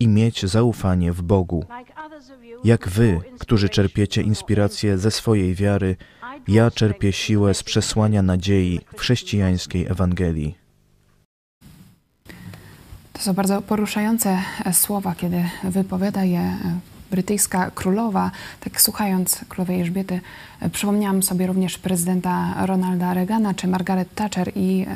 i 0.00 0.08
mieć 0.08 0.46
zaufanie 0.46 1.12
w 1.12 1.22
Bogu. 1.22 1.64
Jak 2.64 2.88
wy, 2.88 3.20
którzy 3.38 3.68
czerpiecie 3.68 4.22
inspirację 4.22 4.98
ze 4.98 5.10
swojej 5.10 5.54
wiary, 5.54 5.96
ja 6.48 6.70
czerpię 6.70 7.12
siłę 7.12 7.54
z 7.54 7.62
przesłania 7.62 8.22
nadziei 8.22 8.80
w 8.96 9.00
chrześcijańskiej 9.00 9.86
Ewangelii. 9.86 10.54
To 13.12 13.24
są 13.24 13.32
bardzo 13.32 13.62
poruszające 13.62 14.42
e, 14.64 14.72
słowa, 14.72 15.14
kiedy 15.14 15.44
wypowiada 15.64 16.24
je 16.24 16.40
e, 16.40 16.80
brytyjska 17.10 17.70
królowa. 17.70 18.30
Tak 18.60 18.80
słuchając 18.80 19.40
królowej 19.48 19.80
Elżbiety, 19.80 20.20
e, 20.60 20.70
przypomniałam 20.70 21.22
sobie 21.22 21.46
również 21.46 21.78
prezydenta 21.78 22.66
Ronalda 22.66 23.14
Reagana 23.14 23.54
czy 23.54 23.68
Margaret 23.68 24.14
Thatcher 24.14 24.52
i 24.54 24.86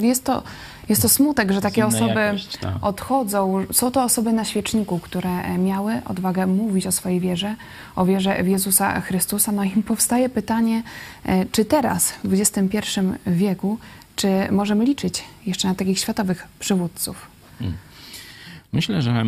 jest 0.00 0.24
to, 0.24 0.42
jest 0.88 1.02
to 1.02 1.08
smutek, 1.08 1.52
że 1.52 1.60
takie 1.60 1.86
osoby 1.86 2.20
jakość, 2.20 2.56
tak. 2.56 2.74
odchodzą. 2.82 3.66
Są 3.72 3.90
to 3.90 4.04
osoby 4.04 4.32
na 4.32 4.44
świeczniku, 4.44 4.98
które 4.98 5.58
miały 5.58 6.02
odwagę 6.04 6.46
mówić 6.46 6.86
o 6.86 6.92
swojej 6.92 7.20
wierze, 7.20 7.54
o 7.96 8.04
wierze 8.04 8.42
w 8.42 8.48
Jezusa 8.48 9.00
Chrystusa. 9.00 9.52
No 9.52 9.64
i 9.64 9.70
powstaje 9.70 10.28
pytanie, 10.28 10.82
czy 11.52 11.64
teraz, 11.64 12.12
w 12.24 12.32
XXI 12.32 12.78
wieku, 13.26 13.78
czy 14.16 14.28
możemy 14.50 14.84
liczyć 14.84 15.24
jeszcze 15.46 15.68
na 15.68 15.74
takich 15.74 15.98
światowych 15.98 16.48
przywódców? 16.58 17.26
Hmm. 17.58 17.76
Myślę, 18.72 19.02
że 19.02 19.24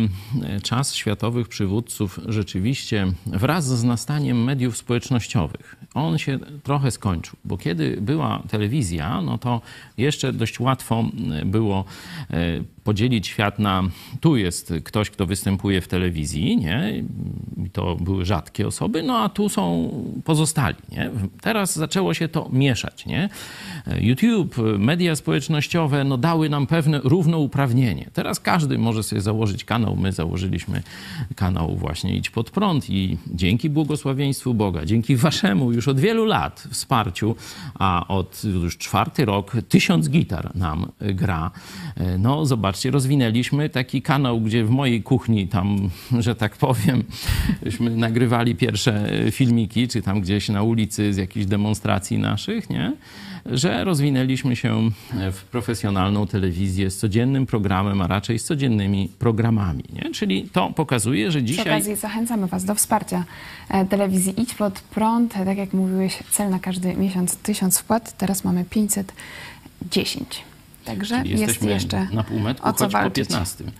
czas 0.63 0.95
światowych 0.95 1.47
przywódców 1.47 2.19
rzeczywiście 2.27 3.07
wraz 3.25 3.65
z 3.65 3.83
nastaniem 3.83 4.43
mediów 4.43 4.77
społecznościowych, 4.77 5.75
on 5.93 6.17
się 6.17 6.39
trochę 6.63 6.91
skończył, 6.91 7.35
bo 7.45 7.57
kiedy 7.57 7.97
była 8.01 8.43
telewizja, 8.49 9.21
no 9.21 9.37
to 9.37 9.61
jeszcze 9.97 10.33
dość 10.33 10.59
łatwo 10.59 11.05
było 11.45 11.85
e, 12.29 12.35
podzielić 12.83 13.27
świat 13.27 13.59
na 13.59 13.83
tu 14.21 14.37
jest 14.37 14.73
ktoś, 14.83 15.09
kto 15.09 15.25
występuje 15.25 15.81
w 15.81 15.87
telewizji, 15.87 16.57
nie? 16.57 17.03
I 17.65 17.69
to 17.69 17.95
były 17.95 18.25
rzadkie 18.25 18.67
osoby, 18.67 19.03
no 19.03 19.17
a 19.17 19.29
tu 19.29 19.49
są 19.49 19.91
pozostali, 20.23 20.75
nie? 20.91 21.11
Teraz 21.41 21.75
zaczęło 21.75 22.13
się 22.13 22.27
to 22.27 22.49
mieszać, 22.51 23.05
nie? 23.05 23.29
YouTube, 23.99 24.55
media 24.77 25.15
społecznościowe, 25.15 26.03
no 26.03 26.17
dały 26.17 26.49
nam 26.49 26.67
pewne 26.67 26.99
równouprawnienie. 27.03 28.09
Teraz 28.13 28.39
każdy 28.39 28.77
może 28.77 29.03
sobie 29.03 29.21
założyć 29.21 29.65
kanał. 29.65 29.95
My 29.95 30.11
założyliśmy 30.11 30.83
kanał 31.35 31.75
właśnie 31.75 32.15
Idź 32.15 32.29
Pod 32.29 32.49
Prąd 32.49 32.89
i 32.89 33.17
dzięki 33.27 33.69
błogosławieństwu 33.69 34.53
Boga, 34.53 34.85
dzięki 34.85 35.15
waszemu 35.15 35.71
już 35.71 35.87
od 35.87 35.99
wielu 35.99 36.25
lat 36.25 36.67
wsparciu, 36.71 37.35
a 37.73 38.07
od 38.07 38.43
już 38.43 38.77
czwarty 38.77 39.25
rok 39.25 39.51
tysiąc 39.69 40.09
gitar 40.09 40.55
nam 40.55 40.91
gra, 40.99 41.51
no 42.19 42.45
zobacz, 42.45 42.70
zobaczcie, 42.71 42.91
rozwinęliśmy 42.91 43.69
taki 43.69 44.01
kanał, 44.01 44.41
gdzie 44.41 44.65
w 44.65 44.69
mojej 44.69 45.03
kuchni 45.03 45.47
tam, 45.47 45.89
że 46.19 46.35
tak 46.35 46.57
powiem, 46.57 47.03
żeśmy 47.65 47.89
nagrywali 47.89 48.55
pierwsze 48.55 49.09
filmiki, 49.31 49.87
czy 49.87 50.01
tam 50.01 50.21
gdzieś 50.21 50.49
na 50.49 50.63
ulicy 50.63 51.13
z 51.13 51.17
jakichś 51.17 51.45
demonstracji 51.45 52.17
naszych, 52.17 52.69
nie? 52.69 52.93
że 53.45 53.83
rozwinęliśmy 53.83 54.55
się 54.55 54.89
w 55.31 55.43
profesjonalną 55.43 56.27
telewizję 56.27 56.91
z 56.91 56.97
codziennym 56.97 57.45
programem, 57.45 58.01
a 58.01 58.07
raczej 58.07 58.39
z 58.39 58.43
codziennymi 58.43 59.09
programami. 59.19 59.83
Nie? 59.93 60.11
Czyli 60.11 60.49
to 60.49 60.69
pokazuje, 60.69 61.31
że 61.31 61.43
dzisiaj... 61.43 61.65
Przy 61.65 61.73
okazji 61.73 61.95
zachęcamy 61.95 62.47
Was 62.47 62.65
do 62.65 62.75
wsparcia 62.75 63.23
e, 63.69 63.85
telewizji 63.85 64.41
Idź 64.41 64.53
Pod 64.53 64.81
Prąd. 64.81 65.33
Tak 65.33 65.57
jak 65.57 65.73
mówiłeś, 65.73 66.17
cel 66.31 66.49
na 66.49 66.59
każdy 66.59 66.95
miesiąc 66.95 67.37
1000 67.37 67.79
wpłat, 67.79 68.17
teraz 68.17 68.43
mamy 68.43 68.65
510. 68.65 70.50
Także 70.85 71.23
jest 71.25 71.63
jeszcze 71.63 72.07
na 72.13 72.23
półmetku, 72.23 72.69
o 72.69 72.73
co 72.73 72.83
choć 72.83 72.93
walczyć. 72.93 73.27
po 73.27 73.33
15. 73.33 73.63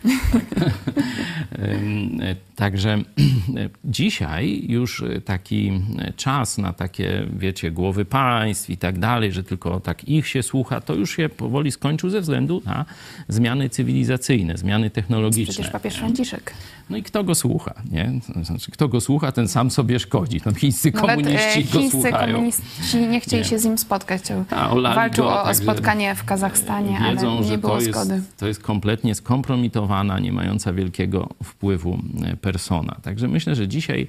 Także 2.56 2.98
dzisiaj 3.86 4.66
już 4.68 5.04
taki 5.26 5.82
czas 6.16 6.58
na 6.58 6.74
takie, 6.74 7.28
wiecie, 7.34 7.72
głowy 7.72 8.06
państw 8.06 8.70
i 8.70 8.78
tak 8.78 9.00
dalej, 9.00 9.32
że 9.32 9.44
tylko 9.44 9.80
tak 9.80 10.10
ich 10.10 10.28
się 10.28 10.44
słucha, 10.44 10.82
to 10.82 10.94
już 10.94 11.16
się 11.16 11.30
powoli 11.30 11.72
skończył 11.72 12.10
ze 12.10 12.22
względu 12.22 12.62
na 12.66 12.86
zmiany 13.28 13.70
cywilizacyjne, 13.70 14.58
zmiany 14.58 14.90
technologiczne. 14.90 15.54
Przecież 15.54 15.72
papież 15.72 15.96
Franciszek. 15.96 16.54
No 16.90 16.98
i 16.98 17.04
kto 17.04 17.24
go 17.24 17.36
słucha, 17.36 17.74
nie? 17.92 18.12
Znaczy, 18.44 18.72
kto 18.72 18.88
go 18.88 19.02
słucha, 19.02 19.32
ten 19.32 19.48
sam 19.48 19.72
sobie 19.72 20.00
szkodzi. 20.00 20.42
No, 20.46 20.54
chińscy 20.54 20.92
Nawet 20.92 21.10
komuniści 21.10 21.60
e, 21.60 21.64
chińscy 21.64 21.98
go 21.98 22.02
słuchają. 22.04 22.34
komuniści 22.34 22.98
nie 23.10 23.20
chcieli 23.20 23.44
nie. 23.44 23.50
się 23.50 23.60
z 23.60 23.66
nim 23.66 23.78
spotkać. 23.78 24.22
A, 24.50 24.76
Walczył 24.76 25.24
go, 25.24 25.44
o, 25.44 25.54
spotkanie 25.54 26.16
w 26.16 26.24
Kazachstanie, 26.24 26.91
wiedzą, 27.00 27.38
ale 27.38 27.48
nie 27.48 27.58
było 27.58 27.76
to 27.76 27.82
zgody. 27.82 28.14
Jest, 28.14 28.38
to 28.38 28.48
jest 28.48 28.64
kompletnie 28.64 29.16
skompromitowana, 29.16 30.20
nie 30.20 30.32
mająca 30.32 30.74
wielkiego 30.74 31.30
wpływu 31.44 32.00
e, 32.24 32.36
persona. 32.36 32.98
Także 33.04 33.28
myślę, 33.28 33.56
że 33.56 33.68
dzisiaj 33.68 34.08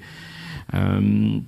um, 0.73 1.45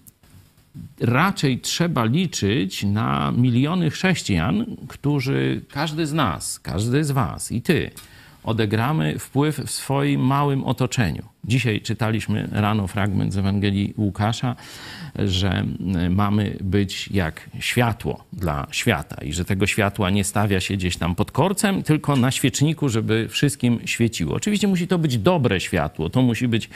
raczej 1.01 1.61
trzeba 1.61 2.05
liczyć 2.05 2.85
na 2.85 3.33
miliony 3.37 3.91
chrześcijan, 3.91 4.67
którzy, 4.89 5.63
każdy 5.71 6.07
z 6.07 6.13
nas, 6.13 6.61
każdy 6.61 7.05
z 7.05 7.11
was 7.11 7.53
i 7.53 7.63
ty, 7.63 7.91
odegramy 8.45 9.19
wpływ 9.19 9.59
w 9.59 9.71
swoim 9.71 10.21
małym 10.21 10.65
otoczeniu. 10.65 11.34
Dzisiaj 11.45 11.81
czytaliśmy 11.81 12.49
rano 12.53 12.87
fragment 12.87 13.33
z 13.33 13.37
Ewangelii 13.37 13.95
Łukasza, 13.97 14.57
że 15.19 15.65
mamy 16.11 16.57
być 16.61 17.09
jak 17.09 17.51
światło 17.59 18.25
dla 18.33 18.67
świata 18.71 19.25
i 19.25 19.33
że 19.33 19.45
tego 19.45 19.67
światła 19.67 20.11
nie 20.11 20.25
stawia 20.25 20.61
się 20.61 20.75
gdzieś 20.75 20.97
tam 20.97 21.15
pod 21.15 21.31
korcem, 21.31 21.83
tylko 21.83 22.17
na 22.17 22.31
świeczniku, 22.31 22.89
żeby 22.89 23.29
wszystkim 23.29 23.79
świeciło. 23.85 24.35
Oczywiście 24.35 24.69
musi 24.69 24.89
to 24.89 24.99
być 24.99 25.19
dobre 25.19 25.61
światło, 25.61 26.11
to 26.11 26.23
musi 26.23 26.49
być 26.49 26.69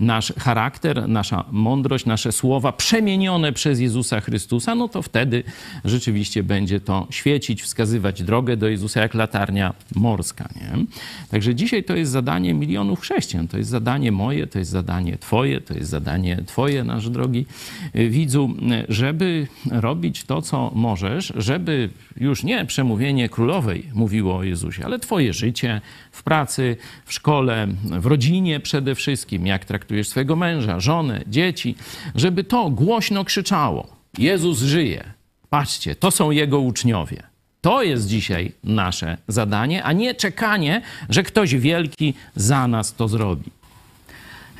nasz 0.00 0.32
charakter, 0.38 1.08
nasza 1.08 1.44
mądrość, 1.50 2.06
nasze 2.06 2.32
słowa 2.32 2.72
przemienione 2.72 3.52
przez 3.52 3.80
Jezusa 3.80 4.20
Chrystusa, 4.20 4.74
no 4.74 4.88
to 4.88 5.02
wtedy 5.02 5.42
rzeczywiście 5.84 6.42
będzie 6.42 6.80
to 6.80 7.06
świecić, 7.10 7.62
wskazywać 7.62 8.22
drogę 8.22 8.56
do 8.56 8.68
Jezusa 8.68 9.00
jak 9.00 9.14
latarnia 9.14 9.74
morska. 9.94 10.48
Nie? 10.56 10.84
Także 11.30 11.54
dzisiaj 11.54 11.84
to 11.84 11.96
jest 11.96 12.12
zadanie 12.12 12.54
milionów 12.54 13.00
chrześcijan, 13.00 13.48
to 13.48 13.58
jest 13.58 13.70
zadanie 13.70 14.12
moje, 14.14 14.46
to 14.46 14.58
jest 14.58 14.70
zadanie 14.70 15.18
Twoje, 15.18 15.60
to 15.60 15.74
jest 15.74 15.90
zadanie 15.90 16.42
Twoje, 16.46 16.84
nasz 16.84 17.10
drogi 17.10 17.46
widzu, 17.94 18.50
żeby 18.88 19.46
robić 19.70 20.24
to, 20.24 20.42
co 20.42 20.70
możesz, 20.74 21.32
żeby 21.36 21.90
już 22.16 22.44
nie 22.44 22.64
przemówienie 22.64 23.28
królowej 23.28 23.90
mówiło 23.94 24.36
o 24.36 24.42
Jezusie, 24.42 24.84
ale 24.84 24.98
Twoje 24.98 25.32
życie 25.32 25.80
w 26.12 26.22
pracy, 26.22 26.76
w 27.04 27.12
szkole, 27.12 27.66
w 27.84 28.06
rodzinie 28.06 28.60
przede 28.60 28.94
wszystkim, 28.94 29.46
jak 29.46 29.64
traktujesz 29.64 30.08
swojego 30.08 30.36
męża, 30.36 30.80
żonę, 30.80 31.20
dzieci, 31.26 31.74
żeby 32.14 32.44
to 32.44 32.70
głośno 32.70 33.24
krzyczało: 33.24 33.86
Jezus 34.18 34.58
żyje. 34.58 35.04
Patrzcie, 35.50 35.94
to 35.94 36.10
są 36.10 36.30
jego 36.30 36.60
uczniowie. 36.60 37.22
To 37.60 37.82
jest 37.82 38.08
dzisiaj 38.08 38.52
nasze 38.64 39.18
zadanie, 39.28 39.84
a 39.84 39.92
nie 39.92 40.14
czekanie, 40.14 40.82
że 41.08 41.22
ktoś 41.22 41.54
wielki 41.54 42.14
za 42.36 42.68
nas 42.68 42.94
to 42.94 43.08
zrobi. 43.08 43.50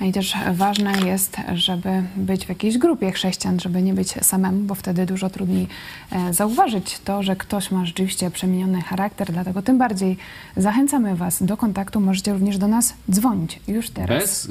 I 0.01 0.13
też 0.13 0.35
ważne 0.53 0.93
jest, 1.07 1.37
żeby 1.55 2.03
być 2.17 2.47
w 2.47 2.49
jakiejś 2.49 2.79
grupie 2.79 3.13
chrześcijan, 3.13 3.61
żeby 3.61 3.83
nie 3.83 3.95
być 3.95 4.09
samemu, 4.09 4.61
bo 4.61 4.75
wtedy 4.75 5.07
dużo 5.07 5.31
trudniej 5.31 5.67
e, 6.11 6.35
zauważyć 6.35 6.99
to, 6.99 7.23
że 7.23 7.37
ktoś 7.37 7.71
ma 7.71 7.87
rzeczywiście 7.87 8.31
przemieniony 8.31 8.83
charakter. 8.83 9.33
Dlatego 9.33 9.63
tym 9.63 9.79
bardziej 9.79 10.17
zachęcamy 10.57 11.17
Was 11.17 11.43
do 11.43 11.57
kontaktu. 11.57 12.01
Możecie 12.01 12.33
również 12.33 12.59
do 12.59 12.69
nas 12.69 12.95
dzwonić 13.11 13.61
już 13.69 13.91
teraz. 13.91 14.23
Bez 14.23 14.49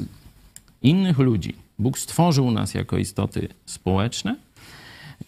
innych 0.82 1.18
ludzi. 1.18 1.54
Bóg 1.78 1.98
stworzył 1.98 2.50
nas 2.50 2.74
jako 2.74 2.98
istoty 2.98 3.48
społeczne 3.66 4.36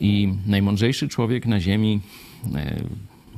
i 0.01 0.34
najmądrzejszy 0.47 1.09
człowiek 1.09 1.47
na 1.47 1.60
ziemi 1.60 2.01
e, 2.55 2.76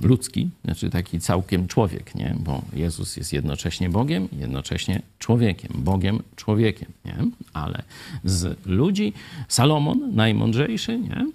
ludzki, 0.04 0.50
znaczy 0.64 0.90
taki 0.90 1.20
całkiem 1.20 1.68
człowiek, 1.68 2.14
nie? 2.14 2.36
bo 2.38 2.62
Jezus 2.72 3.16
jest 3.16 3.32
jednocześnie 3.32 3.90
Bogiem, 3.90 4.28
jednocześnie 4.32 5.02
człowiekiem, 5.18 5.72
Bogiem, 5.74 6.22
człowiekiem, 6.36 6.92
nie? 7.04 7.16
ale 7.52 7.82
z 8.24 8.66
ludzi 8.66 9.12
Salomon, 9.48 10.14
najmądrzejszy, 10.14 10.98
nie? 10.98 11.26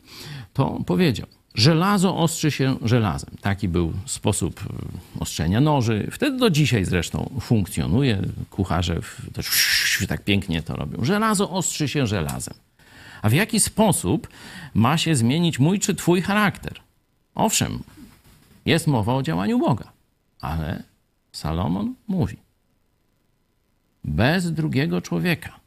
to 0.53 0.79
powiedział, 0.85 1.27
Żelazo 1.55 2.17
ostrzy 2.17 2.51
się 2.51 2.75
żelazem. 2.81 3.29
Taki 3.41 3.67
był 3.67 3.93
sposób 4.05 4.61
e, 4.61 5.19
ostrzenia 5.19 5.61
noży. 5.61 6.07
Wtedy 6.11 6.37
do 6.37 6.49
dzisiaj 6.49 6.85
zresztą 6.85 7.29
funkcjonuje. 7.41 8.21
Kucharze 8.49 8.99
też 9.33 9.47
tak 10.07 10.23
pięknie 10.23 10.63
to 10.63 10.75
robią. 10.75 11.05
Żelazo 11.05 11.49
ostrzy 11.49 11.87
się 11.87 12.07
żelazem. 12.07 12.53
A 13.21 13.29
w 13.29 13.33
jaki 13.33 13.59
sposób 13.59 14.27
ma 14.73 14.97
się 14.97 15.15
zmienić 15.15 15.59
mój 15.59 15.79
czy 15.79 15.95
twój 15.95 16.21
charakter? 16.21 16.73
Owszem, 17.35 17.79
jest 18.65 18.87
mowa 18.87 19.15
o 19.15 19.23
działaniu 19.23 19.59
Boga, 19.59 19.91
ale 20.41 20.83
Salomon 21.31 21.95
mówi: 22.07 22.37
bez 24.03 24.51
drugiego 24.51 25.01
człowieka 25.01 25.59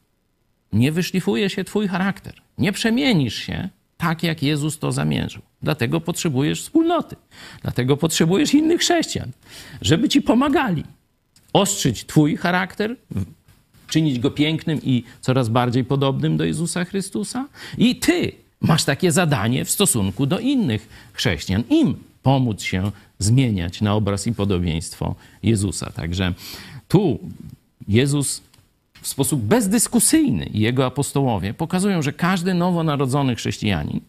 nie 0.73 0.93
wyszlifuje 0.93 1.51
się 1.51 1.65
twój 1.65 1.89
charakter, 1.89 2.35
nie 2.59 2.73
przemienisz 2.73 3.35
się 3.35 3.69
tak, 3.97 4.23
jak 4.23 4.43
Jezus 4.43 4.79
to 4.79 4.93
zamierzył. 4.93 5.43
Dlatego 5.63 6.01
potrzebujesz 6.01 6.63
wspólnoty, 6.63 7.17
dlatego 7.63 7.97
potrzebujesz 7.97 8.55
innych 8.55 8.81
chrześcijan, 8.81 9.31
żeby 9.83 10.09
ci 10.09 10.23
pomagali 10.23 10.85
ostrzyć 11.53 12.07
twój 12.07 12.37
charakter, 12.37 12.97
czynić 13.89 14.19
go 14.19 14.31
pięknym 14.31 14.81
i 14.83 15.05
coraz 15.21 15.49
bardziej 15.49 15.85
podobnym 15.85 16.37
do 16.37 16.45
Jezusa 16.45 16.85
Chrystusa. 16.85 17.49
I 17.79 17.97
ty 17.97 18.33
masz 18.61 18.85
takie 18.85 19.13
zadanie 19.13 19.65
w 19.65 19.71
stosunku 19.71 20.27
do 20.27 20.39
innych 20.39 20.89
chrześcijan, 21.13 21.63
im 21.71 21.95
pomóc 22.27 22.63
się 22.63 22.91
zmieniać 23.19 23.81
na 23.81 23.95
obraz 23.95 24.27
i 24.27 24.33
podobieństwo 24.33 25.15
Jezusa. 25.43 25.93
Także 25.95 26.35
tu 26.89 27.19
Jezus 27.89 28.43
w 29.03 29.09
sposób 29.09 29.41
bezdyskusyjny 29.41 30.45
i 30.47 30.61
jego 30.61 30.87
apostołowie 30.87 31.55
pokazują, 31.55 32.03
że 32.03 32.13
każdy 32.13 32.55
nowonarodzony 32.55 33.35
chrześcijanin, 33.35 34.01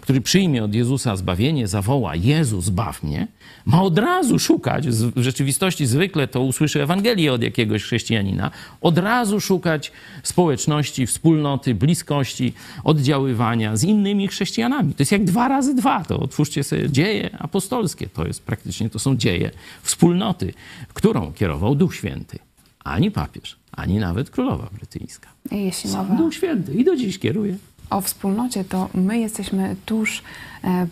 który 0.00 0.20
przyjmie 0.20 0.64
od 0.64 0.74
Jezusa 0.74 1.16
zbawienie, 1.16 1.68
zawoła 1.68 2.16
Jezus, 2.16 2.64
zbaw 2.64 3.02
mnie, 3.02 3.26
ma 3.64 3.82
od 3.82 3.98
razu 3.98 4.38
szukać, 4.38 4.88
w 4.88 5.22
rzeczywistości 5.22 5.86
zwykle 5.86 6.28
to 6.28 6.42
usłyszy 6.42 6.82
Ewangelię 6.82 7.32
od 7.32 7.42
jakiegoś 7.42 7.82
chrześcijanina, 7.82 8.50
od 8.80 8.98
razu 8.98 9.40
szukać 9.40 9.92
społeczności, 10.22 11.06
wspólnoty, 11.06 11.74
bliskości, 11.74 12.52
oddziaływania 12.84 13.76
z 13.76 13.84
innymi 13.84 14.28
chrześcijanami. 14.28 14.94
To 14.94 15.02
jest 15.02 15.12
jak 15.12 15.24
dwa 15.24 15.48
razy 15.48 15.74
dwa. 15.74 16.04
To 16.04 16.18
otwórzcie 16.18 16.64
sobie 16.64 16.90
dzieje 16.90 17.36
apostolskie. 17.38 18.06
To 18.06 18.26
jest 18.26 18.42
praktycznie, 18.42 18.90
to 18.90 18.98
są 18.98 19.16
dzieje 19.16 19.50
wspólnoty, 19.82 20.54
którą 20.94 21.32
kierował 21.32 21.74
Duch 21.74 21.94
Święty. 21.94 22.38
Ani 22.84 23.10
papież, 23.10 23.56
ani 23.72 23.98
nawet 23.98 24.30
królowa 24.30 24.68
brytyjska. 24.72 25.28
Jeśli 25.50 25.90
Sam 25.90 26.16
Duch 26.16 26.34
Święty 26.34 26.74
i 26.74 26.84
do 26.84 26.96
dziś 26.96 27.18
kieruje. 27.18 27.56
O 27.92 28.00
wspólnocie, 28.00 28.64
to 28.64 28.88
my 28.94 29.18
jesteśmy 29.18 29.76
tuż 29.86 30.22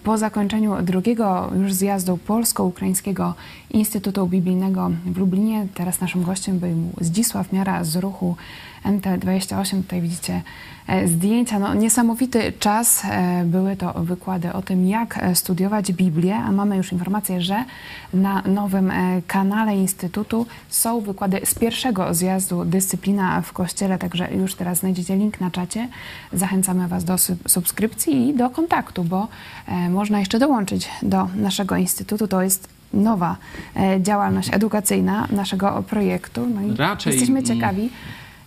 po 0.05 0.19
zakończeniu 0.19 0.83
drugiego 0.83 1.51
już 1.57 1.73
zjazdu 1.73 2.17
Polsko-Ukraińskiego 2.17 3.35
Instytutu 3.71 4.27
Biblijnego 4.27 4.91
w 5.07 5.17
Lublinie. 5.19 5.67
Teraz 5.75 6.01
naszym 6.01 6.23
gościem 6.23 6.59
był 6.59 6.71
Zdzisław 7.01 7.53
Miara 7.53 7.85
z 7.85 7.97
ruchu 7.97 8.37
MT28. 8.85 9.83
Tutaj 9.83 10.01
widzicie 10.01 10.43
e, 10.87 11.09
zdjęcia. 11.09 11.59
No, 11.59 11.75
niesamowity 11.75 12.53
czas. 12.59 13.03
E, 13.05 13.45
Były 13.45 13.77
to 13.77 13.93
wykłady 14.05 14.53
o 14.53 14.63
tym, 14.63 14.89
jak 14.89 15.19
e, 15.23 15.35
studiować 15.35 15.93
Biblię, 15.93 16.37
a 16.37 16.53
mamy 16.53 16.77
już 16.77 16.93
informację, 16.93 17.41
że 17.43 17.65
na 18.15 18.43
nowym 18.43 18.91
e, 18.91 19.23
kanale 19.27 19.77
Instytutu 19.77 20.47
są 20.69 21.01
wykłady 21.01 21.41
z 21.45 21.55
pierwszego 21.55 22.15
zjazdu 22.15 22.65
Dyscyplina 22.65 23.41
w 23.41 23.53
Kościele, 23.53 23.99
także 23.99 24.35
już 24.35 24.55
teraz 24.55 24.79
znajdziecie 24.79 25.17
link 25.17 25.41
na 25.41 25.51
czacie. 25.51 25.89
Zachęcamy 26.33 26.89
Was 26.89 27.05
do 27.05 27.19
sub- 27.19 27.49
subskrypcji 27.49 28.29
i 28.29 28.35
do 28.35 28.51
kontaktu, 28.51 29.05
bo 29.05 29.23
e, 29.23 29.29
można 29.91 30.19
jeszcze 30.21 30.39
dołączyć 30.39 30.89
do 31.03 31.29
naszego 31.37 31.77
Instytutu. 31.77 32.29
To 32.29 32.43
jest 32.43 32.69
nowa 32.93 33.37
e, 33.77 34.03
działalność 34.03 34.49
edukacyjna 34.53 35.29
naszego 35.31 35.85
projektu. 35.89 36.47
No 36.47 36.63
i 36.63 36.77
Raczej, 36.77 37.13
jesteśmy 37.13 37.43
ciekawi, 37.43 37.91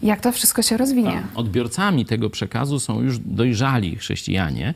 jak 0.02 0.22
to 0.22 0.32
wszystko 0.32 0.62
się 0.62 0.78
rozwinie. 0.78 1.24
Odbiorcami 1.36 2.06
tego 2.06 2.30
przekazu 2.30 2.80
są 2.80 3.02
już 3.02 3.20
dojrzali 3.20 3.96
chrześcijanie. 3.96 4.74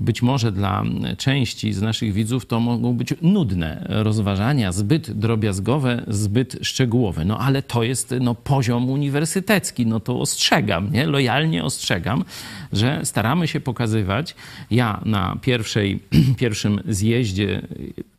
Być 0.00 0.22
może 0.22 0.52
dla 0.52 0.84
części 1.18 1.72
z 1.72 1.82
naszych 1.82 2.12
widzów 2.12 2.46
to 2.46 2.60
mogą 2.60 2.92
być 2.92 3.14
nudne 3.22 3.86
rozważania, 3.88 4.72
zbyt 4.72 5.10
drobiazgowe, 5.10 6.04
zbyt 6.08 6.56
szczegółowe. 6.62 7.24
No 7.24 7.38
ale 7.38 7.62
to 7.62 7.82
jest 7.82 8.14
no, 8.20 8.34
poziom 8.34 8.90
uniwersytecki. 8.90 9.86
No 9.86 10.00
to 10.00 10.20
ostrzegam, 10.20 10.92
nie? 10.92 11.06
lojalnie 11.06 11.64
ostrzegam, 11.64 12.24
że 12.72 13.00
staramy 13.04 13.48
się 13.48 13.60
pokazywać. 13.60 14.34
Ja 14.70 15.00
na 15.04 15.36
pierwszej, 15.42 16.00
pierwszym 16.36 16.80
zjeździe 16.88 17.62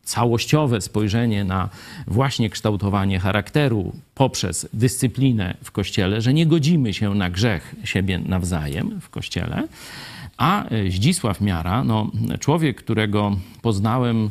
całościowe 0.04 0.80
spojrzenie 0.80 1.44
na 1.44 1.68
właśnie 2.06 2.50
kształtowanie 2.50 3.18
charakteru 3.18 3.92
poprzez 4.14 4.68
dyscyplinę 4.72 5.54
w 5.64 5.70
kościele, 5.70 6.20
że 6.20 6.34
nie 6.34 6.46
godzimy 6.46 6.94
się 6.94 7.14
na 7.14 7.30
grzech 7.30 7.74
siebie 7.84 8.18
nawzajem 8.18 9.00
w 9.00 9.08
kościele. 9.08 9.68
A 10.42 10.64
e, 10.68 10.90
Zdzisław 10.90 11.40
Miara, 11.40 11.84
no, 11.84 12.10
człowiek, 12.40 12.76
którego 12.76 13.36
poznałem 13.62 14.30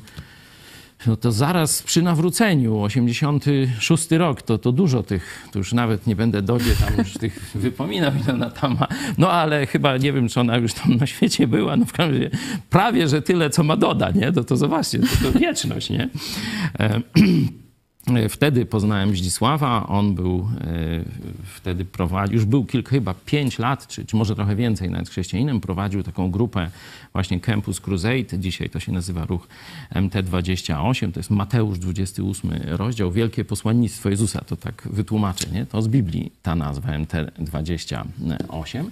no 1.07 1.15
to 1.15 1.31
zaraz 1.31 1.83
przy 1.83 2.01
nawróceniu, 2.01 2.81
86 2.81 4.11
rok, 4.11 4.41
to, 4.41 4.57
to 4.57 4.71
dużo 4.71 5.03
tych, 5.03 5.47
to 5.51 5.59
już 5.59 5.73
nawet 5.73 6.07
nie 6.07 6.15
będę 6.15 6.41
dodzie 6.41 6.75
tam 6.75 6.97
już 6.97 7.13
tych 7.13 7.51
wypominał, 7.55 8.11
ile 8.23 8.33
ona 8.33 8.49
tam 8.49 8.77
ma. 8.79 8.87
No 9.17 9.31
ale 9.31 9.65
chyba 9.65 9.97
nie 9.97 10.13
wiem, 10.13 10.29
czy 10.29 10.39
ona 10.39 10.57
już 10.57 10.73
tam 10.73 10.95
na 10.95 11.07
świecie 11.07 11.47
była, 11.47 11.77
no 11.77 11.85
w 11.85 11.93
każdym 11.93 12.23
razie 12.23 12.37
prawie, 12.69 13.07
że 13.07 13.21
tyle, 13.21 13.49
co 13.49 13.63
ma 13.63 13.77
doda, 13.77 14.11
nie? 14.11 14.31
To, 14.31 14.43
to 14.43 14.57
zobaczcie, 14.57 14.99
to, 14.99 15.31
to 15.31 15.39
wieczność, 15.39 15.89
nie? 15.89 16.09
E, 18.07 18.29
Wtedy 18.29 18.65
poznałem 18.65 19.15
Zdzisława, 19.15 19.87
on 19.87 20.15
był 20.15 20.47
e, 20.61 20.65
wtedy 21.55 21.85
prowadził, 21.85 22.35
już 22.35 22.45
był 22.45 22.65
kilka, 22.65 22.89
chyba 22.89 23.13
pięć 23.25 23.59
lat, 23.59 23.87
czy, 23.87 24.05
czy 24.05 24.15
może 24.15 24.35
trochę 24.35 24.55
więcej 24.55 24.89
nawet 24.89 25.09
chrześcijaninem, 25.09 25.61
prowadził 25.61 26.03
taką 26.03 26.31
grupę 26.31 26.71
właśnie 27.13 27.39
Campus 27.39 27.81
Crusade, 27.81 28.39
dzisiaj 28.39 28.69
to 28.69 28.79
się 28.79 28.91
nazywa 28.91 29.25
ruch 29.25 29.47
MT28, 29.95 31.11
to 31.11 31.19
jest 31.19 31.29
Mateusz 31.29 31.79
28 31.79 32.51
rozdział, 32.65 33.11
Wielkie 33.11 33.45
Posłannictwo 33.45 34.09
Jezusa, 34.09 34.41
to 34.41 34.55
tak 34.55 34.87
wytłumaczę, 34.91 35.47
nie? 35.51 35.65
To 35.65 35.81
z 35.81 35.87
Biblii 35.87 36.31
ta 36.41 36.55
nazwa 36.55 36.89
MT28 36.89 38.83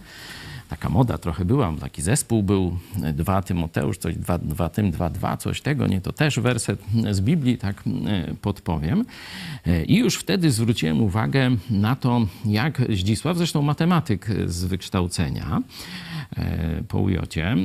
taka 0.70 0.90
moda 0.90 1.18
trochę 1.18 1.46
była, 1.46 1.74
taki 1.80 2.02
zespół 2.02 2.44
był, 2.44 2.78
dwa 3.14 3.42
Tymoteusz, 3.42 3.98
coś, 3.98 4.16
dwa, 4.16 4.38
dwa 4.38 4.70
tym, 4.70 4.92
dwa, 4.92 5.10
dwa, 5.10 5.38
coś 5.38 5.62
tego, 5.62 5.88
nie, 5.88 6.02
to 6.02 6.14
też 6.14 6.40
werset 6.40 6.84
z 7.12 7.22
Biblii, 7.22 7.58
tak 7.58 7.84
e, 8.08 8.36
podpowiem. 8.42 9.06
E, 9.66 9.86
I 9.86 9.98
już 9.98 10.16
wtedy 10.16 10.52
zwróciłem 10.52 11.02
uwagę 11.02 11.50
na 11.70 11.96
to, 11.96 12.28
jak 12.46 12.82
Zdzisław, 12.90 13.38
zresztą 13.38 13.62
matematyk 13.62 14.28
z 14.46 14.66
wykształcenia, 14.66 15.62
e, 16.38 16.84
po 16.88 17.00
ujocie, 17.00 17.56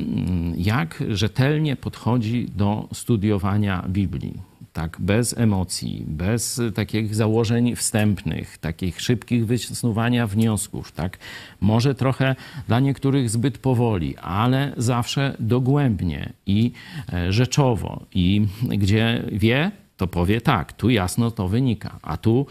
jak 0.57 1.03
rzetelnie 1.09 1.75
podchodzi 1.75 2.49
do 2.55 2.87
studiowania 2.93 3.85
Biblii 3.89 4.54
tak 4.75 4.97
bez 4.99 5.37
emocji, 5.37 6.03
bez 6.07 6.61
takich 6.75 7.15
założeń 7.15 7.75
wstępnych, 7.75 8.57
takich 8.57 9.01
szybkich 9.01 9.45
wysnuwania 9.45 10.27
wniosków, 10.27 10.91
tak? 10.91 11.17
Może 11.61 11.95
trochę 11.95 12.35
dla 12.67 12.79
niektórych 12.79 13.29
zbyt 13.29 13.57
powoli, 13.57 14.17
ale 14.17 14.73
zawsze 14.77 15.35
dogłębnie 15.39 16.33
i 16.45 16.71
e, 17.13 17.33
rzeczowo 17.33 18.05
i 18.13 18.47
gdzie 18.61 19.23
wie, 19.31 19.71
to 19.97 20.07
powie 20.07 20.41
tak, 20.41 20.73
tu 20.73 20.89
jasno 20.89 21.31
to 21.31 21.47
wynika, 21.47 21.99
a 22.01 22.17
tu 22.17 22.45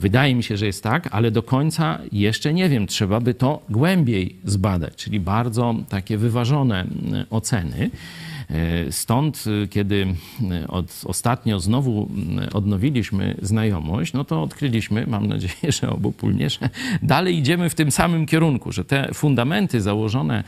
Wydaje 0.00 0.34
mi 0.34 0.42
się, 0.42 0.56
że 0.56 0.66
jest 0.66 0.82
tak, 0.82 1.08
ale 1.10 1.30
do 1.30 1.42
końca 1.42 1.98
jeszcze 2.12 2.54
nie 2.54 2.68
wiem. 2.68 2.86
Trzeba 2.86 3.20
by 3.20 3.34
to 3.34 3.62
głębiej 3.68 4.36
zbadać, 4.44 4.96
czyli 4.96 5.20
bardzo 5.20 5.74
takie 5.88 6.18
wyważone 6.18 6.86
oceny. 7.30 7.90
E, 8.50 8.92
Stąd, 8.92 9.44
y, 9.46 9.68
kiedy 9.68 10.06
y, 10.64 10.68
od, 10.68 11.02
ostatnio 11.04 11.60
znowu 11.60 12.08
odnowiliśmy 12.52 13.36
znajomość, 13.42 14.12
no 14.12 14.24
to 14.24 14.42
odkryliśmy, 14.42 15.06
mam 15.06 15.26
nadzieję, 15.26 15.72
że 15.80 15.90
obopólnie, 15.90 16.50
że 16.50 16.70
dalej 17.02 17.38
idziemy 17.38 17.70
w 17.70 17.74
tym 17.74 17.90
samym 17.90 18.26
kierunku, 18.26 18.72
że 18.72 18.84
te 18.84 19.10
fundamenty 19.14 19.80
założone 19.80 20.44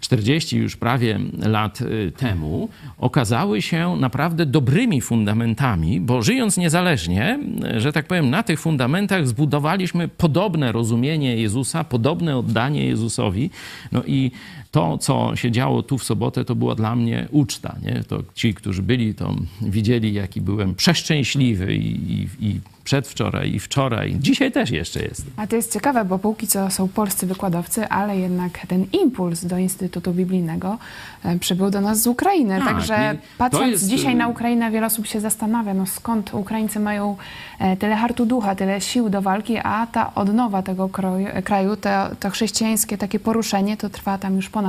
40 0.00 0.56
już 0.56 0.76
prawie 0.76 1.18
lat 1.38 1.78
temu 2.16 2.68
okazały 2.98 3.62
się 3.62 3.96
naprawdę 3.96 4.46
dobrymi 4.46 5.00
fundamentami, 5.00 6.00
bo 6.00 6.22
żyjąc 6.22 6.56
niezależnie, 6.56 7.38
że 7.76 7.92
tak 7.92 8.06
powiem, 8.06 8.30
na 8.30 8.42
tych 8.42 8.60
fundamentach 8.60 9.28
zbudowaliśmy 9.28 10.08
podobne 10.08 10.72
rozumienie 10.72 11.36
Jezusa, 11.36 11.84
podobne 11.84 12.36
oddanie 12.36 12.86
Jezusowi. 12.86 13.50
No 13.92 14.02
i 14.06 14.30
to, 14.72 14.98
co 14.98 15.36
się 15.36 15.50
działo 15.50 15.82
tu 15.82 15.98
w 15.98 16.04
sobotę, 16.04 16.44
to 16.44 16.54
była 16.54 16.74
dla 16.74 16.96
mnie 16.96 17.28
uczta. 17.30 17.76
Nie? 17.82 18.04
To 18.08 18.22
ci, 18.34 18.54
którzy 18.54 18.82
byli, 18.82 19.14
to 19.14 19.34
widzieli, 19.62 20.12
jaki 20.12 20.40
byłem 20.40 20.74
przeszczęśliwy 20.74 21.74
i, 21.74 22.12
i, 22.12 22.28
i 22.40 22.60
przedwczoraj, 22.84 23.54
i 23.54 23.58
wczoraj. 23.60 24.16
Dzisiaj 24.20 24.52
też 24.52 24.70
jeszcze 24.70 25.02
jest. 25.02 25.26
A 25.36 25.46
to 25.46 25.56
jest 25.56 25.72
ciekawe, 25.72 26.04
bo 26.04 26.18
póki 26.18 26.46
co 26.46 26.70
są 26.70 26.88
polscy 26.88 27.26
wykładowcy, 27.26 27.88
ale 27.88 28.18
jednak 28.18 28.66
ten 28.66 28.86
impuls 28.92 29.44
do 29.44 29.58
Instytutu 29.58 30.12
Biblijnego 30.12 30.78
e, 31.24 31.38
przybył 31.38 31.70
do 31.70 31.80
nas 31.80 32.02
z 32.02 32.06
Ukrainy. 32.06 32.58
Tak, 32.58 32.68
Także 32.68 33.16
patrząc 33.38 33.70
jest, 33.70 33.88
dzisiaj 33.88 34.12
y- 34.12 34.16
na 34.16 34.28
Ukrainę, 34.28 34.70
wiele 34.70 34.86
osób 34.86 35.06
się 35.06 35.20
zastanawia, 35.20 35.74
no 35.74 35.86
skąd 35.86 36.34
Ukraińcy 36.34 36.80
mają 36.80 37.16
e, 37.58 37.76
tyle 37.76 37.96
hartu 37.96 38.26
ducha, 38.26 38.54
tyle 38.54 38.80
sił 38.80 39.10
do 39.10 39.22
walki, 39.22 39.58
a 39.58 39.86
ta 39.86 40.14
odnowa 40.14 40.62
tego 40.62 40.88
kroju, 40.88 41.26
kraju, 41.44 41.76
to, 41.76 41.90
to 42.20 42.30
chrześcijańskie 42.30 42.98
takie 42.98 43.18
poruszenie, 43.18 43.76
to 43.76 43.90
trwa 43.90 44.18
tam 44.18 44.36
już 44.36 44.48
ponad 44.50 44.61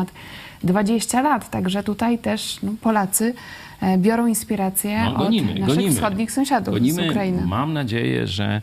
20 0.63 1.21
lat. 1.21 1.49
Także 1.49 1.83
tutaj 1.83 2.19
też 2.19 2.57
no, 2.63 2.71
Polacy 2.81 3.33
e, 3.81 3.97
biorą 3.97 4.27
inspirację 4.27 5.03
No, 5.05 5.17
gonimy, 5.17 5.51
od 5.53 5.59
naszych 5.59 5.75
gonimy. 5.75 5.93
wschodnich 5.95 6.31
sąsiadów 6.31 6.73
Gonimy. 6.73 7.07
z 7.07 7.09
Ukrainy. 7.11 7.45
Mam 7.45 7.73
nadzieję, 7.73 8.27
że 8.27 8.61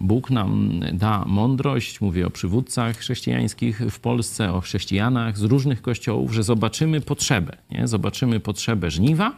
Bóg 0.00 0.30
nam 0.30 0.70
da 0.92 1.24
mądrość, 1.26 2.00
mówię 2.00 2.26
o 2.26 2.30
przywódcach 2.30 2.96
chrześcijańskich 2.96 3.80
w 3.90 4.00
Polsce, 4.00 4.52
o 4.52 4.60
chrześcijanach 4.60 5.38
z 5.38 5.42
różnych 5.42 5.82
kościołów, 5.82 6.32
że 6.32 6.42
zobaczymy 6.42 7.00
potrzebę. 7.00 7.56
Nie? 7.70 7.88
Zobaczymy 7.88 8.40
potrzebę 8.40 8.90
żniwa 8.90 9.32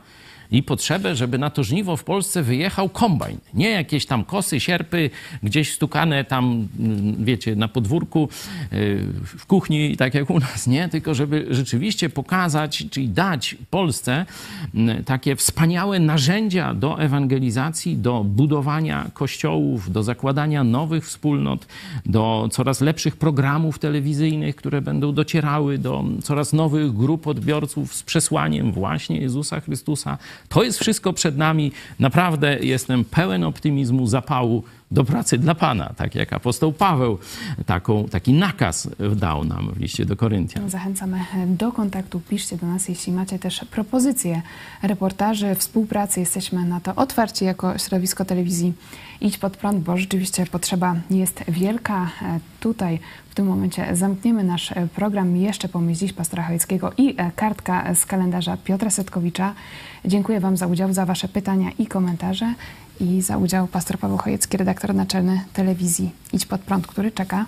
i 0.50 0.62
potrzebę, 0.62 1.16
żeby 1.16 1.38
na 1.38 1.50
to 1.50 1.64
żniwo 1.64 1.96
w 1.96 2.04
Polsce 2.04 2.42
wyjechał 2.42 2.88
kombajn. 2.88 3.38
Nie 3.54 3.70
jakieś 3.70 4.06
tam 4.06 4.24
kosy, 4.24 4.60
sierpy, 4.60 5.10
gdzieś 5.42 5.72
stukane 5.72 6.24
tam, 6.24 6.68
mm, 6.78 7.24
wiecie, 7.24 7.56
na 7.56 7.68
podwórku, 7.68 8.28
yy, 8.72 8.78
w 9.24 9.46
kuchni, 9.46 9.96
tak 9.96 10.14
jak 10.14 10.30
u 10.30 10.38
nas, 10.38 10.66
nie? 10.66 10.88
Tylko 10.88 11.14
żeby 11.14 11.46
rzeczywiście 11.50 12.10
pokazać, 12.10 12.84
czyli 12.90 13.08
dać 13.08 13.56
Polsce 13.70 14.26
mm, 14.74 15.04
takie 15.04 15.36
wspaniałe 15.36 15.98
narzędzia 15.98 16.74
do 16.74 17.00
ewangelizacji, 17.00 17.96
do 17.96 18.24
budowania 18.24 19.10
kościołów, 19.14 19.92
do 19.92 20.02
zakładania 20.02 20.64
nowych 20.64 21.06
wspólnot, 21.06 21.66
do 22.06 22.48
coraz 22.52 22.80
lepszych 22.80 23.16
programów 23.16 23.78
telewizyjnych, 23.78 24.56
które 24.56 24.80
będą 24.80 25.12
docierały 25.12 25.78
do 25.78 26.04
coraz 26.22 26.52
nowych 26.52 26.92
grup 26.92 27.26
odbiorców 27.26 27.94
z 27.94 28.02
przesłaniem 28.02 28.72
właśnie 28.72 29.16
Jezusa 29.20 29.60
Chrystusa. 29.60 30.18
To 30.48 30.62
jest 30.62 30.78
wszystko 30.80 31.12
przed 31.12 31.36
nami. 31.36 31.72
Naprawdę 31.98 32.58
jestem 32.60 33.04
pełen 33.04 33.44
optymizmu, 33.44 34.06
zapału 34.06 34.64
do 34.92 35.04
pracy 35.04 35.38
dla 35.38 35.54
Pana, 35.54 35.92
tak 35.96 36.14
jak 36.14 36.32
apostoł 36.32 36.72
Paweł 36.72 37.18
taką, 37.66 38.04
taki 38.04 38.32
nakaz 38.32 38.88
dał 39.16 39.44
nam 39.44 39.72
w 39.74 39.80
liście 39.80 40.04
do 40.04 40.16
Koryntian. 40.16 40.70
Zachęcamy 40.70 41.20
do 41.46 41.72
kontaktu. 41.72 42.20
Piszcie 42.20 42.56
do 42.56 42.66
nas, 42.66 42.88
jeśli 42.88 43.12
macie 43.12 43.38
też 43.38 43.64
propozycje 43.70 44.42
reportaży, 44.82 45.54
współpracy. 45.54 46.20
Jesteśmy 46.20 46.64
na 46.64 46.80
to 46.80 46.94
otwarci 46.94 47.44
jako 47.44 47.78
środowisko 47.78 48.24
telewizji 48.24 48.72
Idź 49.20 49.38
Pod 49.38 49.56
Prąd, 49.56 49.84
bo 49.84 49.96
rzeczywiście 49.96 50.46
potrzeba 50.46 50.96
jest 51.10 51.44
wielka. 51.48 52.10
E, 52.22 52.40
Tutaj 52.60 52.98
w 53.30 53.34
tym 53.34 53.46
momencie 53.46 53.96
zamkniemy 53.96 54.44
nasz 54.44 54.72
e, 54.72 54.88
program. 54.94 55.36
Jeszcze 55.36 55.68
pomyśl 55.68 56.00
dziś 56.00 56.12
pastora 56.12 56.42
Chojeckiego 56.42 56.92
i 56.98 57.14
e, 57.16 57.30
kartka 57.36 57.94
z 57.94 58.06
kalendarza 58.06 58.56
Piotra 58.56 58.90
Setkowicza. 58.90 59.54
Dziękuję 60.04 60.40
Wam 60.40 60.56
za 60.56 60.66
udział, 60.66 60.92
za 60.92 61.06
Wasze 61.06 61.28
pytania 61.28 61.70
i 61.78 61.86
komentarze 61.86 62.54
i 63.00 63.22
za 63.22 63.36
udział 63.36 63.66
pastor 63.66 63.98
Paweł 63.98 64.18
Chojecki, 64.18 64.56
redaktor 64.56 64.94
naczelny 64.94 65.40
telewizji 65.52 66.10
Idź 66.32 66.46
Pod 66.46 66.60
Prąd, 66.60 66.86
który 66.86 67.12
czeka 67.12 67.46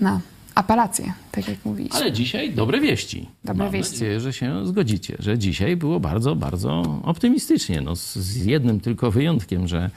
na 0.00 0.20
apelację, 0.54 1.12
tak 1.32 1.48
jak 1.48 1.64
mówiliśmy. 1.64 1.98
Ale 1.98 2.12
dzisiaj 2.12 2.54
dobre 2.54 2.80
wieści. 2.80 3.28
Dobre 3.44 3.64
Mam 3.64 3.72
wieści. 3.72 3.92
nadzieję, 3.92 4.20
że 4.20 4.32
się 4.32 4.66
zgodzicie, 4.66 5.16
że 5.18 5.38
dzisiaj 5.38 5.76
było 5.76 6.00
bardzo, 6.00 6.36
bardzo 6.36 7.00
optymistycznie. 7.02 7.80
No, 7.80 7.96
z, 7.96 8.16
z 8.16 8.44
jednym 8.44 8.80
tylko 8.80 9.10
wyjątkiem, 9.10 9.68
że 9.68 9.90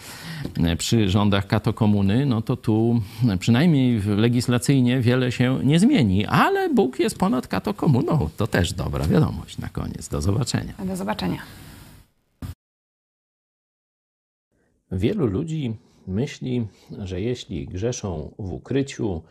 e, 0.63 0.75
przy 0.75 1.09
rządach 1.09 1.47
katokomuny, 1.47 2.25
no 2.25 2.41
to 2.41 2.55
tu 2.57 3.01
e, 3.29 3.37
przynajmniej 3.37 4.01
legislacyjnie 4.17 5.01
wiele 5.01 5.31
się 5.31 5.59
nie 5.63 5.79
zmieni, 5.79 6.25
ale 6.25 6.69
Bóg 6.69 6.99
jest 6.99 7.17
ponad 7.17 7.47
katokomuną. 7.47 8.29
To 8.37 8.47
też 8.47 8.73
dobra 8.73 9.07
wiadomość 9.07 9.57
na 9.57 9.69
koniec. 9.69 10.07
Do 10.07 10.21
zobaczenia. 10.21 10.73
Do 10.85 10.95
zobaczenia. 10.95 11.39
Wielu 14.91 15.27
ludzi 15.27 15.75
myśli, 16.07 16.67
że 16.99 17.21
jeśli 17.21 17.67
grzeszą 17.67 18.31
w 18.39 18.53
ukryciu, 18.53 19.21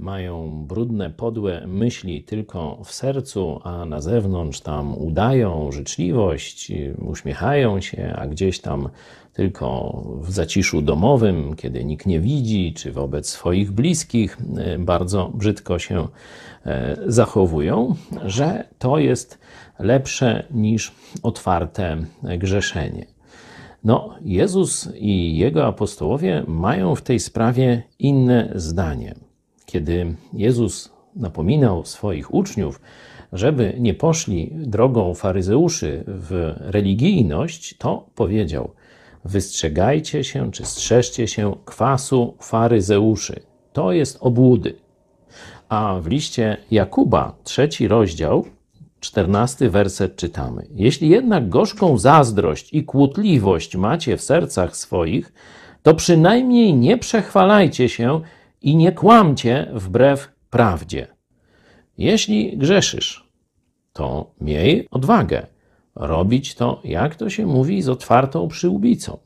mają 0.00 0.64
brudne, 0.68 1.10
podłe 1.10 1.66
myśli 1.66 2.22
tylko 2.22 2.80
w 2.84 2.92
sercu, 2.92 3.60
a 3.64 3.84
na 3.84 4.00
zewnątrz 4.00 4.60
tam 4.60 4.98
udają 4.98 5.72
życzliwość, 5.72 6.72
uśmiechają 6.98 7.80
się, 7.80 8.14
a 8.16 8.26
gdzieś 8.26 8.60
tam 8.60 8.88
tylko 9.32 10.02
w 10.20 10.30
zaciszu 10.30 10.82
domowym, 10.82 11.56
kiedy 11.56 11.84
nikt 11.84 12.06
nie 12.06 12.20
widzi, 12.20 12.74
czy 12.76 12.92
wobec 12.92 13.28
swoich 13.28 13.72
bliskich, 13.72 14.38
e, 14.56 14.78
bardzo 14.78 15.30
brzydko 15.34 15.78
się 15.78 16.08
e, 16.66 16.96
zachowują, 17.06 17.94
że 18.24 18.64
to 18.78 18.98
jest 18.98 19.38
lepsze 19.78 20.46
niż 20.50 20.92
otwarte 21.22 21.96
grzeszenie. 22.22 23.13
No, 23.84 24.14
Jezus 24.24 24.88
i 24.94 25.36
jego 25.36 25.66
apostołowie 25.66 26.44
mają 26.46 26.94
w 26.94 27.02
tej 27.02 27.20
sprawie 27.20 27.82
inne 27.98 28.52
zdanie. 28.54 29.14
Kiedy 29.66 30.16
Jezus 30.32 30.92
napominał 31.16 31.84
swoich 31.84 32.34
uczniów, 32.34 32.80
żeby 33.32 33.74
nie 33.78 33.94
poszli 33.94 34.50
drogą 34.54 35.14
faryzeuszy 35.14 36.04
w 36.06 36.54
religijność, 36.58 37.76
to 37.78 38.06
powiedział: 38.14 38.70
Wystrzegajcie 39.24 40.24
się, 40.24 40.52
czy 40.52 40.64
strzeżcie 40.64 41.28
się 41.28 41.54
kwasu 41.64 42.34
faryzeuszy. 42.40 43.40
To 43.72 43.92
jest 43.92 44.18
obłudy. 44.20 44.74
A 45.68 46.00
w 46.00 46.06
liście 46.06 46.56
Jakuba, 46.70 47.36
trzeci 47.44 47.88
rozdział, 47.88 48.44
czternasty 49.04 49.70
werset 49.70 50.16
czytamy. 50.16 50.66
Jeśli 50.70 51.08
jednak 51.08 51.48
gorzką 51.48 51.98
zazdrość 51.98 52.72
i 52.72 52.84
kłótliwość 52.84 53.76
macie 53.76 54.16
w 54.16 54.22
sercach 54.22 54.76
swoich, 54.76 55.32
to 55.82 55.94
przynajmniej 55.94 56.74
nie 56.74 56.98
przechwalajcie 56.98 57.88
się 57.88 58.20
i 58.62 58.76
nie 58.76 58.92
kłamcie 58.92 59.70
wbrew 59.74 60.28
prawdzie. 60.50 61.06
Jeśli 61.98 62.58
grzeszysz, 62.58 63.30
to 63.92 64.34
miej 64.40 64.88
odwagę 64.90 65.46
robić 65.94 66.54
to, 66.54 66.80
jak 66.84 67.16
to 67.16 67.30
się 67.30 67.46
mówi, 67.46 67.82
z 67.82 67.88
otwartą 67.88 68.48
przyłbicą. 68.48 69.18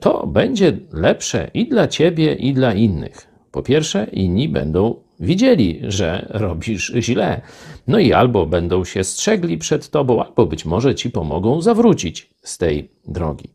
To 0.00 0.26
będzie 0.26 0.78
lepsze 0.92 1.50
i 1.54 1.68
dla 1.68 1.88
ciebie, 1.88 2.34
i 2.34 2.54
dla 2.54 2.74
innych. 2.74 3.28
Po 3.50 3.62
pierwsze, 3.62 4.06
inni 4.12 4.48
będą 4.48 4.94
widzieli, 5.22 5.80
że 5.82 6.26
robisz 6.30 6.92
źle. 6.98 7.40
No 7.86 7.98
i 7.98 8.12
albo 8.12 8.46
będą 8.46 8.84
się 8.84 9.04
strzegli 9.04 9.58
przed 9.58 9.90
tobą, 9.90 10.24
albo 10.24 10.46
być 10.46 10.64
może 10.64 10.94
ci 10.94 11.10
pomogą 11.10 11.60
zawrócić 11.60 12.30
z 12.42 12.58
tej 12.58 12.90
drogi. 13.08 13.48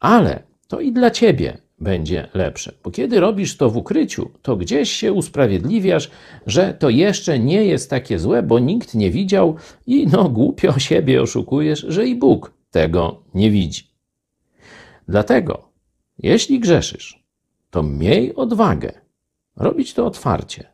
Ale 0.00 0.42
to 0.68 0.80
i 0.80 0.92
dla 0.92 1.10
ciebie 1.10 1.58
będzie 1.78 2.28
lepsze, 2.34 2.72
bo 2.84 2.90
kiedy 2.90 3.20
robisz 3.20 3.56
to 3.56 3.70
w 3.70 3.76
ukryciu, 3.76 4.30
to 4.42 4.56
gdzieś 4.56 4.90
się 4.90 5.12
usprawiedliwiasz, 5.12 6.10
że 6.46 6.74
to 6.74 6.90
jeszcze 6.90 7.38
nie 7.38 7.64
jest 7.64 7.90
takie 7.90 8.18
złe, 8.18 8.42
bo 8.42 8.58
nikt 8.58 8.94
nie 8.94 9.10
widział 9.10 9.56
i 9.86 10.06
no 10.06 10.28
głupio 10.28 10.78
siebie 10.88 11.22
oszukujesz, 11.22 11.86
że 11.88 12.06
i 12.06 12.14
Bóg 12.14 12.52
tego 12.70 13.22
nie 13.34 13.50
widzi. 13.50 13.90
Dlatego, 15.08 15.68
jeśli 16.18 16.60
grzeszysz, 16.60 17.24
to 17.70 17.82
miej 17.82 18.34
odwagę 18.34 18.92
robić 19.56 19.94
to 19.94 20.06
otwarcie, 20.06 20.70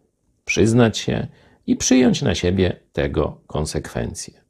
przyznać 0.46 0.98
się 0.98 1.26
i 1.66 1.76
przyjąć 1.76 2.22
na 2.22 2.34
siebie 2.34 2.80
tego 2.92 3.40
konsekwencje. 3.46 4.40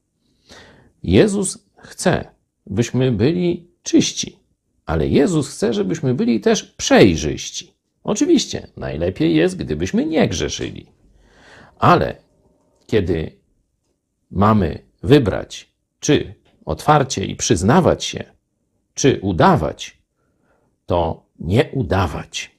Jezus 1.03 1.59
chce, 1.77 2.25
byśmy 2.67 3.13
byli 3.13 3.71
czyści, 3.83 4.39
ale 4.87 5.09
Jezus 5.09 5.49
chce, 5.49 5.75
żebyśmy 5.75 6.15
byli 6.15 6.41
też 6.41 6.63
przejrzyści. 6.63 7.75
Oczywiście, 8.05 8.67
najlepiej 8.77 9.35
jest, 9.35 9.57
gdybyśmy 9.57 10.07
nie 10.07 10.29
grzeszyli. 10.29 10.87
Ale 11.79 12.17
kiedy 12.87 13.33
mamy 14.31 14.83
wybrać, 15.03 15.73
czy 16.01 16.35
otwarcie 16.65 17.25
i 17.25 17.37
przyznawać 17.37 18.05
się, 18.05 18.25
czy 18.95 19.19
udawać, 19.23 19.99
to 20.87 21.27
nie 21.39 21.71
udawać. 21.73 22.56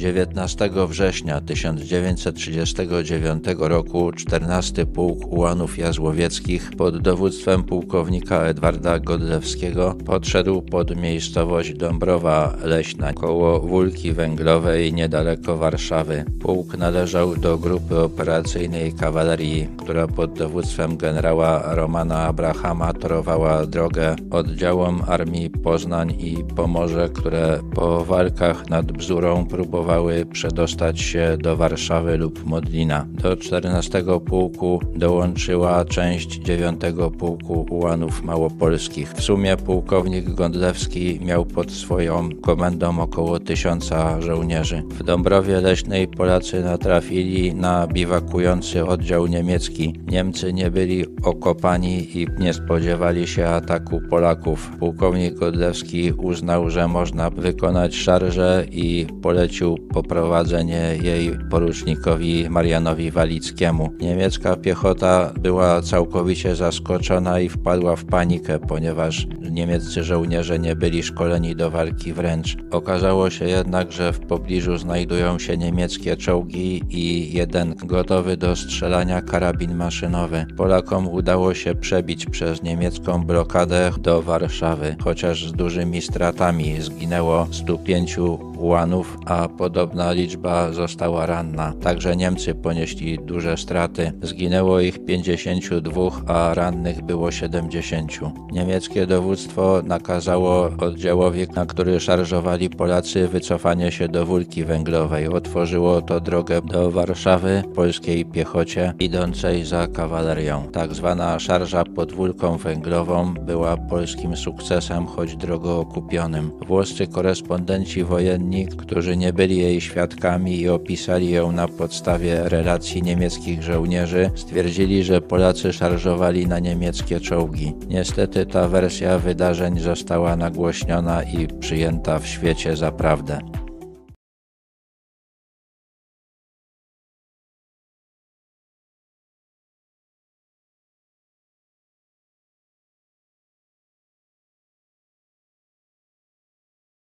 19 0.00 0.70
września 0.88 1.40
1939 1.40 3.44
roku 3.58 4.12
14 4.12 4.86
Pułk 4.86 5.32
Ułanów 5.32 5.78
Jazłowieckich 5.78 6.70
pod 6.78 6.98
dowództwem 6.98 7.62
pułkownika 7.62 8.42
Edwarda 8.42 8.98
Godlewskiego 8.98 9.94
podszedł 10.06 10.62
pod 10.62 10.96
miejscowość 10.96 11.74
Dąbrowa 11.74 12.56
Leśna 12.64 13.12
koło 13.12 13.60
Wólki 13.60 14.12
Węglowej 14.12 14.92
niedaleko 14.92 15.56
Warszawy. 15.56 16.24
Pułk 16.40 16.78
należał 16.78 17.36
do 17.36 17.58
grupy 17.58 17.98
operacyjnej 17.98 18.92
kawalerii, 18.92 19.68
która 19.76 20.06
pod 20.06 20.32
dowództwem 20.32 20.96
generała 20.96 21.74
Romana 21.74 22.18
Abrahama 22.18 22.92
torowała 22.92 23.66
drogę 23.66 24.16
oddziałom 24.30 25.02
Armii 25.06 25.50
Poznań 25.50 26.14
i 26.18 26.44
Pomorze, 26.56 27.08
które 27.08 27.60
po 27.74 28.04
walkach 28.04 28.70
nad 28.70 28.92
Bzurą 28.92 29.46
próbowały 29.46 29.89
przedostać 30.32 31.00
się 31.00 31.36
do 31.42 31.56
Warszawy 31.56 32.16
lub 32.16 32.44
Modlina. 32.44 33.06
Do 33.22 33.36
14 33.36 34.04
pułku 34.26 34.80
dołączyła 34.96 35.84
część 35.84 36.38
9 36.38 36.80
pułku 37.18 37.66
ułanów 37.70 38.22
małopolskich. 38.22 39.12
W 39.12 39.22
sumie 39.22 39.56
pułkownik 39.56 40.30
Gondlewski 40.30 41.20
miał 41.24 41.46
pod 41.46 41.70
swoją 41.70 42.28
komendą 42.42 43.00
około 43.00 43.40
tysiąca 43.40 44.20
żołnierzy. 44.20 44.82
W 44.88 45.02
Dąbrowie 45.02 45.60
Leśnej 45.60 46.08
Polacy 46.08 46.64
natrafili 46.64 47.54
na 47.54 47.86
biwakujący 47.86 48.86
oddział 48.86 49.26
niemiecki. 49.26 50.00
Niemcy 50.06 50.52
nie 50.52 50.70
byli 50.70 51.04
okopani 51.22 52.18
i 52.18 52.26
nie 52.38 52.54
spodziewali 52.54 53.26
się 53.26 53.46
ataku 53.46 54.00
Polaków. 54.10 54.70
Pułkownik 54.78 55.34
Godlewski 55.34 56.12
uznał, 56.12 56.70
że 56.70 56.88
można 56.88 57.30
wykonać 57.30 57.96
szarżę 57.96 58.64
i 58.70 59.06
polecił 59.22 59.79
poprowadzenie 59.92 60.98
jej 61.02 61.38
porucznikowi 61.50 62.50
Marianowi 62.50 63.10
Walickiemu. 63.10 63.92
Niemiecka 64.00 64.56
piechota 64.56 65.32
była 65.40 65.82
całkowicie 65.82 66.56
zaskoczona 66.56 67.40
i 67.40 67.48
wpadła 67.48 67.96
w 67.96 68.04
panikę, 68.04 68.58
ponieważ 68.58 69.26
niemieccy 69.50 70.04
żołnierze 70.04 70.58
nie 70.58 70.76
byli 70.76 71.02
szkoleni 71.02 71.56
do 71.56 71.70
walki 71.70 72.12
wręcz. 72.12 72.56
Okazało 72.70 73.30
się 73.30 73.44
jednak, 73.44 73.92
że 73.92 74.12
w 74.12 74.20
pobliżu 74.20 74.78
znajdują 74.78 75.38
się 75.38 75.56
niemieckie 75.56 76.16
czołgi 76.16 76.82
i 76.90 77.32
jeden 77.32 77.74
gotowy 77.84 78.36
do 78.36 78.56
strzelania 78.56 79.22
karabin 79.22 79.74
maszynowy. 79.74 80.46
Polakom 80.56 81.08
udało 81.08 81.54
się 81.54 81.74
przebić 81.74 82.26
przez 82.26 82.62
niemiecką 82.62 83.24
blokadę 83.24 83.90
do 84.00 84.22
Warszawy, 84.22 84.96
chociaż 85.04 85.48
z 85.48 85.52
dużymi 85.52 86.02
stratami 86.02 86.80
zginęło 86.80 87.46
105 87.50 88.18
ułanów, 88.60 89.18
a 89.26 89.48
podobna 89.48 90.12
liczba 90.12 90.72
została 90.72 91.26
ranna. 91.26 91.72
Także 91.82 92.16
Niemcy 92.16 92.54
ponieśli 92.54 93.18
duże 93.18 93.56
straty. 93.56 94.12
Zginęło 94.22 94.80
ich 94.80 95.04
52, 95.04 96.02
a 96.26 96.54
rannych 96.54 97.02
było 97.02 97.30
70. 97.30 98.12
Niemieckie 98.52 99.06
dowództwo 99.06 99.82
nakazało 99.84 100.70
oddziałowi, 100.78 101.46
na 101.56 101.66
który 101.66 102.00
szarżowali 102.00 102.70
Polacy, 102.70 103.28
wycofanie 103.28 103.92
się 103.92 104.08
do 104.08 104.26
Wólki 104.26 104.64
Węglowej. 104.64 105.28
Otworzyło 105.28 106.02
to 106.02 106.20
drogę 106.20 106.62
do 106.62 106.90
Warszawy 106.90 107.62
polskiej 107.74 108.24
piechocie 108.24 108.94
idącej 108.98 109.64
za 109.64 109.86
kawalerią. 109.86 110.68
Tak 110.72 110.94
zwana 110.94 111.38
szarża 111.38 111.84
pod 111.84 112.12
Wólką 112.12 112.56
Węglową 112.56 113.34
była 113.34 113.76
polskim 113.76 114.36
sukcesem, 114.36 115.06
choć 115.06 115.36
drogo 115.36 115.78
okupionym. 115.78 116.50
Włoscy 116.66 117.06
korespondenci 117.06 118.04
wojenni, 118.04 118.49
którzy 118.78 119.16
nie 119.16 119.32
byli 119.32 119.58
jej 119.58 119.80
świadkami 119.80 120.60
i 120.60 120.68
opisali 120.68 121.30
ją 121.30 121.52
na 121.52 121.68
podstawie 121.68 122.48
relacji 122.48 123.02
niemieckich 123.02 123.62
żołnierzy, 123.62 124.30
stwierdzili, 124.34 125.04
że 125.04 125.20
Polacy 125.20 125.72
szarżowali 125.72 126.46
na 126.46 126.58
niemieckie 126.58 127.20
czołgi. 127.20 127.74
Niestety 127.88 128.46
ta 128.46 128.68
wersja 128.68 129.18
wydarzeń 129.18 129.78
została 129.78 130.36
nagłośniona 130.36 131.22
i 131.22 131.46
przyjęta 131.60 132.18
w 132.18 132.26
świecie 132.26 132.76
za 132.76 132.92
prawdę. 132.92 133.38